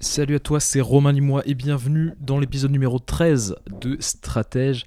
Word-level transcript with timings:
Salut 0.00 0.36
à 0.36 0.38
toi, 0.38 0.60
c'est 0.60 0.80
Romain 0.80 1.10
Limois 1.10 1.42
et 1.44 1.54
bienvenue 1.54 2.12
dans 2.20 2.38
l'épisode 2.38 2.70
numéro 2.70 3.00
13 3.00 3.56
de 3.80 3.96
Stratège. 3.98 4.86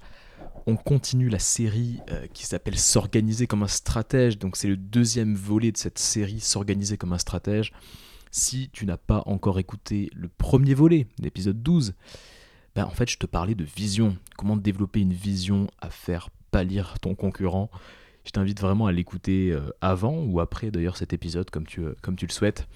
On 0.66 0.74
continue 0.74 1.28
la 1.28 1.38
série 1.38 2.00
euh, 2.10 2.26
qui 2.32 2.46
s'appelle 2.46 2.78
S'organiser 2.78 3.46
comme 3.46 3.62
un 3.62 3.68
stratège. 3.68 4.38
Donc 4.38 4.56
c'est 4.56 4.68
le 4.68 4.78
deuxième 4.78 5.34
volet 5.34 5.70
de 5.70 5.76
cette 5.76 5.98
série 5.98 6.40
S'organiser 6.40 6.96
comme 6.96 7.12
un 7.12 7.18
stratège. 7.18 7.74
Si 8.30 8.70
tu 8.72 8.86
n'as 8.86 8.96
pas 8.96 9.22
encore 9.26 9.58
écouté 9.58 10.08
le 10.14 10.28
premier 10.28 10.72
volet, 10.72 11.06
l'épisode 11.18 11.62
12, 11.62 11.92
ben 12.74 12.86
en 12.86 12.90
fait 12.90 13.10
je 13.10 13.18
te 13.18 13.26
parlais 13.26 13.54
de 13.54 13.64
vision. 13.64 14.16
Comment 14.38 14.56
développer 14.56 15.00
une 15.00 15.12
vision 15.12 15.66
à 15.82 15.90
faire 15.90 16.30
pâlir 16.50 16.98
ton 17.00 17.14
concurrent. 17.14 17.70
Je 18.24 18.30
t'invite 18.30 18.62
vraiment 18.62 18.86
à 18.86 18.92
l'écouter 18.92 19.52
euh, 19.52 19.60
avant 19.82 20.22
ou 20.24 20.40
après 20.40 20.70
d'ailleurs 20.70 20.96
cet 20.96 21.12
épisode 21.12 21.50
comme 21.50 21.66
tu, 21.66 21.82
euh, 21.82 21.94
comme 22.00 22.16
tu 22.16 22.26
le 22.26 22.32
souhaites. 22.32 22.66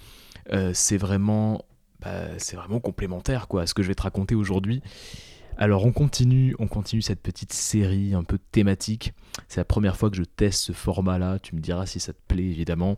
c'est 0.73 0.97
vraiment 0.97 1.65
bah, 2.01 2.37
c'est 2.37 2.55
vraiment 2.55 2.79
complémentaire 2.79 3.47
quoi, 3.47 3.63
à 3.63 3.67
ce 3.67 3.73
que 3.73 3.83
je 3.83 3.87
vais 3.87 3.95
te 3.95 4.03
raconter 4.03 4.35
aujourd'hui. 4.35 4.81
Alors 5.59 5.85
on 5.85 5.91
continue, 5.91 6.55
on 6.59 6.67
continue 6.67 7.01
cette 7.01 7.21
petite 7.21 7.51
série 7.51 8.13
un 8.13 8.23
peu 8.23 8.37
thématique. 8.37 9.13
C'est 9.47 9.59
la 9.59 9.65
première 9.65 9.97
fois 9.97 10.11
que 10.11 10.15
je 10.15 10.23
teste 10.23 10.61
ce 10.61 10.71
format-là. 10.71 11.39
Tu 11.39 11.55
me 11.55 11.59
diras 11.59 11.87
si 11.87 11.99
ça 11.99 12.13
te 12.13 12.19
plaît 12.27 12.45
évidemment. 12.45 12.97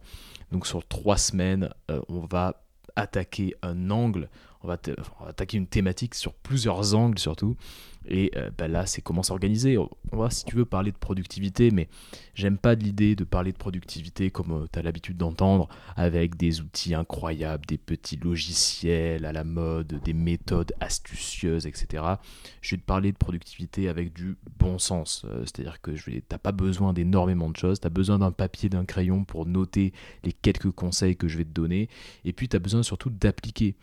Donc 0.52 0.68
sur 0.68 0.86
trois 0.86 1.18
semaines, 1.18 1.70
euh, 1.90 2.02
on 2.10 2.20
va 2.26 2.62
attaquer 2.98 3.56
un 3.62 3.90
angle, 3.92 4.30
on 4.62 4.68
va, 4.68 4.78
attaquer 5.28 5.58
une 5.58 5.68
thématique 5.68 6.16
sur 6.16 6.34
plusieurs 6.34 6.96
angles 6.96 7.20
surtout. 7.20 7.56
Et 8.08 8.32
euh, 8.38 8.50
bah 8.58 8.68
là, 8.68 8.86
c'est 8.86 9.02
comment 9.02 9.24
s'organiser. 9.24 9.78
On 9.78 10.18
va, 10.18 10.30
si 10.30 10.46
tu 10.46 10.56
veux, 10.56 10.66
parler 10.66 10.92
de 10.92 10.98
productivité, 10.98 11.70
mais 11.70 11.90
j'aime 12.34 12.58
pas 12.58 12.74
l'idée 12.74 13.16
de 13.16 13.24
parler 13.24 13.52
de 13.52 13.58
productivité 13.58 14.32
comme 14.32 14.52
euh, 14.52 14.66
tu 14.72 14.80
as 14.80 14.82
l'habitude 14.82 15.18
d'entendre, 15.18 15.68
avec 15.96 16.36
des 16.36 16.62
outils 16.62 16.96
incroyables, 16.96 17.66
des 17.66 17.78
petits 17.78 18.16
logiciels 18.16 19.26
à 19.26 19.34
la 19.34 19.44
mode, 19.44 20.02
des 20.04 20.14
méthodes 20.14 20.74
astucieuses, 20.80 21.68
etc. 21.68 22.04
Je 22.62 22.76
vais 22.76 22.82
te 22.82 22.86
parler 22.86 23.12
de 23.12 23.18
productivité 23.18 23.90
avec 23.90 24.14
du 24.14 24.38
bon 24.58 24.80
sens. 24.80 25.24
Euh, 25.26 25.42
c'est-à-dire 25.42 25.82
que 25.82 25.92
tu 25.92 26.24
n'as 26.32 26.38
pas 26.38 26.54
besoin 26.54 26.94
d'énormément 26.94 27.50
de 27.50 27.58
choses, 27.58 27.80
tu 27.80 27.88
as 27.88 27.92
besoin 27.92 28.18
d'un 28.18 28.32
papier, 28.32 28.70
d'un 28.70 28.86
crayon 28.86 29.24
pour 29.24 29.46
noter 29.46 29.94
les 30.24 30.34
quelques 30.34 30.72
conseils 30.72 31.16
que 31.16 31.28
je 31.28 31.38
vais 31.38 31.46
te 31.46 31.54
donner, 31.54 31.90
et 32.26 32.34
puis 32.34 32.48
tu 32.48 32.56
as 32.56 32.60
besoin 32.60 32.82
surtout 32.82 33.10
d'appliquer 33.10 33.76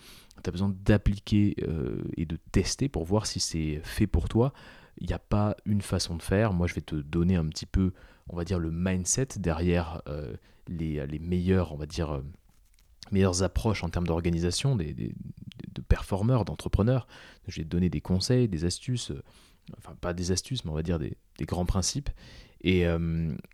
tu 0.46 0.50
as 0.50 0.52
besoin 0.52 0.72
d'appliquer 0.84 1.56
euh, 1.66 2.04
et 2.16 2.24
de 2.24 2.36
tester 2.52 2.88
pour 2.88 3.04
voir 3.04 3.26
si 3.26 3.40
c'est 3.40 3.80
fait 3.82 4.06
pour 4.06 4.28
toi. 4.28 4.52
Il 4.98 5.08
n'y 5.08 5.12
a 5.12 5.18
pas 5.18 5.56
une 5.66 5.82
façon 5.82 6.14
de 6.14 6.22
faire. 6.22 6.52
Moi, 6.52 6.68
je 6.68 6.74
vais 6.74 6.82
te 6.82 6.94
donner 6.94 7.34
un 7.34 7.46
petit 7.46 7.66
peu, 7.66 7.92
on 8.28 8.36
va 8.36 8.44
dire, 8.44 8.60
le 8.60 8.70
mindset 8.70 9.26
derrière 9.38 10.02
euh, 10.06 10.36
les, 10.68 11.04
les, 11.08 11.58
on 11.58 11.76
va 11.76 11.86
dire, 11.86 12.12
euh, 12.12 12.20
meilleures 13.10 13.42
approches 13.42 13.82
en 13.82 13.88
termes 13.88 14.06
d'organisation, 14.06 14.76
des, 14.76 14.94
de 14.94 15.80
performeurs, 15.88 16.44
d'entrepreneurs. 16.44 17.08
Je 17.48 17.56
vais 17.60 17.64
te 17.64 17.68
donner 17.68 17.90
des 17.90 18.00
conseils, 18.00 18.46
des 18.46 18.64
astuces, 18.64 19.10
enfin 19.76 19.96
pas 20.00 20.14
des 20.14 20.30
astuces, 20.30 20.64
mais 20.64 20.70
on 20.70 20.74
va 20.74 20.84
dire 20.84 21.00
des, 21.00 21.16
des 21.38 21.44
grands 21.44 21.66
principes. 21.66 22.10
Et, 22.62 22.84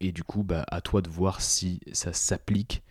et, 0.00 0.12
du 0.12 0.24
coup, 0.24 0.42
bah, 0.42 0.64
à 0.68 0.80
toi 0.80 1.02
de 1.02 1.10
voir 1.10 1.40
si 1.42 1.80
ça 1.92 2.12
s'applique 2.12 2.82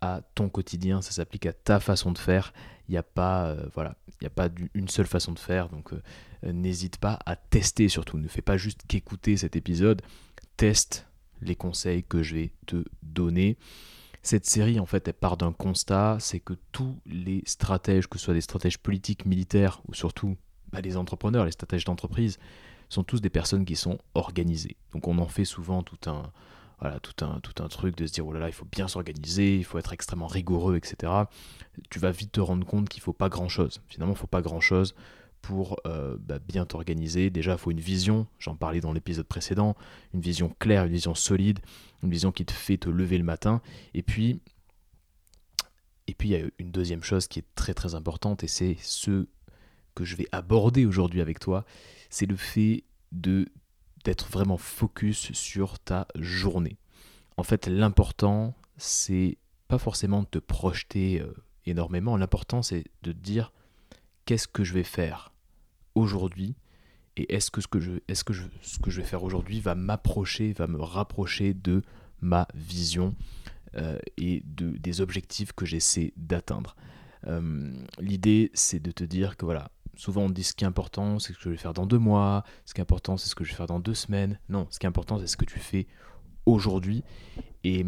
à 0.00 0.22
ton 0.34 0.48
quotidien, 0.48 1.02
ça 1.02 1.12
s'applique 1.12 1.46
à 1.46 1.52
ta 1.52 1.80
façon 1.80 2.12
de 2.12 2.18
faire. 2.18 2.52
Il 2.88 2.92
n'y 2.92 2.98
a 2.98 3.02
pas, 3.02 3.46
euh, 3.46 3.66
voilà, 3.74 3.96
il 4.20 4.26
a 4.26 4.30
pas 4.30 4.48
une 4.74 4.88
seule 4.88 5.06
façon 5.06 5.32
de 5.32 5.38
faire. 5.38 5.68
Donc 5.68 5.92
euh, 5.92 6.52
n'hésite 6.52 6.98
pas 6.98 7.18
à 7.26 7.36
tester 7.36 7.88
surtout. 7.88 8.18
Ne 8.18 8.28
fais 8.28 8.42
pas 8.42 8.56
juste 8.56 8.82
qu'écouter 8.88 9.36
cet 9.36 9.56
épisode. 9.56 10.02
Teste 10.56 11.06
les 11.42 11.56
conseils 11.56 12.04
que 12.04 12.22
je 12.22 12.34
vais 12.34 12.52
te 12.66 12.84
donner. 13.02 13.56
Cette 14.22 14.44
série, 14.44 14.78
en 14.78 14.86
fait, 14.86 15.08
elle 15.08 15.14
part 15.14 15.38
d'un 15.38 15.52
constat, 15.52 16.18
c'est 16.20 16.40
que 16.40 16.52
tous 16.72 16.98
les 17.06 17.42
stratèges, 17.46 18.06
que 18.06 18.18
ce 18.18 18.26
soit 18.26 18.34
des 18.34 18.42
stratèges 18.42 18.78
politiques, 18.78 19.24
militaires 19.24 19.80
ou 19.88 19.94
surtout 19.94 20.36
bah, 20.72 20.82
les 20.82 20.96
entrepreneurs, 20.98 21.46
les 21.46 21.52
stratèges 21.52 21.84
d'entreprise, 21.84 22.38
sont 22.90 23.02
tous 23.02 23.20
des 23.20 23.30
personnes 23.30 23.64
qui 23.64 23.76
sont 23.76 23.98
organisées. 24.14 24.76
Donc 24.92 25.08
on 25.08 25.18
en 25.18 25.28
fait 25.28 25.44
souvent 25.46 25.82
tout 25.82 26.10
un, 26.10 26.30
voilà, 26.80 26.98
tout 27.00 27.24
un, 27.24 27.40
tout 27.40 27.62
un 27.62 27.68
truc 27.68 27.96
de 27.96 28.06
se 28.06 28.12
dire, 28.12 28.26
oh 28.26 28.32
là 28.32 28.40
là, 28.40 28.48
il 28.48 28.54
faut 28.54 28.66
bien 28.70 28.88
s'organiser, 28.88 29.56
il 29.56 29.64
faut 29.64 29.78
être 29.78 29.92
extrêmement 29.92 30.26
rigoureux, 30.26 30.76
etc. 30.76 31.12
Tu 31.90 31.98
vas 31.98 32.10
vite 32.10 32.32
te 32.32 32.40
rendre 32.40 32.66
compte 32.66 32.88
qu'il 32.88 33.02
faut 33.02 33.12
pas 33.12 33.28
grand-chose. 33.28 33.82
Finalement, 33.88 34.14
il 34.14 34.18
faut 34.18 34.26
pas 34.26 34.42
grand-chose 34.42 34.94
pour 35.42 35.78
euh, 35.86 36.16
bah, 36.18 36.38
bien 36.38 36.64
t'organiser. 36.64 37.30
Déjà, 37.30 37.52
il 37.52 37.58
faut 37.58 37.70
une 37.70 37.80
vision, 37.80 38.26
j'en 38.38 38.56
parlais 38.56 38.80
dans 38.80 38.92
l'épisode 38.92 39.26
précédent, 39.26 39.76
une 40.14 40.20
vision 40.20 40.54
claire, 40.58 40.84
une 40.84 40.92
vision 40.92 41.14
solide, 41.14 41.60
une 42.02 42.10
vision 42.10 42.32
qui 42.32 42.44
te 42.44 42.52
fait 42.52 42.78
te 42.78 42.88
lever 42.88 43.18
le 43.18 43.24
matin. 43.24 43.60
Et 43.94 44.02
puis, 44.02 44.40
et 46.06 46.14
puis 46.14 46.30
il 46.30 46.32
y 46.32 46.42
a 46.42 46.46
une 46.58 46.70
deuxième 46.70 47.02
chose 47.02 47.26
qui 47.26 47.38
est 47.40 47.46
très 47.54 47.74
très 47.74 47.94
importante, 47.94 48.42
et 48.42 48.48
c'est 48.48 48.76
ce 48.80 49.26
que 49.94 50.04
je 50.04 50.16
vais 50.16 50.26
aborder 50.32 50.86
aujourd'hui 50.86 51.20
avec 51.20 51.40
toi, 51.40 51.64
c'est 52.08 52.26
le 52.26 52.36
fait 52.36 52.84
de 53.12 53.46
d'être 54.04 54.30
vraiment 54.30 54.56
focus 54.56 55.32
sur 55.32 55.78
ta 55.78 56.06
journée. 56.14 56.78
En 57.36 57.42
fait, 57.42 57.66
l'important, 57.66 58.54
c'est 58.76 59.38
pas 59.68 59.78
forcément 59.78 60.22
de 60.22 60.26
te 60.26 60.38
projeter 60.38 61.20
euh, 61.20 61.32
énormément. 61.66 62.16
L'important, 62.16 62.62
c'est 62.62 62.84
de 63.02 63.12
te 63.12 63.18
dire 63.18 63.52
qu'est-ce 64.24 64.48
que 64.48 64.64
je 64.64 64.74
vais 64.74 64.84
faire 64.84 65.32
aujourd'hui 65.94 66.56
et 67.16 67.34
est-ce 67.34 67.50
que, 67.50 67.60
ce 67.60 67.66
que, 67.68 67.80
je, 67.80 69.00
vais 69.00 69.06
faire 69.06 69.24
aujourd'hui 69.24 69.60
va 69.60 69.74
m'approcher, 69.74 70.52
va 70.52 70.66
me 70.66 70.80
rapprocher 70.80 71.54
de 71.54 71.82
ma 72.20 72.46
vision 72.54 73.14
euh, 73.76 73.98
et 74.16 74.42
de, 74.46 74.70
des 74.70 75.00
objectifs 75.00 75.52
que 75.52 75.66
j'essaie 75.66 76.12
d'atteindre. 76.16 76.76
Euh, 77.26 77.72
l'idée, 77.98 78.50
c'est 78.54 78.80
de 78.80 78.90
te 78.90 79.04
dire 79.04 79.36
que 79.36 79.44
voilà, 79.44 79.70
souvent 79.96 80.22
on 80.22 80.30
dit 80.30 80.44
ce 80.44 80.54
qui 80.54 80.64
est 80.64 80.66
important, 80.66 81.18
c'est 81.18 81.32
ce 81.32 81.38
que 81.38 81.44
je 81.44 81.50
vais 81.50 81.56
faire 81.56 81.74
dans 81.74 81.86
deux 81.86 81.98
mois, 81.98 82.44
ce 82.64 82.74
qui 82.74 82.80
est 82.80 82.82
important, 82.82 83.16
c'est 83.16 83.28
ce 83.28 83.34
que 83.34 83.44
je 83.44 83.50
vais 83.50 83.56
faire 83.56 83.66
dans 83.66 83.80
deux 83.80 83.94
semaines. 83.94 84.38
Non, 84.48 84.66
ce 84.70 84.78
qui 84.78 84.86
est 84.86 84.88
important, 84.88 85.18
c'est 85.18 85.26
ce 85.26 85.36
que 85.36 85.44
tu 85.44 85.58
fais 85.58 85.86
aujourd'hui. 86.46 87.04
Et 87.64 87.84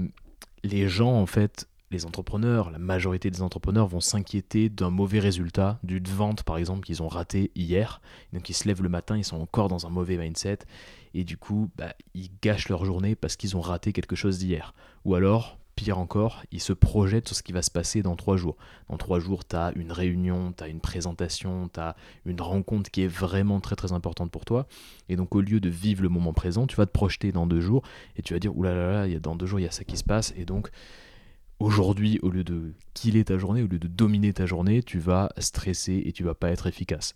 les 0.64 0.88
gens, 0.88 1.12
en 1.12 1.26
fait, 1.26 1.68
les 1.92 2.06
entrepreneurs, 2.06 2.70
la 2.70 2.78
majorité 2.78 3.30
des 3.30 3.42
entrepreneurs 3.42 3.86
vont 3.86 4.00
s'inquiéter 4.00 4.68
d'un 4.68 4.90
mauvais 4.90 5.18
résultat, 5.18 5.78
d'une 5.82 6.04
vente 6.04 6.42
par 6.42 6.56
exemple 6.56 6.86
qu'ils 6.86 7.02
ont 7.02 7.08
raté 7.08 7.52
hier. 7.54 8.00
Donc 8.32 8.48
ils 8.48 8.54
se 8.54 8.66
lèvent 8.66 8.82
le 8.82 8.88
matin, 8.88 9.16
ils 9.16 9.24
sont 9.24 9.40
encore 9.40 9.68
dans 9.68 9.86
un 9.86 9.90
mauvais 9.90 10.16
mindset 10.16 10.60
et 11.14 11.24
du 11.24 11.36
coup 11.36 11.70
bah, 11.76 11.94
ils 12.14 12.30
gâchent 12.42 12.68
leur 12.68 12.84
journée 12.84 13.14
parce 13.14 13.36
qu'ils 13.36 13.56
ont 13.56 13.60
raté 13.60 13.92
quelque 13.92 14.16
chose 14.16 14.38
d'hier. 14.38 14.74
Ou 15.04 15.14
alors 15.14 15.58
Pire 15.74 15.98
encore, 15.98 16.42
il 16.52 16.60
se 16.60 16.74
projette 16.74 17.28
sur 17.28 17.36
ce 17.36 17.42
qui 17.42 17.52
va 17.52 17.62
se 17.62 17.70
passer 17.70 18.02
dans 18.02 18.14
trois 18.14 18.36
jours. 18.36 18.56
Dans 18.90 18.98
trois 18.98 19.20
jours, 19.20 19.46
tu 19.46 19.56
as 19.56 19.72
une 19.74 19.90
réunion, 19.90 20.52
tu 20.52 20.62
as 20.62 20.68
une 20.68 20.80
présentation, 20.80 21.70
tu 21.72 21.80
as 21.80 21.96
une 22.26 22.40
rencontre 22.40 22.90
qui 22.90 23.02
est 23.02 23.08
vraiment 23.08 23.58
très 23.60 23.74
très 23.74 23.92
importante 23.92 24.30
pour 24.30 24.44
toi. 24.44 24.66
Et 25.08 25.16
donc 25.16 25.34
au 25.34 25.40
lieu 25.40 25.60
de 25.60 25.70
vivre 25.70 26.02
le 26.02 26.10
moment 26.10 26.34
présent, 26.34 26.66
tu 26.66 26.76
vas 26.76 26.84
te 26.84 26.90
projeter 26.90 27.32
dans 27.32 27.46
deux 27.46 27.60
jours 27.60 27.82
et 28.16 28.22
tu 28.22 28.34
vas 28.34 28.38
dire, 28.38 28.54
oulala, 28.56 28.86
là 28.86 29.06
là, 29.06 29.18
dans 29.18 29.34
deux 29.34 29.46
jours, 29.46 29.60
il 29.60 29.64
y 29.64 29.68
a 29.68 29.70
ça 29.70 29.84
qui 29.84 29.96
se 29.96 30.04
passe. 30.04 30.34
Et 30.36 30.44
donc 30.44 30.70
aujourd'hui, 31.58 32.18
au 32.22 32.28
lieu 32.28 32.44
de 32.44 32.74
killer 32.92 33.24
ta 33.24 33.38
journée, 33.38 33.62
au 33.62 33.66
lieu 33.66 33.78
de 33.78 33.88
dominer 33.88 34.34
ta 34.34 34.44
journée, 34.44 34.82
tu 34.82 34.98
vas 34.98 35.30
stresser 35.38 36.02
et 36.04 36.12
tu 36.12 36.22
vas 36.22 36.34
pas 36.34 36.50
être 36.50 36.66
efficace. 36.66 37.14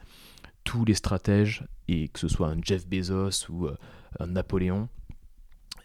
Tous 0.65 0.85
les 0.85 0.95
stratèges, 0.95 1.65
et 1.89 2.09
que 2.09 2.19
ce 2.19 2.29
soit 2.29 2.49
un 2.49 2.57
Jeff 2.63 2.89
Bezos 2.89 3.51
ou 3.51 3.67
euh, 3.67 3.77
un 4.19 4.29
Napoléon, 4.29 4.89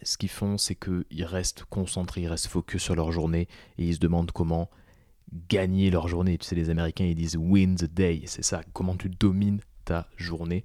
ce 0.03 0.17
qu'ils 0.17 0.29
font, 0.29 0.57
c'est 0.57 0.75
qu'ils 0.75 1.25
restent 1.25 1.63
concentrés, 1.65 2.21
ils 2.21 2.27
restent 2.27 2.47
focus 2.47 2.81
sur 2.81 2.95
leur 2.95 3.11
journée 3.11 3.47
et 3.77 3.87
ils 3.87 3.95
se 3.95 3.99
demandent 3.99 4.31
comment 4.31 4.69
gagner 5.49 5.89
leur 5.89 6.07
journée. 6.07 6.37
Tu 6.37 6.45
sais, 6.45 6.55
les 6.55 6.69
Américains, 6.69 7.05
ils 7.05 7.15
disent 7.15 7.37
win 7.37 7.75
the 7.75 7.85
day. 7.85 8.23
C'est 8.25 8.43
ça, 8.43 8.63
comment 8.73 8.95
tu 8.95 9.09
domines 9.09 9.61
ta 9.85 10.07
journée. 10.17 10.63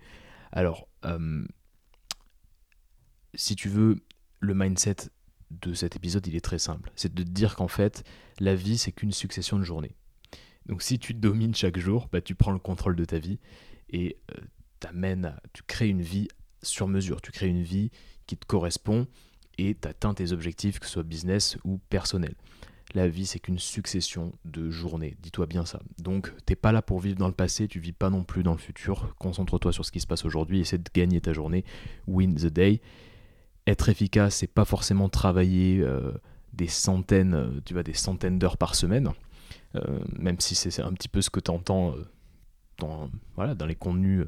Alors, 0.53 0.89
euh, 1.05 1.45
si 3.35 3.57
tu 3.57 3.69
veux, 3.69 4.01
le 4.41 4.55
mindset 4.55 4.97
de 5.51 5.75
cet 5.75 5.97
épisode, 5.97 6.27
il 6.27 6.37
est 6.37 6.45
très 6.45 6.59
simple. 6.59 6.91
C'est 6.97 7.15
de 7.15 7.23
te 7.23 7.29
dire 7.29 7.55
qu'en 7.57 7.69
fait, 7.69 8.05
la 8.41 8.55
vie, 8.55 8.79
c'est 8.79 8.93
qu'une 8.93 9.13
succession 9.13 9.59
de 9.59 9.65
journées. 9.65 9.95
Donc 10.67 10.83
si 10.83 10.99
tu 10.99 11.15
domines 11.15 11.55
chaque 11.55 11.79
jour, 11.79 12.09
bah, 12.11 12.21
tu 12.21 12.35
prends 12.35 12.53
le 12.53 12.59
contrôle 12.59 12.97
de 12.97 13.05
ta 13.05 13.19
vie 13.19 13.39
et 13.89 14.19
euh, 14.33 14.41
t'amènes 14.81 15.37
tu 15.53 15.63
crées 15.63 15.89
une 15.89 16.03
vie 16.03 16.29
sur 16.63 16.89
mesure. 16.89 17.21
Tu 17.21 17.31
crées 17.31 17.49
une 17.49 17.63
vie 17.63 17.91
qui 18.27 18.37
te 18.37 18.47
correspond 18.47 19.07
et 19.59 19.75
tu 19.75 19.89
atteins 19.89 20.15
tes 20.15 20.33
objectifs, 20.33 20.79
que 20.79 20.87
ce 20.87 20.93
soit 20.93 21.03
business 21.03 21.57
ou 21.65 21.79
personnel. 21.91 22.35
La 22.95 23.09
vie, 23.09 23.27
c'est 23.27 23.41
qu'une 23.41 23.59
succession 23.59 24.33
de 24.45 24.71
journées. 24.71 25.17
Dis-toi 25.21 25.47
bien 25.47 25.67
ça. 25.67 25.81
Donc, 25.99 26.33
t'es 26.47 26.55
pas 26.55 26.73
là 26.73 26.83
pour 26.83 27.01
vivre 27.01 27.19
dans 27.19 27.27
le 27.27 27.35
passé, 27.35 27.67
tu 27.69 27.81
vis 27.81 27.93
pas 27.93 28.11
non 28.11 28.23
plus 28.23 28.43
dans 28.43 28.53
le 28.53 28.59
futur. 28.59 29.15
Concentre-toi 29.19 29.73
sur 29.73 29.85
ce 29.85 29.91
qui 29.91 30.01
se 30.01 30.07
passe 30.07 30.25
aujourd'hui, 30.25 30.61
essaie 30.61 30.79
de 30.79 30.89
gagner 30.95 31.21
ta 31.21 31.33
journée. 31.33 31.65
Win 32.07 32.35
the 32.37 32.47
day. 32.47 32.81
Être 33.67 33.89
efficace, 33.89 34.37
c'est 34.37 34.47
pas 34.47 34.65
forcément 34.65 35.09
travailler 35.09 35.81
euh, 35.81 36.13
des 36.53 36.69
centaines, 36.69 37.35
euh, 37.35 37.61
tu 37.65 37.75
vois, 37.75 37.83
des 37.83 37.95
centaines 37.95 38.39
d'heures 38.39 38.57
par 38.57 38.77
semaine. 38.77 39.11
Euh, 39.75 40.01
même 40.17 40.39
si 40.39 40.55
c'est 40.55 40.81
un 40.81 40.93
petit 40.93 41.09
peu 41.09 41.21
ce 41.21 41.31
que 41.31 41.41
tu 41.41 41.51
voilà, 43.35 43.55
dans 43.55 43.67
les 43.67 43.75
contenus 43.75 44.27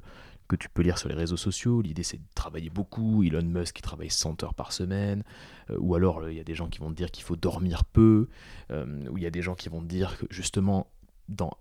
que 0.48 0.56
tu 0.56 0.68
peux 0.68 0.82
lire 0.82 0.98
sur 0.98 1.08
les 1.08 1.14
réseaux 1.14 1.36
sociaux. 1.36 1.82
L'idée, 1.82 2.02
c'est 2.02 2.16
de 2.16 2.22
travailler 2.34 2.70
beaucoup. 2.70 3.22
Elon 3.22 3.42
Musk 3.42 3.76
qui 3.76 3.82
travaille 3.82 4.10
100 4.10 4.42
heures 4.42 4.54
par 4.54 4.72
semaine. 4.72 5.22
Euh, 5.70 5.76
ou 5.78 5.94
alors, 5.94 6.28
il 6.28 6.36
y 6.36 6.40
a 6.40 6.44
des 6.44 6.54
gens 6.54 6.68
qui 6.68 6.78
vont 6.78 6.90
te 6.90 6.96
dire 6.96 7.10
qu'il 7.10 7.24
faut 7.24 7.36
dormir 7.36 7.84
peu. 7.84 8.28
Euh, 8.70 9.06
ou 9.10 9.18
il 9.18 9.22
y 9.22 9.26
a 9.26 9.30
des 9.30 9.42
gens 9.42 9.54
qui 9.54 9.68
vont 9.68 9.80
te 9.80 9.86
dire 9.86 10.16
que 10.18 10.26
justement, 10.30 10.90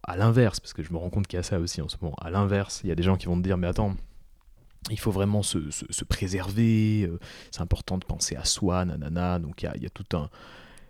à 0.04 0.16
l'inverse, 0.16 0.60
parce 0.60 0.74
que 0.74 0.82
je 0.82 0.94
me 0.94 0.98
rends 0.98 1.10
compte 1.10 1.28
qu'il 1.28 1.38
y 1.38 1.40
a 1.40 1.44
ça 1.44 1.60
aussi 1.60 1.82
en 1.82 1.90
ce 1.90 1.98
moment, 2.02 2.16
à 2.22 2.32
l'inverse, 2.32 2.82
il 2.84 2.88
y 2.88 2.92
a 2.92 2.96
des 2.96 3.04
gens 3.04 3.18
qui 3.18 3.26
vont 3.26 3.38
te 3.38 3.44
dire, 3.44 3.58
mais 3.58 3.68
attends, 3.68 3.96
il 4.90 5.00
faut 5.00 5.12
vraiment 5.12 5.44
se, 5.44 5.70
se, 5.70 6.06
préserver, 6.06 7.04
euh, 7.04 7.20
c'est 7.52 7.62
important 7.62 7.98
de 7.98 8.06
penser 8.06 8.38
à 8.38 8.46
soi, 8.46 8.86
nanana, 8.86 9.40
donc 9.40 9.64
il 9.64 9.66
y 9.66 9.72
il 9.76 9.84
y 9.84 9.86
a 9.86 9.90
tout 9.90 10.06
un 10.16 10.30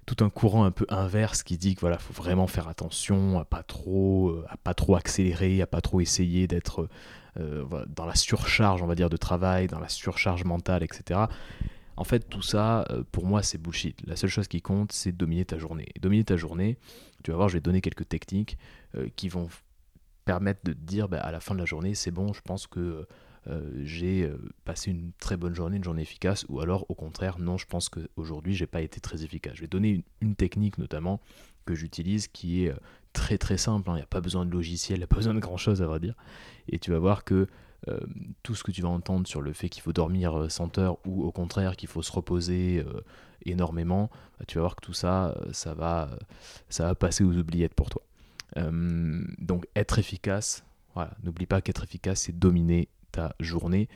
tout 0.08 0.24
un 0.24 0.30
courant 0.30 0.64
un 0.64 0.72
peu 0.72 0.86
inverse 0.90 1.44
qui 1.44 1.58
dit 1.58 1.76
que 1.76 1.82
voilà, 1.82 2.00
faut 2.00 2.14
vraiment 2.14 2.48
faire 2.48 2.70
attention 2.70 3.38
à 3.40 3.46
pas 3.46 3.62
trop, 3.62 4.30
euh, 4.30 4.46
pas 4.64 4.74
trop 4.74 4.96
accélérer, 4.96 5.62
à 5.62 5.68
pas 5.68 5.82
trop 5.82 6.00
essayer 6.00 6.48
d'être 6.48 6.90
euh, 7.38 7.66
dans 7.88 8.06
la 8.06 8.16
surcharge, 8.16 8.82
on 8.82 8.88
va 8.88 8.96
dire, 8.96 9.10
de 9.10 9.18
travail, 9.18 9.68
dans 9.68 9.80
la 9.80 9.90
surcharge 9.90 10.46
mentale, 10.46 10.82
etc. 10.82 11.20
En 11.98 12.06
fait, 12.06 12.30
tout 12.30 12.42
ça, 12.42 12.86
euh, 12.90 13.04
pour 13.12 13.26
moi, 13.26 13.44
c'est 13.44 13.58
bullshit. 13.58 14.02
La 14.08 14.16
seule 14.16 14.30
chose 14.30 14.48
qui 14.48 14.62
compte, 14.62 14.94
c'est 14.94 15.12
dominer 15.12 15.44
ta 15.44 15.58
journée. 15.58 15.90
Dominer 16.02 16.24
ta 16.24 16.38
journée, 16.38 16.78
tu 17.24 17.32
vas 17.32 17.38
voir, 17.38 17.50
je 17.50 17.56
vais 17.56 17.62
donner 17.62 17.82
quelques 17.82 18.08
techniques 18.08 18.58
qui 19.18 19.28
vont 19.28 19.50
permettre 20.28 20.60
de 20.64 20.74
dire 20.74 21.10
bah, 21.10 21.20
à 21.20 21.32
la 21.32 21.40
fin 21.40 21.56
de 21.56 21.60
la 21.60 21.66
journée, 21.66 21.96
c'est 21.96 22.12
bon, 22.12 22.34
je 22.34 22.42
pense 22.42 22.68
que 22.68 22.80
euh, 22.80 23.08
j'ai 23.84 24.24
euh, 24.24 24.38
passé 24.66 24.92
une 24.92 25.12
très 25.20 25.38
bonne 25.38 25.54
journée, 25.54 25.78
une 25.78 25.84
journée 25.84 26.02
efficace, 26.02 26.46
ou 26.50 26.60
alors 26.60 26.86
au 26.90 26.96
contraire, 26.96 27.40
non, 27.40 27.58
je 27.58 27.66
pense 27.66 27.90
qu'aujourd'hui, 27.90 28.54
j'ai 28.54 28.68
pas 28.68 28.82
été 28.82 29.00
très 29.00 29.24
efficace. 29.24 29.54
Je 29.56 29.62
vais 29.62 29.68
donner 29.68 30.04
une, 30.22 30.36
technique 30.36 30.78
notamment 30.78 31.22
que 31.66 31.74
j'utilise 31.74 32.28
qui 32.28 32.66
est 32.66 32.72
euh, 32.72 32.78
très 33.14 33.38
très 33.38 33.58
simple, 33.58 33.90
hein. 33.90 33.94
il 33.94 33.98
n'y 33.98 34.04
a 34.04 34.08
pas 34.08 34.22
besoin 34.22 34.46
de 34.46 34.52
logiciel, 34.52 34.98
il 34.98 35.00
n'y 35.00 35.06
a 35.06 35.08
pas 35.08 35.16
besoin 35.16 35.34
de 35.34 35.40
grand 35.40 35.58
chose 35.58 35.82
à 35.82 35.88
vrai 35.88 36.00
dire, 36.00 36.16
et 36.68 36.80
tu 36.80 36.92
vas 36.92 37.00
voir 37.00 37.24
que 37.24 37.48
tout 38.44 38.54
ce 38.54 38.64
que 38.64 38.72
tu 38.72 38.82
vas 38.82 38.90
entendre 38.90 39.28
sur 39.28 39.40
le 39.40 39.54
fait 39.54 39.70
qu'il 39.70 39.82
faut 39.82 39.94
dormir 39.94 40.52
100 40.52 40.78
heures 40.80 40.98
ou 41.06 41.24
au 41.24 41.32
contraire 41.32 41.78
qu'il 41.78 41.88
faut 41.88 42.02
se 42.02 42.12
reposer 42.12 42.84
énormément, 43.46 44.10
bah, 44.38 44.46
tu 44.46 44.58
vas 44.58 44.64
voir 44.64 44.76
que 44.76 44.84
tout 44.84 44.94
ça, 44.94 45.40
ça 45.54 45.74
va, 45.74 46.10
ça 46.68 46.86
va 46.88 46.96
passer 46.96 47.24
aux 47.24 47.32
oubliettes 47.38 47.76
pour 47.76 47.90
toi. 47.90 48.02
donc 48.58 49.68
être 49.76 50.00
efficace, 50.00 50.66
voilà, 50.96 51.12
n'oublie 51.24 51.46
pas 51.46 51.62
qu'être 51.62 51.84
efficace, 51.84 52.22
c'est 52.22 52.38
dominer 52.38 52.90
journée. 53.40 53.88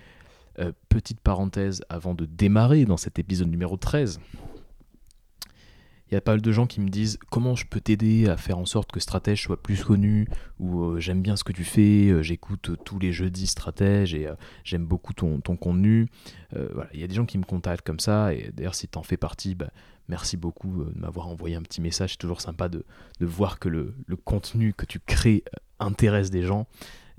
Euh, 0.60 0.74
petite 0.90 1.22
parenthèse 1.22 1.82
avant 1.90 2.14
de 2.14 2.26
démarrer 2.26 2.86
dans 2.86 2.98
cet 2.98 3.20
épisode 3.20 3.50
numéro 3.50 3.78
13. 3.78 4.20
Il 6.10 6.14
y 6.14 6.18
a 6.18 6.22
pas 6.22 6.34
mal 6.34 6.42
de 6.42 6.52
gens 6.52 6.68
qui 6.68 6.82
me 6.82 6.90
disent 6.90 7.18
comment 7.30 7.56
je 7.56 7.66
peux 7.66 7.80
t'aider 7.80 8.28
à 8.28 8.36
faire 8.36 8.58
en 8.58 8.66
sorte 8.66 8.92
que 8.92 9.00
Stratège 9.00 9.42
soit 9.42 9.64
plus 9.64 9.82
connu 9.82 10.28
ou 10.60 10.82
euh, 10.84 11.00
j'aime 11.00 11.22
bien 11.22 11.38
ce 11.38 11.46
que 11.46 11.54
tu 11.54 11.64
fais, 11.64 12.10
euh, 12.10 12.22
j'écoute 12.22 12.72
tous 12.84 13.00
les 13.00 13.14
jeudis 13.14 13.48
Stratège 13.48 14.14
et 14.14 14.28
j'aime 14.66 14.86
beaucoup 14.86 15.14
ton, 15.14 15.40
contenu. 15.40 16.08
voilà, 16.52 16.90
il 16.94 17.00
y 17.00 17.04
a 17.06 17.08
des 17.08 17.16
gens 17.16 17.26
qui 17.26 17.38
me 17.38 17.46
contactent 17.46 17.86
comme 17.86 18.02
ça 18.02 18.34
et 18.34 18.52
d'ailleurs 18.54 18.76
si 18.76 18.90
tu 18.90 18.98
en 18.98 19.04
fais 19.04 19.16
partie, 19.16 19.56
bah, 19.56 19.72
merci 20.10 20.36
beaucoup 20.36 20.84
de 20.84 21.00
m'avoir 21.00 21.28
envoyé 21.28 21.56
un 21.56 21.62
petit 21.62 21.80
message. 21.80 22.12
C'est 22.12 22.18
toujours 22.18 22.42
sympa 22.42 22.68
de, 22.68 22.84
voir 23.22 23.58
que 23.58 23.70
le, 23.70 23.96
contenu 24.26 24.74
que 24.74 24.86
tu 24.86 25.00
crées 25.00 25.44
intéresse 25.80 26.30
des 26.30 26.44
gens. 26.44 26.68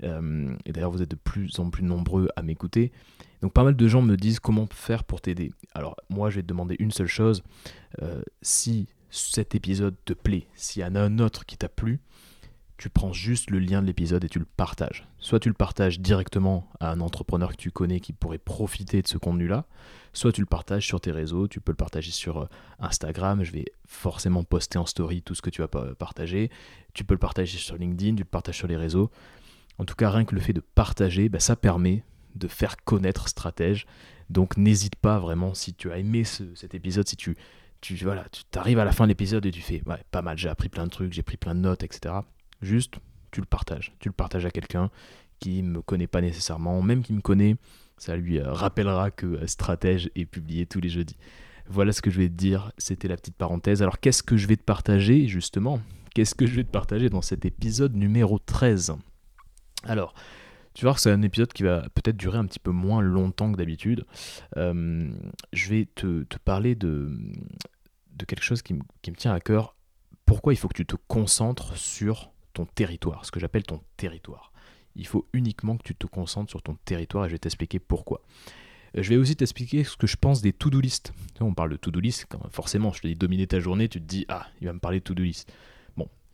Euh, 0.03 0.55
et 0.65 0.71
d'ailleurs, 0.71 0.91
vous 0.91 1.01
êtes 1.01 1.11
de 1.11 1.15
plus 1.15 1.59
en 1.59 1.69
plus 1.69 1.83
nombreux 1.83 2.29
à 2.35 2.41
m'écouter. 2.41 2.91
Donc 3.41 3.53
pas 3.53 3.63
mal 3.63 3.75
de 3.75 3.87
gens 3.87 4.01
me 4.01 4.15
disent 4.15 4.39
comment 4.39 4.67
faire 4.71 5.03
pour 5.03 5.21
t'aider. 5.21 5.51
Alors 5.73 5.95
moi, 6.09 6.29
je 6.29 6.37
vais 6.37 6.41
te 6.43 6.47
demander 6.47 6.75
une 6.79 6.91
seule 6.91 7.07
chose. 7.07 7.43
Euh, 8.01 8.21
si 8.41 8.87
cet 9.09 9.53
épisode 9.53 9.95
te 10.05 10.13
plaît, 10.13 10.47
s'il 10.55 10.81
y 10.81 10.85
en 10.85 10.95
a 10.95 11.01
un 11.01 11.19
autre 11.19 11.45
qui 11.45 11.57
t'a 11.57 11.69
plu, 11.69 11.99
tu 12.77 12.89
prends 12.89 13.13
juste 13.13 13.51
le 13.51 13.59
lien 13.59 13.81
de 13.81 13.87
l'épisode 13.87 14.23
et 14.23 14.29
tu 14.29 14.39
le 14.39 14.45
partages. 14.45 15.07
Soit 15.19 15.39
tu 15.39 15.49
le 15.49 15.53
partages 15.53 15.99
directement 15.99 16.67
à 16.79 16.91
un 16.91 17.01
entrepreneur 17.01 17.51
que 17.51 17.55
tu 17.55 17.71
connais 17.71 17.99
qui 17.99 18.13
pourrait 18.13 18.39
profiter 18.39 19.01
de 19.01 19.07
ce 19.07 19.17
contenu-là, 19.17 19.65
soit 20.13 20.31
tu 20.31 20.41
le 20.41 20.47
partages 20.47 20.85
sur 20.85 20.99
tes 20.99 21.11
réseaux, 21.11 21.47
tu 21.47 21.61
peux 21.61 21.71
le 21.71 21.77
partager 21.77 22.11
sur 22.11 22.41
euh, 22.41 22.47
Instagram, 22.79 23.43
je 23.43 23.51
vais 23.51 23.65
forcément 23.85 24.43
poster 24.43 24.79
en 24.79 24.85
story 24.85 25.21
tout 25.21 25.35
ce 25.35 25.41
que 25.41 25.49
tu 25.49 25.61
vas 25.61 25.67
partager, 25.67 26.49
tu 26.93 27.03
peux 27.03 27.13
le 27.13 27.19
partager 27.19 27.57
sur 27.57 27.77
LinkedIn, 27.77 28.15
tu 28.15 28.23
le 28.23 28.29
partages 28.29 28.57
sur 28.57 28.67
les 28.67 28.77
réseaux. 28.77 29.11
En 29.79 29.85
tout 29.85 29.95
cas, 29.95 30.09
rien 30.09 30.25
que 30.25 30.35
le 30.35 30.41
fait 30.41 30.53
de 30.53 30.61
partager, 30.61 31.29
bah, 31.29 31.39
ça 31.39 31.55
permet 31.55 32.03
de 32.35 32.47
faire 32.47 32.77
connaître 32.83 33.27
Stratège. 33.27 33.85
Donc 34.29 34.57
n'hésite 34.57 34.95
pas 34.95 35.19
vraiment, 35.19 35.53
si 35.53 35.73
tu 35.73 35.91
as 35.91 35.97
aimé 35.97 36.23
cet 36.23 36.73
épisode, 36.73 37.07
si 37.07 37.15
tu, 37.15 37.35
tu 37.81 37.95
voilà, 37.97 38.25
tu 38.31 38.43
arrives 38.57 38.79
à 38.79 38.85
la 38.85 38.91
fin 38.91 39.05
de 39.05 39.09
l'épisode 39.09 39.45
et 39.45 39.51
tu 39.51 39.61
fais 39.61 39.81
ouais, 39.85 40.01
pas 40.11 40.21
mal, 40.21 40.37
j'ai 40.37 40.49
appris 40.49 40.69
plein 40.69 40.85
de 40.85 40.89
trucs, 40.89 41.13
j'ai 41.13 41.23
pris 41.23 41.37
plein 41.37 41.53
de 41.53 41.59
notes, 41.59 41.83
etc. 41.83 42.15
Juste, 42.61 42.95
tu 43.31 43.41
le 43.41 43.45
partages. 43.45 43.93
Tu 43.99 44.09
le 44.09 44.13
partages 44.13 44.45
à 44.45 44.51
quelqu'un 44.51 44.89
qui 45.39 45.61
ne 45.61 45.69
me 45.69 45.81
connaît 45.81 46.07
pas 46.07 46.21
nécessairement, 46.21 46.81
même 46.81 47.03
qui 47.03 47.13
me 47.13 47.21
connaît, 47.21 47.57
ça 47.97 48.15
lui 48.15 48.39
euh, 48.39 48.51
rappellera 48.51 49.11
que 49.11 49.25
euh, 49.25 49.47
Stratège 49.47 50.09
est 50.15 50.25
publié 50.25 50.65
tous 50.65 50.79
les 50.79 50.89
jeudis. 50.89 51.17
Voilà 51.67 51.91
ce 51.91 52.01
que 52.01 52.09
je 52.09 52.19
vais 52.19 52.29
te 52.29 52.33
dire, 52.33 52.71
c'était 52.77 53.07
la 53.07 53.17
petite 53.17 53.35
parenthèse. 53.35 53.81
Alors 53.81 53.99
qu'est-ce 53.99 54.23
que 54.23 54.37
je 54.37 54.47
vais 54.47 54.57
te 54.57 54.63
partager 54.63 55.27
justement? 55.27 55.79
Qu'est-ce 56.13 56.35
que 56.35 56.45
je 56.45 56.55
vais 56.55 56.63
te 56.63 56.71
partager 56.71 57.09
dans 57.09 57.21
cet 57.21 57.45
épisode 57.45 57.95
numéro 57.95 58.39
13 58.39 58.95
alors, 59.83 60.13
tu 60.73 60.85
vois 60.85 60.93
que 60.93 60.99
c'est 60.99 61.11
un 61.11 61.21
épisode 61.21 61.53
qui 61.53 61.63
va 61.63 61.81
peut-être 61.93 62.17
durer 62.17 62.37
un 62.37 62.45
petit 62.45 62.59
peu 62.59 62.71
moins 62.71 63.01
longtemps 63.01 63.51
que 63.51 63.57
d'habitude. 63.57 64.05
Euh, 64.57 65.11
je 65.51 65.69
vais 65.69 65.87
te, 65.93 66.25
parler 66.43 66.75
de, 66.75 67.11
quelque 68.27 68.43
chose 68.43 68.61
qui, 68.61 68.75
qui, 69.01 69.11
me 69.11 69.15
tient 69.15 69.33
à 69.33 69.39
cœur. 69.39 69.75
Pourquoi 70.25 70.53
il 70.53 70.57
faut 70.57 70.67
que 70.67 70.75
tu 70.75 70.85
te 70.85 70.95
concentres 71.07 71.77
sur 71.77 72.31
ton 72.53 72.65
territoire, 72.65 73.25
ce 73.25 73.31
que 73.31 73.39
j'appelle 73.39 73.63
ton 73.63 73.81
territoire. 73.97 74.51
Il 74.95 75.07
faut 75.07 75.27
uniquement 75.33 75.77
que 75.77 75.83
tu 75.83 75.95
te 75.95 76.05
concentres 76.05 76.49
sur 76.49 76.61
ton 76.61 76.75
territoire 76.85 77.25
et 77.25 77.29
je 77.29 77.33
vais 77.33 77.39
t'expliquer 77.39 77.79
pourquoi. 77.79 78.21
Euh, 78.95 79.03
je 79.03 79.09
vais 79.09 79.17
aussi 79.17 79.35
t'expliquer 79.35 79.83
ce 79.83 79.97
que 79.97 80.07
je 80.07 80.17
pense 80.17 80.41
des 80.41 80.53
to-do 80.53 80.79
list. 80.79 81.13
On 81.39 81.53
parle 81.53 81.71
de 81.71 81.77
to-do 81.77 81.99
list, 81.99 82.27
forcément, 82.51 82.91
je 82.93 83.01
te 83.01 83.07
dis 83.07 83.15
dominer 83.15 83.47
ta 83.47 83.59
journée, 83.59 83.89
tu 83.89 83.99
te 83.99 84.05
dis, 84.05 84.25
ah, 84.27 84.47
il 84.61 84.67
va 84.67 84.73
me 84.73 84.79
parler 84.79 84.99
de 84.99 85.03
to-do 85.03 85.23
list. 85.23 85.51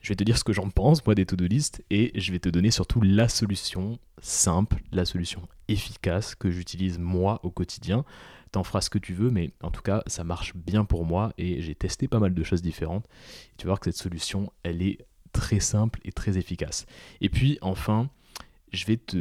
Je 0.01 0.09
vais 0.09 0.15
te 0.15 0.23
dire 0.23 0.37
ce 0.37 0.43
que 0.43 0.53
j'en 0.53 0.69
pense, 0.69 1.05
moi, 1.05 1.15
des 1.15 1.25
to-do 1.25 1.45
list, 1.45 1.83
et 1.89 2.11
je 2.15 2.31
vais 2.31 2.39
te 2.39 2.49
donner 2.49 2.71
surtout 2.71 3.01
la 3.01 3.27
solution 3.27 3.99
simple, 4.21 4.81
la 4.91 5.05
solution 5.05 5.47
efficace 5.67 6.35
que 6.35 6.49
j'utilise 6.49 6.99
moi 6.99 7.39
au 7.43 7.51
quotidien. 7.51 8.05
T'en 8.51 8.63
feras 8.63 8.81
ce 8.81 8.89
que 8.89 8.97
tu 8.97 9.13
veux, 9.13 9.29
mais 9.29 9.51
en 9.61 9.71
tout 9.71 9.81
cas, 9.81 10.01
ça 10.07 10.23
marche 10.23 10.55
bien 10.55 10.85
pour 10.85 11.05
moi 11.05 11.33
et 11.37 11.61
j'ai 11.61 11.75
testé 11.75 12.07
pas 12.07 12.19
mal 12.19 12.33
de 12.33 12.43
choses 12.43 12.61
différentes. 12.61 13.05
tu 13.57 13.65
vas 13.65 13.71
voir 13.71 13.79
que 13.79 13.91
cette 13.91 14.01
solution, 14.01 14.51
elle 14.63 14.81
est 14.81 15.05
très 15.33 15.59
simple 15.59 15.99
et 16.03 16.11
très 16.11 16.37
efficace. 16.37 16.85
Et 17.21 17.29
puis, 17.29 17.59
enfin, 17.61 18.09
je 18.71 18.85
vais 18.85 18.97
te, 18.97 19.17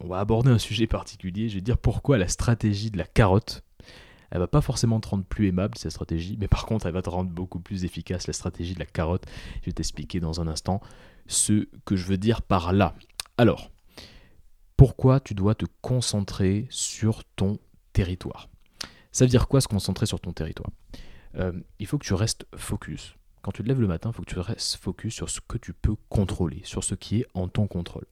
on 0.00 0.08
va 0.08 0.20
aborder 0.20 0.50
un 0.50 0.58
sujet 0.58 0.86
particulier. 0.86 1.48
Je 1.48 1.54
vais 1.54 1.60
te 1.60 1.64
dire 1.64 1.78
pourquoi 1.78 2.18
la 2.18 2.28
stratégie 2.28 2.90
de 2.90 2.98
la 2.98 3.04
carotte 3.04 3.62
elle 4.30 4.38
va 4.38 4.46
pas 4.46 4.60
forcément 4.60 5.00
te 5.00 5.08
rendre 5.08 5.24
plus 5.24 5.48
aimable, 5.48 5.76
cette 5.76 5.90
stratégie, 5.90 6.36
mais 6.38 6.48
par 6.48 6.66
contre, 6.66 6.86
elle 6.86 6.92
va 6.92 7.02
te 7.02 7.10
rendre 7.10 7.30
beaucoup 7.30 7.60
plus 7.60 7.84
efficace, 7.84 8.26
la 8.26 8.32
stratégie 8.32 8.74
de 8.74 8.78
la 8.78 8.86
carotte. 8.86 9.24
Je 9.60 9.66
vais 9.66 9.72
t'expliquer 9.72 10.20
dans 10.20 10.40
un 10.40 10.46
instant 10.46 10.80
ce 11.26 11.68
que 11.84 11.96
je 11.96 12.06
veux 12.06 12.18
dire 12.18 12.42
par 12.42 12.72
là. 12.72 12.94
Alors, 13.38 13.70
pourquoi 14.76 15.20
tu 15.20 15.34
dois 15.34 15.54
te 15.54 15.66
concentrer 15.80 16.66
sur 16.70 17.24
ton 17.36 17.58
territoire? 17.92 18.48
Ça 19.12 19.24
veut 19.24 19.30
dire 19.30 19.48
quoi 19.48 19.60
se 19.60 19.68
concentrer 19.68 20.06
sur 20.06 20.20
ton 20.20 20.32
territoire? 20.32 20.70
Euh, 21.36 21.52
Il 21.78 21.86
faut 21.86 21.98
que 21.98 22.06
tu 22.06 22.14
restes 22.14 22.46
focus. 22.56 23.16
Quand 23.42 23.52
tu 23.52 23.62
te 23.62 23.68
lèves 23.68 23.80
le 23.80 23.86
matin, 23.86 24.10
il 24.10 24.16
faut 24.16 24.22
que 24.22 24.30
tu 24.30 24.38
restes 24.38 24.76
focus 24.76 25.14
sur 25.14 25.30
ce 25.30 25.40
que 25.40 25.58
tu 25.58 25.72
peux 25.72 25.96
contrôler, 26.08 26.60
sur 26.64 26.84
ce 26.84 26.94
qui 26.94 27.20
est 27.20 27.26
en 27.34 27.48
ton 27.48 27.66
contrôle. 27.66 28.06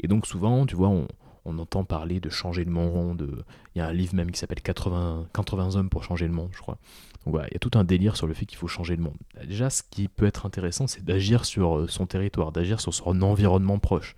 Et 0.00 0.08
donc 0.08 0.26
souvent, 0.26 0.66
tu 0.66 0.76
vois, 0.76 0.88
on, 0.88 1.06
on 1.46 1.58
entend 1.58 1.84
parler 1.84 2.20
de 2.20 2.28
changer 2.28 2.64
le 2.64 2.70
monde. 2.70 3.44
Il 3.74 3.78
y 3.78 3.80
a 3.80 3.86
un 3.86 3.92
livre 3.92 4.14
même 4.14 4.30
qui 4.30 4.38
s'appelle 4.38 4.60
80, 4.60 5.28
80 5.32 5.76
hommes 5.76 5.88
pour 5.88 6.04
changer 6.04 6.26
le 6.26 6.32
monde, 6.32 6.50
je 6.52 6.60
crois. 6.60 6.78
Il 7.26 7.32
y 7.32 7.56
a 7.56 7.58
tout 7.58 7.72
un 7.74 7.84
délire 7.84 8.16
sur 8.16 8.26
le 8.26 8.34
fait 8.34 8.46
qu'il 8.46 8.58
faut 8.58 8.68
changer 8.68 8.94
le 8.94 9.02
monde. 9.02 9.16
Déjà, 9.46 9.68
ce 9.70 9.82
qui 9.82 10.06
peut 10.06 10.26
être 10.26 10.46
intéressant, 10.46 10.86
c'est 10.86 11.04
d'agir 11.04 11.44
sur 11.44 11.76
euh, 11.76 11.88
son 11.88 12.06
territoire, 12.06 12.52
d'agir 12.52 12.80
sur 12.80 12.94
son 12.94 13.20
environnement 13.22 13.78
proche, 13.78 14.14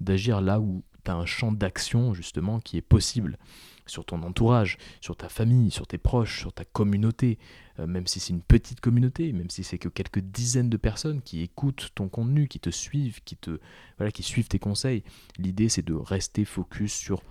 d'agir 0.00 0.40
là 0.40 0.60
où 0.60 0.82
tu 1.04 1.10
as 1.10 1.14
un 1.14 1.26
champ 1.26 1.50
d'action 1.50 2.14
justement 2.14 2.60
qui 2.60 2.76
est 2.76 2.82
possible 2.82 3.38
sur 3.86 4.04
ton 4.04 4.22
entourage, 4.22 4.78
sur 5.00 5.16
ta 5.16 5.28
famille, 5.28 5.70
sur 5.70 5.86
tes 5.86 5.98
proches, 5.98 6.40
sur 6.40 6.52
ta 6.52 6.64
communauté, 6.64 7.38
même 7.78 8.06
si 8.06 8.20
c'est 8.20 8.32
une 8.32 8.42
petite 8.42 8.80
communauté, 8.80 9.32
même 9.32 9.50
si 9.50 9.64
c'est 9.64 9.78
que 9.78 9.88
quelques 9.88 10.20
dizaines 10.20 10.70
de 10.70 10.76
personnes 10.76 11.22
qui 11.22 11.42
écoutent 11.42 11.90
ton 11.94 12.08
contenu, 12.08 12.46
qui 12.48 12.60
te 12.60 12.70
suivent, 12.70 13.20
qui 13.24 13.36
te 13.36 13.58
voilà, 13.98 14.12
qui 14.12 14.22
suivent 14.22 14.48
tes 14.48 14.58
conseils. 14.58 15.02
L'idée 15.38 15.68
c'est 15.68 15.84
de 15.84 15.94
rester 15.94 16.44
focus 16.44 16.92
sur 16.92 17.22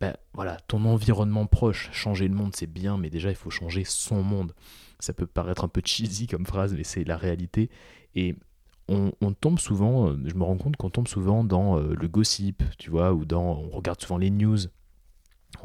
ben, 0.00 0.14
voilà, 0.34 0.58
ton 0.68 0.84
environnement 0.84 1.46
proche. 1.46 1.88
Changer 1.92 2.28
le 2.28 2.34
monde 2.34 2.54
c'est 2.54 2.70
bien, 2.70 2.98
mais 2.98 3.10
déjà 3.10 3.30
il 3.30 3.36
faut 3.36 3.50
changer 3.50 3.84
son 3.84 4.22
monde. 4.22 4.52
Ça 4.98 5.12
peut 5.12 5.26
paraître 5.26 5.64
un 5.64 5.68
peu 5.68 5.82
cheesy 5.84 6.26
comme 6.26 6.46
phrase, 6.46 6.74
mais 6.74 6.84
c'est 6.84 7.04
la 7.04 7.16
réalité. 7.16 7.70
Et 8.14 8.34
on, 8.88 9.10
tombe 9.32 9.58
souvent, 9.58 10.14
je 10.24 10.34
me 10.34 10.44
rends 10.44 10.56
compte 10.56 10.76
qu'on 10.76 10.90
tombe 10.90 11.08
souvent 11.08 11.42
dans 11.42 11.78
euh, 11.78 11.94
le 11.94 12.08
gossip, 12.08 12.62
tu 12.78 12.90
vois, 12.90 13.12
ou 13.12 13.24
dans, 13.24 13.42
on 13.42 13.70
regarde 13.70 14.00
souvent 14.00 14.18
les 14.18 14.30
news, 14.30 14.58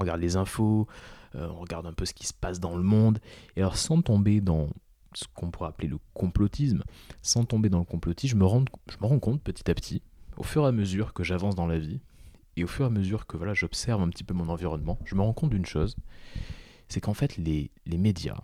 on 0.01 0.03
regarde 0.03 0.21
les 0.21 0.35
infos, 0.35 0.87
euh, 1.35 1.47
on 1.51 1.59
regarde 1.59 1.85
un 1.85 1.93
peu 1.93 2.05
ce 2.05 2.13
qui 2.13 2.25
se 2.25 2.33
passe 2.33 2.59
dans 2.59 2.75
le 2.75 2.81
monde. 2.81 3.19
Et 3.55 3.61
alors 3.61 3.77
sans 3.77 4.01
tomber 4.01 4.41
dans 4.41 4.69
ce 5.13 5.25
qu'on 5.35 5.51
pourrait 5.51 5.69
appeler 5.69 5.87
le 5.87 5.99
complotisme, 6.13 6.83
sans 7.21 7.45
tomber 7.45 7.69
dans 7.69 7.79
le 7.79 7.85
complotisme, 7.85 8.31
je 8.33 8.37
me 8.37 8.45
rends, 8.45 8.65
je 8.89 8.97
me 8.99 9.05
rends 9.05 9.19
compte 9.19 9.41
petit 9.41 9.69
à 9.69 9.75
petit, 9.75 10.01
au 10.37 10.43
fur 10.43 10.63
et 10.63 10.67
à 10.67 10.71
mesure 10.71 11.13
que 11.13 11.23
j'avance 11.23 11.55
dans 11.55 11.67
la 11.67 11.77
vie, 11.77 11.99
et 12.55 12.63
au 12.63 12.67
fur 12.67 12.85
et 12.85 12.87
à 12.87 12.91
mesure 12.91 13.27
que 13.27 13.37
voilà, 13.37 13.53
j'observe 13.53 14.01
un 14.01 14.09
petit 14.09 14.23
peu 14.23 14.33
mon 14.33 14.49
environnement, 14.49 14.97
je 15.05 15.15
me 15.15 15.21
rends 15.21 15.33
compte 15.33 15.49
d'une 15.51 15.65
chose, 15.65 15.97
c'est 16.87 17.01
qu'en 17.01 17.13
fait 17.13 17.35
les, 17.35 17.71
les 17.85 17.97
médias, 17.97 18.39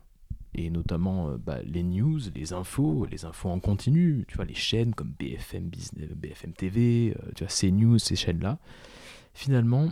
et 0.56 0.70
notamment 0.70 1.30
euh, 1.30 1.38
bah, 1.38 1.60
les 1.64 1.84
news, 1.84 2.20
les 2.36 2.52
infos, 2.52 3.06
les 3.10 3.24
infos 3.24 3.50
en 3.50 3.62
continu, 3.62 4.26
tu 4.28 4.36
vois, 4.36 4.46
les 4.46 4.54
chaînes 4.54 4.94
comme 4.94 5.14
BFM, 5.18 5.72
BFM 6.16 6.52
TV, 6.52 7.16
euh, 7.18 7.32
tu 7.34 7.46
vois, 7.46 7.54
CNews, 7.54 7.98
ces 7.98 8.18
chaînes-là, 8.18 8.60
finalement, 9.34 9.90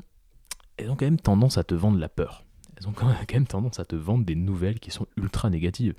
elles 0.78 0.90
ont 0.90 0.96
quand 0.96 1.06
même 1.06 1.20
tendance 1.20 1.58
à 1.58 1.64
te 1.64 1.76
vendre 1.76 1.98
la 1.98 2.10
peur. 2.10 2.46
Elles 2.78 2.88
ont 2.88 2.94
quand 2.94 3.14
même 3.34 3.48
tendance 3.48 3.80
à 3.80 3.86
te 3.86 3.96
vendre 3.96 4.26
des 4.26 4.36
nouvelles 4.36 4.80
qui 4.80 4.92
sont 4.92 5.08
ultra 5.18 5.50
négatives. 5.50 5.96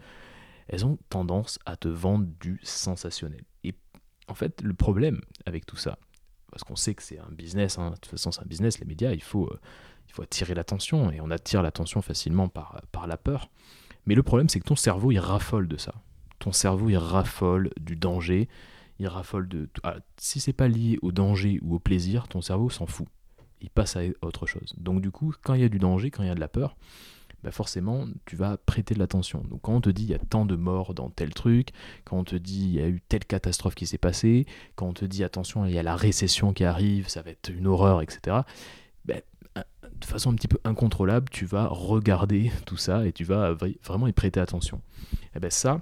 Elles 0.69 0.85
ont 0.85 0.99
tendance 1.09 1.59
à 1.65 1.77
te 1.77 1.89
vendre 1.89 2.27
du 2.41 2.61
sensationnel. 2.63 3.45
Et 3.65 3.75
en 4.29 4.35
fait, 4.35 4.61
le 4.63 4.75
problème 4.75 5.21
avec 5.45 5.65
tout 5.65 5.77
ça, 5.77 5.99
parce 6.51 6.65
qu'on 6.65 6.77
sait 6.77 6.95
que 6.95 7.03
c'est 7.03 7.19
un 7.19 7.31
business, 7.31 7.79
hein, 7.79 7.91
de 7.91 7.97
toute 7.97 8.07
façon 8.07 8.33
c'est 8.33 8.43
un 8.43 8.47
business, 8.47 8.79
les 8.81 8.87
médias, 8.87 9.13
il 9.13 9.23
faut, 9.23 9.47
euh, 9.47 9.61
il 10.09 10.13
faut 10.13 10.23
attirer 10.23 10.55
l'attention, 10.55 11.11
et 11.11 11.21
on 11.21 11.31
attire 11.31 11.63
l'attention 11.63 12.03
facilement 12.03 12.49
par, 12.49 12.81
par 12.93 13.07
la 13.07 13.17
peur. 13.17 13.49
Mais 14.07 14.15
le 14.15 14.23
problème, 14.23 14.49
c'est 14.49 14.61
que 14.61 14.67
ton 14.67 14.77
cerveau, 14.77 15.13
il 15.13 15.19
raffole 15.19 15.69
de 15.69 15.77
ça. 15.77 15.95
Ton 16.39 16.53
cerveau, 16.53 16.89
il 16.89 16.97
raffole 16.97 17.71
du 17.81 17.97
danger, 17.97 18.49
il 18.99 19.09
raffole 19.09 19.49
de... 19.49 19.69
Ah, 19.83 19.97
si 20.17 20.41
c'est 20.41 20.53
pas 20.53 20.69
lié 20.69 20.99
au 21.03 21.13
danger 21.13 21.59
ou 21.63 21.75
au 21.75 21.79
plaisir, 21.79 22.29
ton 22.29 22.41
cerveau 22.41 22.71
s'en 22.71 22.87
fout. 22.87 23.09
Il 23.61 23.71
passe 23.71 23.97
à 23.97 24.01
autre 24.23 24.47
chose. 24.47 24.75
Donc 24.77 25.01
du 25.01 25.11
coup, 25.11 25.33
quand 25.43 25.55
il 25.55 25.61
y 25.61 25.65
a 25.65 25.69
du 25.69 25.79
danger, 25.79 26.11
quand 26.11 26.23
il 26.23 26.29
y 26.29 26.31
a 26.31 26.35
de 26.35 26.41
la 26.41 26.49
peur, 26.49 26.77
bah 27.43 27.51
forcément, 27.51 28.07
tu 28.25 28.37
vas 28.37 28.57
prêter 28.57 28.95
de 28.95 28.99
l'attention. 28.99 29.43
Donc 29.49 29.63
quand 29.63 29.75
on 29.75 29.81
te 29.81 29.91
dit 29.91 30.05
il 30.05 30.11
y 30.11 30.15
a 30.15 30.19
tant 30.19 30.47
de 30.47 30.57
morts 30.57 30.95
dans 30.95 31.11
tel 31.11 31.33
truc, 31.33 31.71
quand 32.05 32.19
on 32.19 32.25
te 32.25 32.37
dit 32.37 32.65
il 32.65 32.75
y 32.75 32.81
a 32.81 32.89
eu 32.89 33.01
telle 33.09 33.25
catastrophe 33.25 33.75
qui 33.75 33.87
s'est 33.87 33.99
passée, 33.99 34.47
quand 34.75 34.87
on 34.89 34.93
te 34.93 35.05
dit 35.05 35.25
attention, 35.25 35.65
il 35.65 35.73
y 35.73 35.79
a 35.79 35.83
la 35.83 35.97
récession 35.97 36.53
qui 36.53 36.65
arrive, 36.65 37.09
ça 37.09 37.23
va 37.23 37.31
être 37.31 37.51
une 37.51 37.67
horreur, 37.67 38.03
etc 38.03 38.43
de 40.01 40.05
façon 40.05 40.31
un 40.31 40.35
petit 40.35 40.49
peu 40.49 40.59
incontrôlable, 40.65 41.29
tu 41.31 41.45
vas 41.45 41.67
regarder 41.67 42.51
tout 42.67 42.77
ça 42.77 43.07
et 43.07 43.13
tu 43.13 43.25
vas 43.25 43.57
vraiment 43.85 44.07
y 44.07 44.13
prêter 44.13 44.41
attention. 44.41 44.81
Et 45.13 45.37
eh 45.37 45.41
bien 45.41 45.51
ça, 45.51 45.81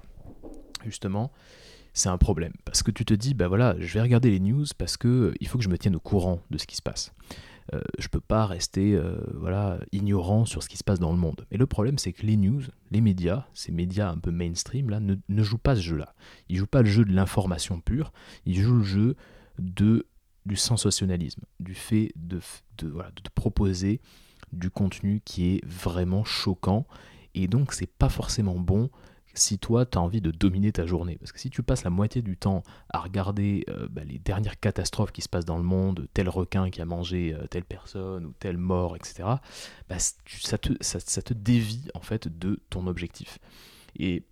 justement, 0.85 1.31
c'est 1.93 2.09
un 2.09 2.17
problème. 2.17 2.53
Parce 2.65 2.83
que 2.83 2.91
tu 2.91 3.05
te 3.05 3.13
dis, 3.13 3.33
bah 3.33 3.47
voilà, 3.47 3.75
je 3.79 3.93
vais 3.93 4.01
regarder 4.01 4.31
les 4.31 4.39
news 4.39 4.65
parce 4.77 4.97
que 4.97 5.07
euh, 5.07 5.33
il 5.39 5.47
faut 5.47 5.57
que 5.57 5.63
je 5.63 5.69
me 5.69 5.77
tienne 5.77 5.95
au 5.95 5.99
courant 5.99 6.41
de 6.49 6.57
ce 6.57 6.67
qui 6.67 6.75
se 6.75 6.81
passe. 6.81 7.13
Euh, 7.73 7.81
je 7.97 8.07
peux 8.09 8.19
pas 8.19 8.45
rester 8.45 8.93
euh, 8.93 9.15
voilà, 9.33 9.79
ignorant 9.91 10.45
sur 10.45 10.61
ce 10.61 10.69
qui 10.69 10.77
se 10.77 10.83
passe 10.83 10.99
dans 10.99 11.11
le 11.11 11.17
monde. 11.17 11.45
Mais 11.49 11.57
le 11.57 11.65
problème, 11.65 11.97
c'est 11.97 12.13
que 12.13 12.25
les 12.25 12.37
news, 12.37 12.61
les 12.91 13.01
médias, 13.01 13.45
ces 13.53 13.71
médias 13.71 14.09
un 14.11 14.17
peu 14.17 14.31
mainstream, 14.31 14.89
là, 14.89 14.99
ne, 14.99 15.15
ne 15.27 15.43
jouent 15.43 15.57
pas 15.57 15.75
ce 15.75 15.81
jeu-là. 15.81 16.13
Ils 16.47 16.57
jouent 16.57 16.67
pas 16.67 16.83
le 16.83 16.89
jeu 16.89 17.05
de 17.05 17.13
l'information 17.13 17.79
pure, 17.79 18.13
ils 18.45 18.61
jouent 18.61 18.77
le 18.77 18.83
jeu 18.83 19.15
de 19.57 20.05
du 20.45 20.55
sensationnalisme, 20.55 21.41
du 21.59 21.73
fait 21.73 22.11
de, 22.15 22.39
de, 22.77 22.93
proposer 23.33 23.99
du 24.53 24.69
contenu 24.69 25.21
qui 25.25 25.55
est 25.55 25.65
vraiment 25.65 26.23
choquant. 26.23 26.85
Et 27.33 27.47
donc, 27.47 27.73
c'est 27.73 27.89
pas 27.89 28.09
forcément 28.09 28.59
bon 28.59 28.91
si 29.35 29.59
toi, 29.59 29.85
tu 29.85 29.97
as 29.97 30.01
envie 30.01 30.21
de 30.21 30.31
dominer 30.31 30.71
ta 30.71 30.85
journée. 30.85 31.17
Parce 31.17 31.31
que 31.31 31.39
si 31.39 31.49
tu 31.49 31.63
passes 31.63 31.83
la 31.83 31.89
moitié 31.89 32.21
du 32.21 32.37
temps 32.37 32.63
à 32.89 32.99
regarder 32.99 33.65
euh, 33.69 33.87
bah, 33.89 34.03
les 34.03 34.19
dernières 34.19 34.59
catastrophes 34.59 35.11
qui 35.11 35.21
se 35.21 35.29
passent 35.29 35.45
dans 35.45 35.57
le 35.57 35.63
monde, 35.63 36.07
tel 36.13 36.29
requin 36.29 36.69
qui 36.69 36.81
a 36.81 36.85
mangé 36.85 37.33
euh, 37.33 37.47
telle 37.47 37.65
personne 37.65 38.25
ou 38.25 38.33
telle 38.39 38.57
mort, 38.57 38.95
etc., 38.95 39.23
bah, 39.89 39.97
ça, 39.99 40.57
te, 40.57 41.33
dévie 41.33 41.87
en 41.93 42.01
fait 42.01 42.27
de 42.27 42.61
ton 42.69 42.87
objectif. 42.87 43.39
Et 43.97 44.25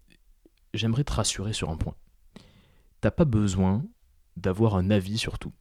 j'aimerais 0.73 1.03
te 1.03 1.13
rassurer 1.13 1.53
sur 1.53 1.69
un 1.69 1.77
point. 1.77 1.95
T'as 3.01 3.11
pas 3.11 3.25
besoin 3.25 3.83
d'avoir 4.37 4.75
un 4.75 4.89
avis 4.89 5.17
sur 5.17 5.37
tout 5.37 5.53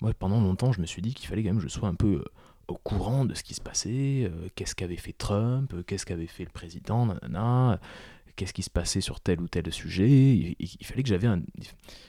moi, 0.00 0.12
pendant 0.14 0.40
longtemps, 0.40 0.72
je 0.72 0.80
me 0.80 0.86
suis 0.86 1.00
dit 1.00 1.14
qu'il 1.14 1.28
fallait 1.28 1.44
quand 1.44 1.50
même 1.50 1.58
que 1.58 1.62
je 1.62 1.68
sois 1.68 1.88
un 1.88 1.94
peu 1.94 2.14
euh, 2.14 2.24
au 2.66 2.74
courant 2.74 3.24
de 3.24 3.34
ce 3.34 3.44
qui 3.44 3.54
se 3.54 3.60
passait, 3.60 4.28
qu'est-ce 4.56 4.74
qu'avait 4.74 4.96
fait 4.96 5.12
Trump, 5.12 5.72
qu'est-ce 5.86 6.04
qu'avait 6.04 6.26
fait 6.26 6.42
le 6.42 6.50
président, 6.50 7.06
nanana, 7.06 7.78
qu'est-ce 8.36 8.52
qui 8.52 8.62
se 8.62 8.70
passait 8.70 9.00
sur 9.00 9.20
tel 9.20 9.40
ou 9.40 9.48
tel 9.48 9.72
sujet. 9.72 10.08
Il, 10.58 10.86
fallait 10.86 11.02
que 11.02 11.08
j'avais 11.08 11.26
un. 11.26 11.42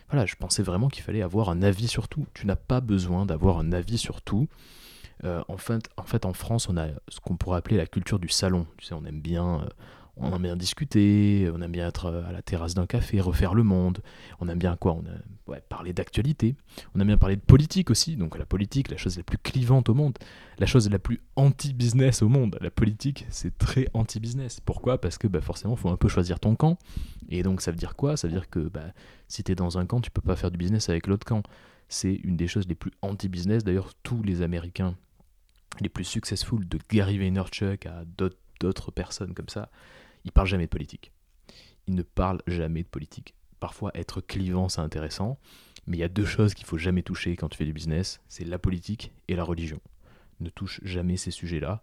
Voilà, 0.09 0.25
je 0.25 0.35
pensais 0.35 0.63
vraiment 0.63 0.89
qu'il 0.89 1.03
fallait 1.03 1.21
avoir 1.21 1.49
un 1.49 1.61
avis 1.61 1.87
sur 1.87 2.07
tout. 2.07 2.25
Tu 2.33 2.47
n'as 2.47 2.55
pas 2.55 2.81
besoin 2.81 3.25
d'avoir 3.25 3.59
un 3.59 3.71
avis 3.71 3.97
sur 3.97 4.21
tout. 4.21 4.47
en, 5.23 5.57
fait, 5.57 5.89
en 5.97 6.03
fait, 6.03 6.25
en 6.25 6.33
France, 6.33 6.69
on 6.69 6.77
a 6.77 6.87
ce 7.07 7.19
qu'on 7.19 7.37
pourrait 7.37 7.57
appeler 7.57 7.77
la 7.77 7.87
culture 7.87 8.19
du 8.19 8.29
salon. 8.29 8.67
Tu 8.77 8.85
sais, 8.85 8.93
on 8.93 9.05
aime 9.05 9.21
bien 9.21 9.67
on 10.17 10.35
aime 10.35 10.43
bien 10.43 10.55
discuter, 10.55 11.49
on 11.53 11.61
aime 11.61 11.71
bien 11.71 11.87
être 11.87 12.07
à 12.27 12.31
la 12.31 12.41
terrasse 12.41 12.75
d'un 12.75 12.85
café, 12.85 13.19
refaire 13.19 13.53
le 13.53 13.63
monde, 13.63 13.99
on 14.39 14.47
aime 14.47 14.59
bien 14.59 14.75
quoi 14.75 14.93
On 14.93 15.03
aime 15.05 15.59
parler 15.69 15.93
d'actualité, 15.93 16.55
on 16.93 16.99
aime 16.99 17.07
bien 17.07 17.17
parler 17.17 17.35
de 17.35 17.41
politique 17.41 17.89
aussi, 17.89 18.15
donc 18.15 18.37
la 18.37 18.45
politique, 18.45 18.89
la 18.89 18.97
chose 18.97 19.17
la 19.17 19.23
plus 19.23 19.37
clivante 19.37 19.89
au 19.89 19.93
monde, 19.93 20.17
la 20.59 20.65
chose 20.65 20.89
la 20.89 20.99
plus 20.99 21.19
anti-business 21.35 22.21
au 22.21 22.29
monde, 22.29 22.57
la 22.61 22.71
politique 22.71 23.25
c'est 23.29 23.57
très 23.57 23.87
anti-business. 23.93 24.59
Pourquoi? 24.59 25.01
Parce 25.01 25.17
que 25.17 25.27
bah, 25.27 25.41
forcément 25.41 25.73
il 25.73 25.79
faut 25.79 25.89
un 25.89 25.97
peu 25.97 26.07
choisir 26.07 26.39
ton 26.39 26.55
camp, 26.55 26.77
et 27.29 27.41
donc 27.41 27.61
ça 27.61 27.71
veut 27.71 27.77
dire 27.77 27.95
quoi? 27.95 28.15
Ça 28.15 28.27
veut 28.27 28.33
dire 28.33 28.49
que 28.49 28.59
bah, 28.59 28.93
si 29.27 29.43
tu 29.43 29.51
es 29.51 29.55
dans 29.55 29.77
un 29.77 29.85
camp, 29.85 29.99
tu 29.99 30.11
peux 30.11 30.21
pas 30.21 30.35
faire 30.35 30.51
du 30.51 30.57
business 30.57 30.89
avec 30.89 31.07
l'autre 31.07 31.25
camp. 31.25 31.43
C'est 31.89 32.13
une 32.13 32.37
des 32.37 32.47
choses 32.47 32.67
les 32.67 32.75
plus 32.75 32.91
anti-business, 33.01 33.63
d'ailleurs 33.63 33.93
tous 34.03 34.21
les 34.23 34.41
Américains 34.41 34.95
les 35.81 35.89
plus 35.89 36.05
successful 36.05 36.67
de 36.67 36.77
Gary 36.89 37.17
Vaynerchuk 37.17 37.87
à 37.87 38.03
d'autres 38.59 38.91
personnes 38.91 39.33
comme 39.33 39.49
ça, 39.49 39.69
il 40.25 40.31
parle 40.31 40.47
jamais 40.47 40.65
de 40.65 40.69
politique. 40.69 41.11
Il 41.87 41.95
ne 41.95 42.03
parle 42.03 42.41
jamais 42.47 42.83
de 42.83 42.87
politique. 42.87 43.35
Parfois, 43.59 43.91
être 43.95 44.21
clivant, 44.21 44.69
c'est 44.69 44.81
intéressant, 44.81 45.39
mais 45.87 45.97
il 45.97 45.99
y 45.99 46.03
a 46.03 46.09
deux 46.09 46.25
choses 46.25 46.53
qu'il 46.53 46.65
faut 46.65 46.77
jamais 46.77 47.03
toucher 47.03 47.35
quand 47.35 47.49
tu 47.49 47.57
fais 47.57 47.65
du 47.65 47.73
business, 47.73 48.21
c'est 48.27 48.45
la 48.45 48.59
politique 48.59 49.11
et 49.27 49.35
la 49.35 49.43
religion. 49.43 49.79
Ne 50.39 50.49
touche 50.49 50.79
jamais 50.83 51.17
ces 51.17 51.31
sujets-là. 51.31 51.81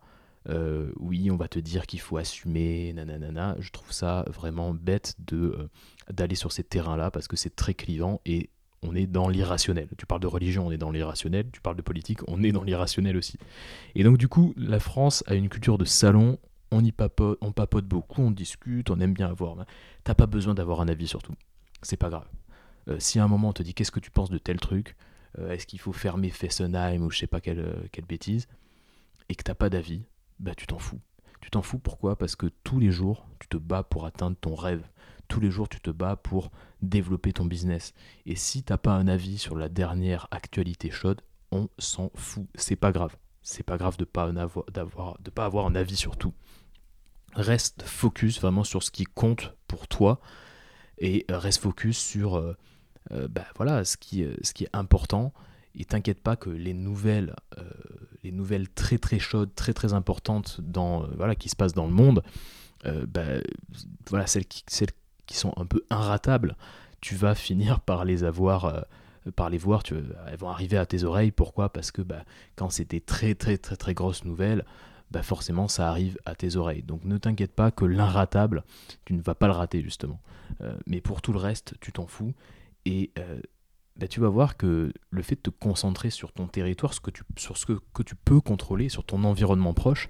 Euh, 0.48 0.90
oui, 0.98 1.30
on 1.30 1.36
va 1.36 1.48
te 1.48 1.58
dire 1.58 1.86
qu'il 1.86 2.00
faut 2.00 2.16
assumer, 2.16 2.92
nanana. 2.94 3.56
Je 3.60 3.70
trouve 3.70 3.92
ça 3.92 4.24
vraiment 4.28 4.72
bête 4.72 5.14
de 5.18 5.36
euh, 5.36 5.68
d'aller 6.10 6.34
sur 6.34 6.50
ces 6.50 6.64
terrains-là 6.64 7.10
parce 7.10 7.28
que 7.28 7.36
c'est 7.36 7.54
très 7.54 7.74
clivant 7.74 8.22
et 8.24 8.48
on 8.82 8.94
est 8.94 9.06
dans 9.06 9.28
l'irrationnel. 9.28 9.88
Tu 9.98 10.06
parles 10.06 10.22
de 10.22 10.26
religion, 10.26 10.66
on 10.66 10.70
est 10.70 10.78
dans 10.78 10.90
l'irrationnel. 10.90 11.46
Tu 11.52 11.60
parles 11.60 11.76
de 11.76 11.82
politique, 11.82 12.20
on 12.26 12.42
est 12.42 12.52
dans 12.52 12.62
l'irrationnel 12.62 13.18
aussi. 13.18 13.36
Et 13.94 14.02
donc 14.02 14.16
du 14.16 14.28
coup, 14.28 14.54
la 14.56 14.80
France 14.80 15.22
a 15.26 15.34
une 15.34 15.50
culture 15.50 15.76
de 15.76 15.84
salon 15.84 16.38
on 16.70 16.84
y 16.84 16.92
papote, 16.92 17.84
beaucoup, 17.84 18.22
on 18.22 18.30
discute, 18.30 18.90
on 18.90 19.00
aime 19.00 19.14
bien 19.14 19.28
avoir. 19.28 19.56
T'as 20.04 20.14
pas 20.14 20.26
besoin 20.26 20.54
d'avoir 20.54 20.80
un 20.80 20.88
avis 20.88 21.08
sur 21.08 21.22
tout. 21.22 21.34
C'est 21.82 21.96
pas 21.96 22.10
grave. 22.10 22.28
Euh, 22.88 22.96
si 22.98 23.18
à 23.18 23.24
un 23.24 23.28
moment 23.28 23.50
on 23.50 23.52
te 23.52 23.62
dit 23.62 23.74
qu'est-ce 23.74 23.90
que 23.90 24.00
tu 24.00 24.10
penses 24.10 24.30
de 24.30 24.38
tel 24.38 24.58
truc, 24.58 24.96
euh, 25.38 25.50
est-ce 25.50 25.66
qu'il 25.66 25.80
faut 25.80 25.92
fermer 25.92 26.30
Fessenheim 26.30 27.02
ou 27.02 27.10
je 27.10 27.18
sais 27.18 27.26
pas 27.26 27.40
quelle, 27.40 27.60
euh, 27.60 27.82
quelle 27.92 28.06
bêtise, 28.06 28.48
et 29.28 29.34
que 29.34 29.42
t'as 29.42 29.54
pas 29.54 29.70
d'avis, 29.70 30.02
bah 30.38 30.54
tu 30.54 30.66
t'en 30.66 30.78
fous. 30.78 31.00
Tu 31.40 31.50
t'en 31.50 31.62
fous 31.62 31.78
pourquoi? 31.78 32.16
Parce 32.16 32.36
que 32.36 32.46
tous 32.64 32.78
les 32.78 32.90
jours, 32.90 33.26
tu 33.38 33.48
te 33.48 33.56
bats 33.56 33.82
pour 33.82 34.06
atteindre 34.06 34.36
ton 34.36 34.54
rêve. 34.54 34.86
Tous 35.28 35.40
les 35.40 35.50
jours, 35.50 35.68
tu 35.68 35.80
te 35.80 35.90
bats 35.90 36.16
pour 36.16 36.50
développer 36.82 37.32
ton 37.32 37.46
business. 37.46 37.94
Et 38.26 38.36
si 38.36 38.62
t'as 38.62 38.76
pas 38.76 38.92
un 38.92 39.08
avis 39.08 39.38
sur 39.38 39.56
la 39.56 39.68
dernière 39.68 40.28
actualité 40.32 40.90
chaude, 40.90 41.22
on 41.50 41.68
s'en 41.78 42.10
fout. 42.14 42.46
C'est 42.56 42.76
pas 42.76 42.92
grave. 42.92 43.16
C'est 43.42 43.62
pas 43.62 43.78
grave 43.78 43.96
de 43.96 44.04
pas 44.04 44.30
pas 45.34 45.44
avoir 45.44 45.66
un 45.66 45.74
avis 45.74 45.96
sur 45.96 46.16
tout 46.18 46.34
reste 47.34 47.82
focus 47.82 48.40
vraiment 48.40 48.64
sur 48.64 48.82
ce 48.82 48.90
qui 48.90 49.04
compte 49.04 49.54
pour 49.66 49.88
toi 49.88 50.20
et 50.98 51.24
reste 51.28 51.62
focus 51.62 51.98
sur 51.98 52.36
euh, 52.36 52.56
euh, 53.12 53.28
bah, 53.28 53.46
voilà, 53.56 53.84
ce, 53.84 53.96
qui, 53.96 54.22
euh, 54.22 54.34
ce 54.42 54.52
qui 54.52 54.64
est 54.64 54.70
important. 54.72 55.32
Et 55.74 55.84
t'inquiète 55.84 56.20
pas 56.20 56.34
que 56.34 56.50
les 56.50 56.74
nouvelles, 56.74 57.36
les 58.24 58.32
nouvelles 58.32 58.68
très 58.68 58.98
très 58.98 59.20
chaudes, 59.20 59.54
très 59.54 59.72
très 59.72 59.92
importantes 59.92 60.60
dans, 60.60 61.06
voilà, 61.16 61.36
qui 61.36 61.48
se 61.48 61.54
passent 61.54 61.74
dans 61.74 61.86
le 61.86 61.92
monde, 61.92 62.24
bah, 62.84 63.22
voilà, 64.08 64.26
celles 64.26 64.46
qui, 64.46 64.64
celles 64.66 64.90
qui 65.26 65.36
sont 65.36 65.54
un 65.56 65.64
peu 65.64 65.84
inratables, 65.90 66.56
tu 67.00 67.14
vas 67.14 67.36
finir 67.36 67.78
par 67.78 68.04
les 68.04 68.24
avoir 68.24 68.84
par 69.36 69.48
les 69.48 69.58
voir, 69.58 69.84
tu, 69.84 69.94
elles 70.26 70.38
vont 70.38 70.48
arriver 70.48 70.76
à 70.76 70.86
tes 70.86 71.04
oreilles. 71.04 71.30
Pourquoi? 71.30 71.72
Parce 71.72 71.92
que 71.92 72.02
bah, 72.02 72.24
quand 72.56 72.70
c'est 72.70 72.90
des 72.90 73.00
très 73.00 73.36
très 73.36 73.56
très 73.56 73.76
très 73.76 73.94
grosses 73.94 74.24
nouvelles, 74.24 74.64
bah 75.10 75.22
forcément 75.22 75.68
ça 75.68 75.88
arrive 75.88 76.18
à 76.24 76.34
tes 76.34 76.56
oreilles. 76.56 76.82
Donc 76.82 77.04
ne 77.04 77.18
t'inquiète 77.18 77.52
pas 77.52 77.70
que 77.70 77.84
l'inratable, 77.84 78.64
tu 79.04 79.14
ne 79.14 79.22
vas 79.22 79.34
pas 79.34 79.46
le 79.46 79.52
rater 79.52 79.82
justement. 79.82 80.20
Euh, 80.60 80.76
mais 80.86 81.00
pour 81.00 81.22
tout 81.22 81.32
le 81.32 81.38
reste, 81.38 81.74
tu 81.80 81.92
t'en 81.92 82.06
fous. 82.06 82.34
Et 82.84 83.10
euh, 83.18 83.40
bah, 83.96 84.08
tu 84.08 84.20
vas 84.20 84.28
voir 84.28 84.56
que 84.56 84.92
le 85.10 85.22
fait 85.22 85.36
de 85.36 85.42
te 85.42 85.50
concentrer 85.50 86.10
sur 86.10 86.32
ton 86.32 86.46
territoire, 86.46 86.94
sur 87.36 87.56
ce 87.56 87.66
que, 87.66 88.02
tu 88.02 88.14
peux 88.14 88.40
contrôler, 88.40 88.88
sur 88.88 89.04
ton 89.04 89.24
environnement 89.24 89.74
proche, 89.74 90.08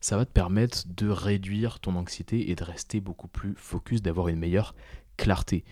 ça 0.00 0.16
va 0.16 0.24
te 0.24 0.30
permettre 0.30 0.84
de 0.86 1.08
réduire 1.08 1.80
ton 1.80 1.96
anxiété 1.96 2.50
et 2.50 2.54
de 2.54 2.64
rester 2.64 3.00
beaucoup 3.00 3.28
plus 3.28 3.54
focus, 3.56 4.00
d'avoir 4.00 4.28
une 4.28 4.38
meilleure 4.38 4.74
clarté. 5.16 5.64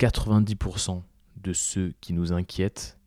90% 0.00 1.02
de 1.36 1.52
ceux 1.52 1.94
qui 2.00 2.12
nous 2.12 2.32
inquiètent, 2.32 2.98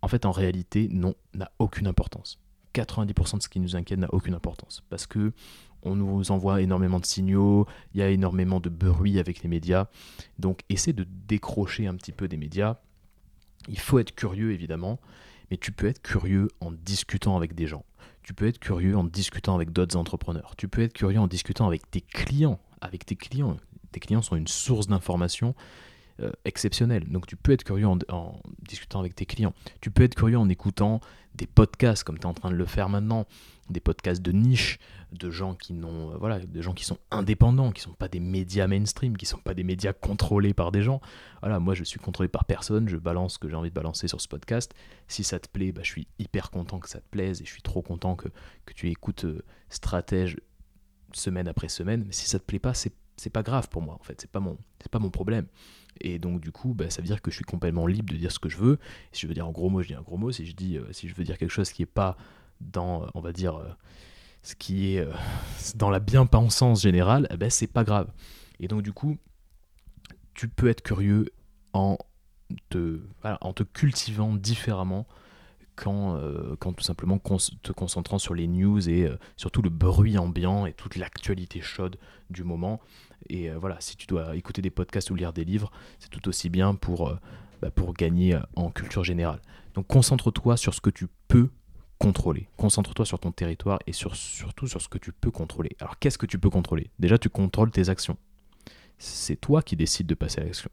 en 0.00 0.08
fait 0.08 0.24
en 0.24 0.30
réalité, 0.30 0.88
non, 0.90 1.14
n'a 1.34 1.50
aucune 1.58 1.88
importance. 1.88 2.41
90% 2.74 3.38
de 3.38 3.42
ce 3.42 3.48
qui 3.48 3.60
nous 3.60 3.76
inquiète 3.76 3.98
n'a 3.98 4.12
aucune 4.12 4.34
importance. 4.34 4.82
Parce 4.88 5.06
que 5.06 5.32
on 5.84 5.96
nous 5.96 6.30
envoie 6.30 6.62
énormément 6.62 7.00
de 7.00 7.06
signaux, 7.06 7.66
il 7.92 8.00
y 8.00 8.02
a 8.02 8.08
énormément 8.08 8.60
de 8.60 8.68
bruit 8.68 9.18
avec 9.18 9.42
les 9.42 9.48
médias. 9.48 9.86
Donc 10.38 10.60
essaie 10.68 10.92
de 10.92 11.04
décrocher 11.26 11.86
un 11.86 11.94
petit 11.96 12.12
peu 12.12 12.28
des 12.28 12.36
médias. 12.36 12.76
Il 13.68 13.78
faut 13.78 13.98
être 13.98 14.14
curieux 14.14 14.52
évidemment, 14.52 15.00
mais 15.50 15.56
tu 15.56 15.72
peux 15.72 15.86
être 15.86 16.02
curieux 16.02 16.48
en 16.60 16.70
discutant 16.70 17.36
avec 17.36 17.54
des 17.54 17.66
gens. 17.66 17.84
Tu 18.22 18.32
peux 18.32 18.46
être 18.46 18.60
curieux 18.60 18.96
en 18.96 19.02
discutant 19.02 19.56
avec 19.56 19.72
d'autres 19.72 19.96
entrepreneurs. 19.96 20.54
Tu 20.56 20.68
peux 20.68 20.82
être 20.82 20.92
curieux 20.92 21.18
en 21.18 21.26
discutant 21.26 21.66
avec 21.66 21.90
tes 21.90 22.00
clients 22.00 22.60
avec 22.82 23.06
tes 23.06 23.16
clients. 23.16 23.56
Tes 23.92 24.00
clients 24.00 24.20
sont 24.20 24.36
une 24.36 24.48
source 24.48 24.88
d'information 24.88 25.54
euh, 26.20 26.30
exceptionnelle. 26.44 27.08
Donc 27.08 27.26
tu 27.26 27.36
peux 27.36 27.52
être 27.52 27.64
curieux 27.64 27.86
en, 27.86 27.98
en, 28.10 28.40
discutant 28.60 29.00
avec 29.00 29.14
tes 29.14 29.26
clients. 29.26 29.54
Tu 29.80 29.90
peux 29.90 30.02
être 30.02 30.14
curieux 30.14 30.38
en 30.38 30.48
écoutant 30.48 31.00
des 31.34 31.46
podcasts 31.46 32.04
comme 32.04 32.18
tu 32.18 32.22
es 32.22 32.26
en 32.26 32.34
train 32.34 32.50
de 32.50 32.56
le 32.56 32.66
faire 32.66 32.88
maintenant, 32.88 33.26
des 33.70 33.80
podcasts 33.80 34.20
de 34.20 34.32
niche, 34.32 34.78
de 35.12 35.30
gens 35.30 35.54
qui 35.54 35.72
n'ont 35.72 36.12
euh, 36.12 36.16
voilà, 36.18 36.38
de 36.38 36.62
gens 36.62 36.74
qui 36.74 36.84
sont 36.84 36.98
indépendants, 37.10 37.72
qui 37.72 37.80
sont 37.80 37.92
pas 37.92 38.08
des 38.08 38.20
médias 38.20 38.66
mainstream, 38.66 39.16
qui 39.16 39.26
sont 39.26 39.38
pas 39.38 39.54
des 39.54 39.64
médias 39.64 39.92
contrôlés 39.92 40.54
par 40.54 40.72
des 40.72 40.82
gens. 40.82 41.00
Voilà, 41.40 41.58
moi 41.58 41.74
je 41.74 41.84
suis 41.84 41.98
contrôlé 41.98 42.28
par 42.28 42.44
personne, 42.44 42.88
je 42.88 42.96
balance 42.96 43.34
ce 43.34 43.38
que 43.38 43.48
j'ai 43.48 43.56
envie 43.56 43.70
de 43.70 43.74
balancer 43.74 44.08
sur 44.08 44.20
ce 44.20 44.28
podcast. 44.28 44.74
Si 45.08 45.24
ça 45.24 45.38
te 45.38 45.48
plaît, 45.48 45.72
bah, 45.72 45.82
je 45.84 45.90
suis 45.90 46.08
hyper 46.18 46.50
content 46.50 46.78
que 46.78 46.88
ça 46.88 47.00
te 47.00 47.08
plaise 47.10 47.40
et 47.40 47.44
je 47.44 47.50
suis 47.50 47.62
trop 47.62 47.82
content 47.82 48.16
que, 48.16 48.28
que 48.66 48.74
tu 48.74 48.90
écoutes 48.90 49.24
euh, 49.24 49.42
Stratège 49.70 50.36
semaine 51.14 51.48
après 51.48 51.68
semaine. 51.68 52.04
Mais 52.06 52.12
si 52.12 52.28
ça 52.28 52.38
te 52.38 52.44
plaît 52.44 52.58
pas, 52.58 52.74
c'est 52.74 52.92
c'est 53.22 53.30
pas 53.30 53.44
grave 53.44 53.68
pour 53.68 53.82
moi 53.82 53.94
en 53.94 54.02
fait, 54.02 54.20
c'est 54.20 54.30
pas 54.30 54.40
mon 54.40 54.58
c'est 54.80 54.90
pas 54.90 54.98
mon 54.98 55.10
problème. 55.10 55.46
Et 56.00 56.18
donc 56.18 56.40
du 56.40 56.50
coup, 56.50 56.74
bah, 56.74 56.90
ça 56.90 57.00
veut 57.00 57.06
dire 57.06 57.22
que 57.22 57.30
je 57.30 57.36
suis 57.36 57.44
complètement 57.44 57.86
libre 57.86 58.12
de 58.12 58.18
dire 58.18 58.32
ce 58.32 58.40
que 58.40 58.48
je 58.48 58.56
veux. 58.56 58.78
Si 59.12 59.22
je 59.22 59.26
veux 59.28 59.34
dire 59.34 59.46
un 59.46 59.52
gros 59.52 59.70
mot, 59.70 59.80
je 59.82 59.88
dis 59.88 59.94
un 59.94 60.02
gros 60.02 60.16
mot. 60.16 60.32
Si 60.32 60.44
je 60.44 60.56
dis, 60.56 60.76
euh, 60.76 60.92
si 60.92 61.08
je 61.08 61.14
veux 61.14 61.22
dire 61.22 61.38
quelque 61.38 61.50
chose 61.50 61.70
qui 61.70 61.82
est 61.82 61.86
pas 61.86 62.16
dans, 62.60 63.04
euh, 63.04 63.06
on 63.14 63.20
va 63.20 63.32
dire, 63.32 63.56
euh, 63.56 63.68
ce 64.42 64.56
qui 64.56 64.96
est 64.96 65.06
dans 65.76 65.90
la 65.90 66.00
bien-pensance 66.00 66.82
générale, 66.82 67.28
eh 67.30 67.36
ben 67.36 67.48
c'est 67.48 67.68
pas 67.68 67.84
grave. 67.84 68.10
Et 68.58 68.66
donc 68.66 68.82
du 68.82 68.92
coup, 68.92 69.18
tu 70.34 70.48
peux 70.48 70.68
être 70.68 70.82
curieux 70.82 71.26
en 71.74 71.98
te, 72.70 73.00
en 73.22 73.52
te 73.52 73.62
cultivant 73.62 74.34
différemment 74.34 75.06
quand, 75.76 76.20
quand 76.58 76.72
tout 76.72 76.84
simplement 76.84 77.18
te 77.18 77.72
concentrant 77.72 78.18
sur 78.18 78.34
les 78.34 78.46
news 78.46 78.88
et 78.88 79.10
surtout 79.36 79.62
le 79.62 79.70
bruit 79.70 80.18
ambiant 80.18 80.66
et 80.66 80.72
toute 80.72 80.96
l'actualité 80.96 81.60
chaude 81.60 81.96
du 82.30 82.44
moment. 82.44 82.80
Et 83.28 83.50
euh, 83.50 83.58
voilà, 83.58 83.76
si 83.80 83.96
tu 83.96 84.06
dois 84.06 84.36
écouter 84.36 84.62
des 84.62 84.70
podcasts 84.70 85.10
ou 85.10 85.14
lire 85.14 85.32
des 85.32 85.44
livres, 85.44 85.70
c'est 85.98 86.10
tout 86.10 86.28
aussi 86.28 86.48
bien 86.48 86.74
pour, 86.74 87.08
euh, 87.08 87.18
bah, 87.60 87.70
pour 87.70 87.94
gagner 87.94 88.34
euh, 88.34 88.40
en 88.56 88.70
culture 88.70 89.04
générale. 89.04 89.40
Donc 89.74 89.86
concentre-toi 89.86 90.56
sur 90.56 90.74
ce 90.74 90.80
que 90.80 90.90
tu 90.90 91.06
peux 91.28 91.48
contrôler. 91.98 92.48
Concentre-toi 92.56 93.06
sur 93.06 93.18
ton 93.18 93.30
territoire 93.32 93.78
et 93.86 93.92
sur, 93.92 94.16
surtout 94.16 94.66
sur 94.66 94.82
ce 94.82 94.88
que 94.88 94.98
tu 94.98 95.12
peux 95.12 95.30
contrôler. 95.30 95.70
Alors 95.80 95.98
qu'est-ce 95.98 96.18
que 96.18 96.26
tu 96.26 96.38
peux 96.38 96.50
contrôler? 96.50 96.90
Déjà, 96.98 97.18
tu 97.18 97.28
contrôles 97.28 97.70
tes 97.70 97.88
actions. 97.88 98.16
C'est 98.98 99.36
toi 99.36 99.62
qui 99.62 99.76
décides 99.76 100.06
de 100.06 100.14
passer 100.14 100.40
à 100.40 100.44
l'action. 100.44 100.70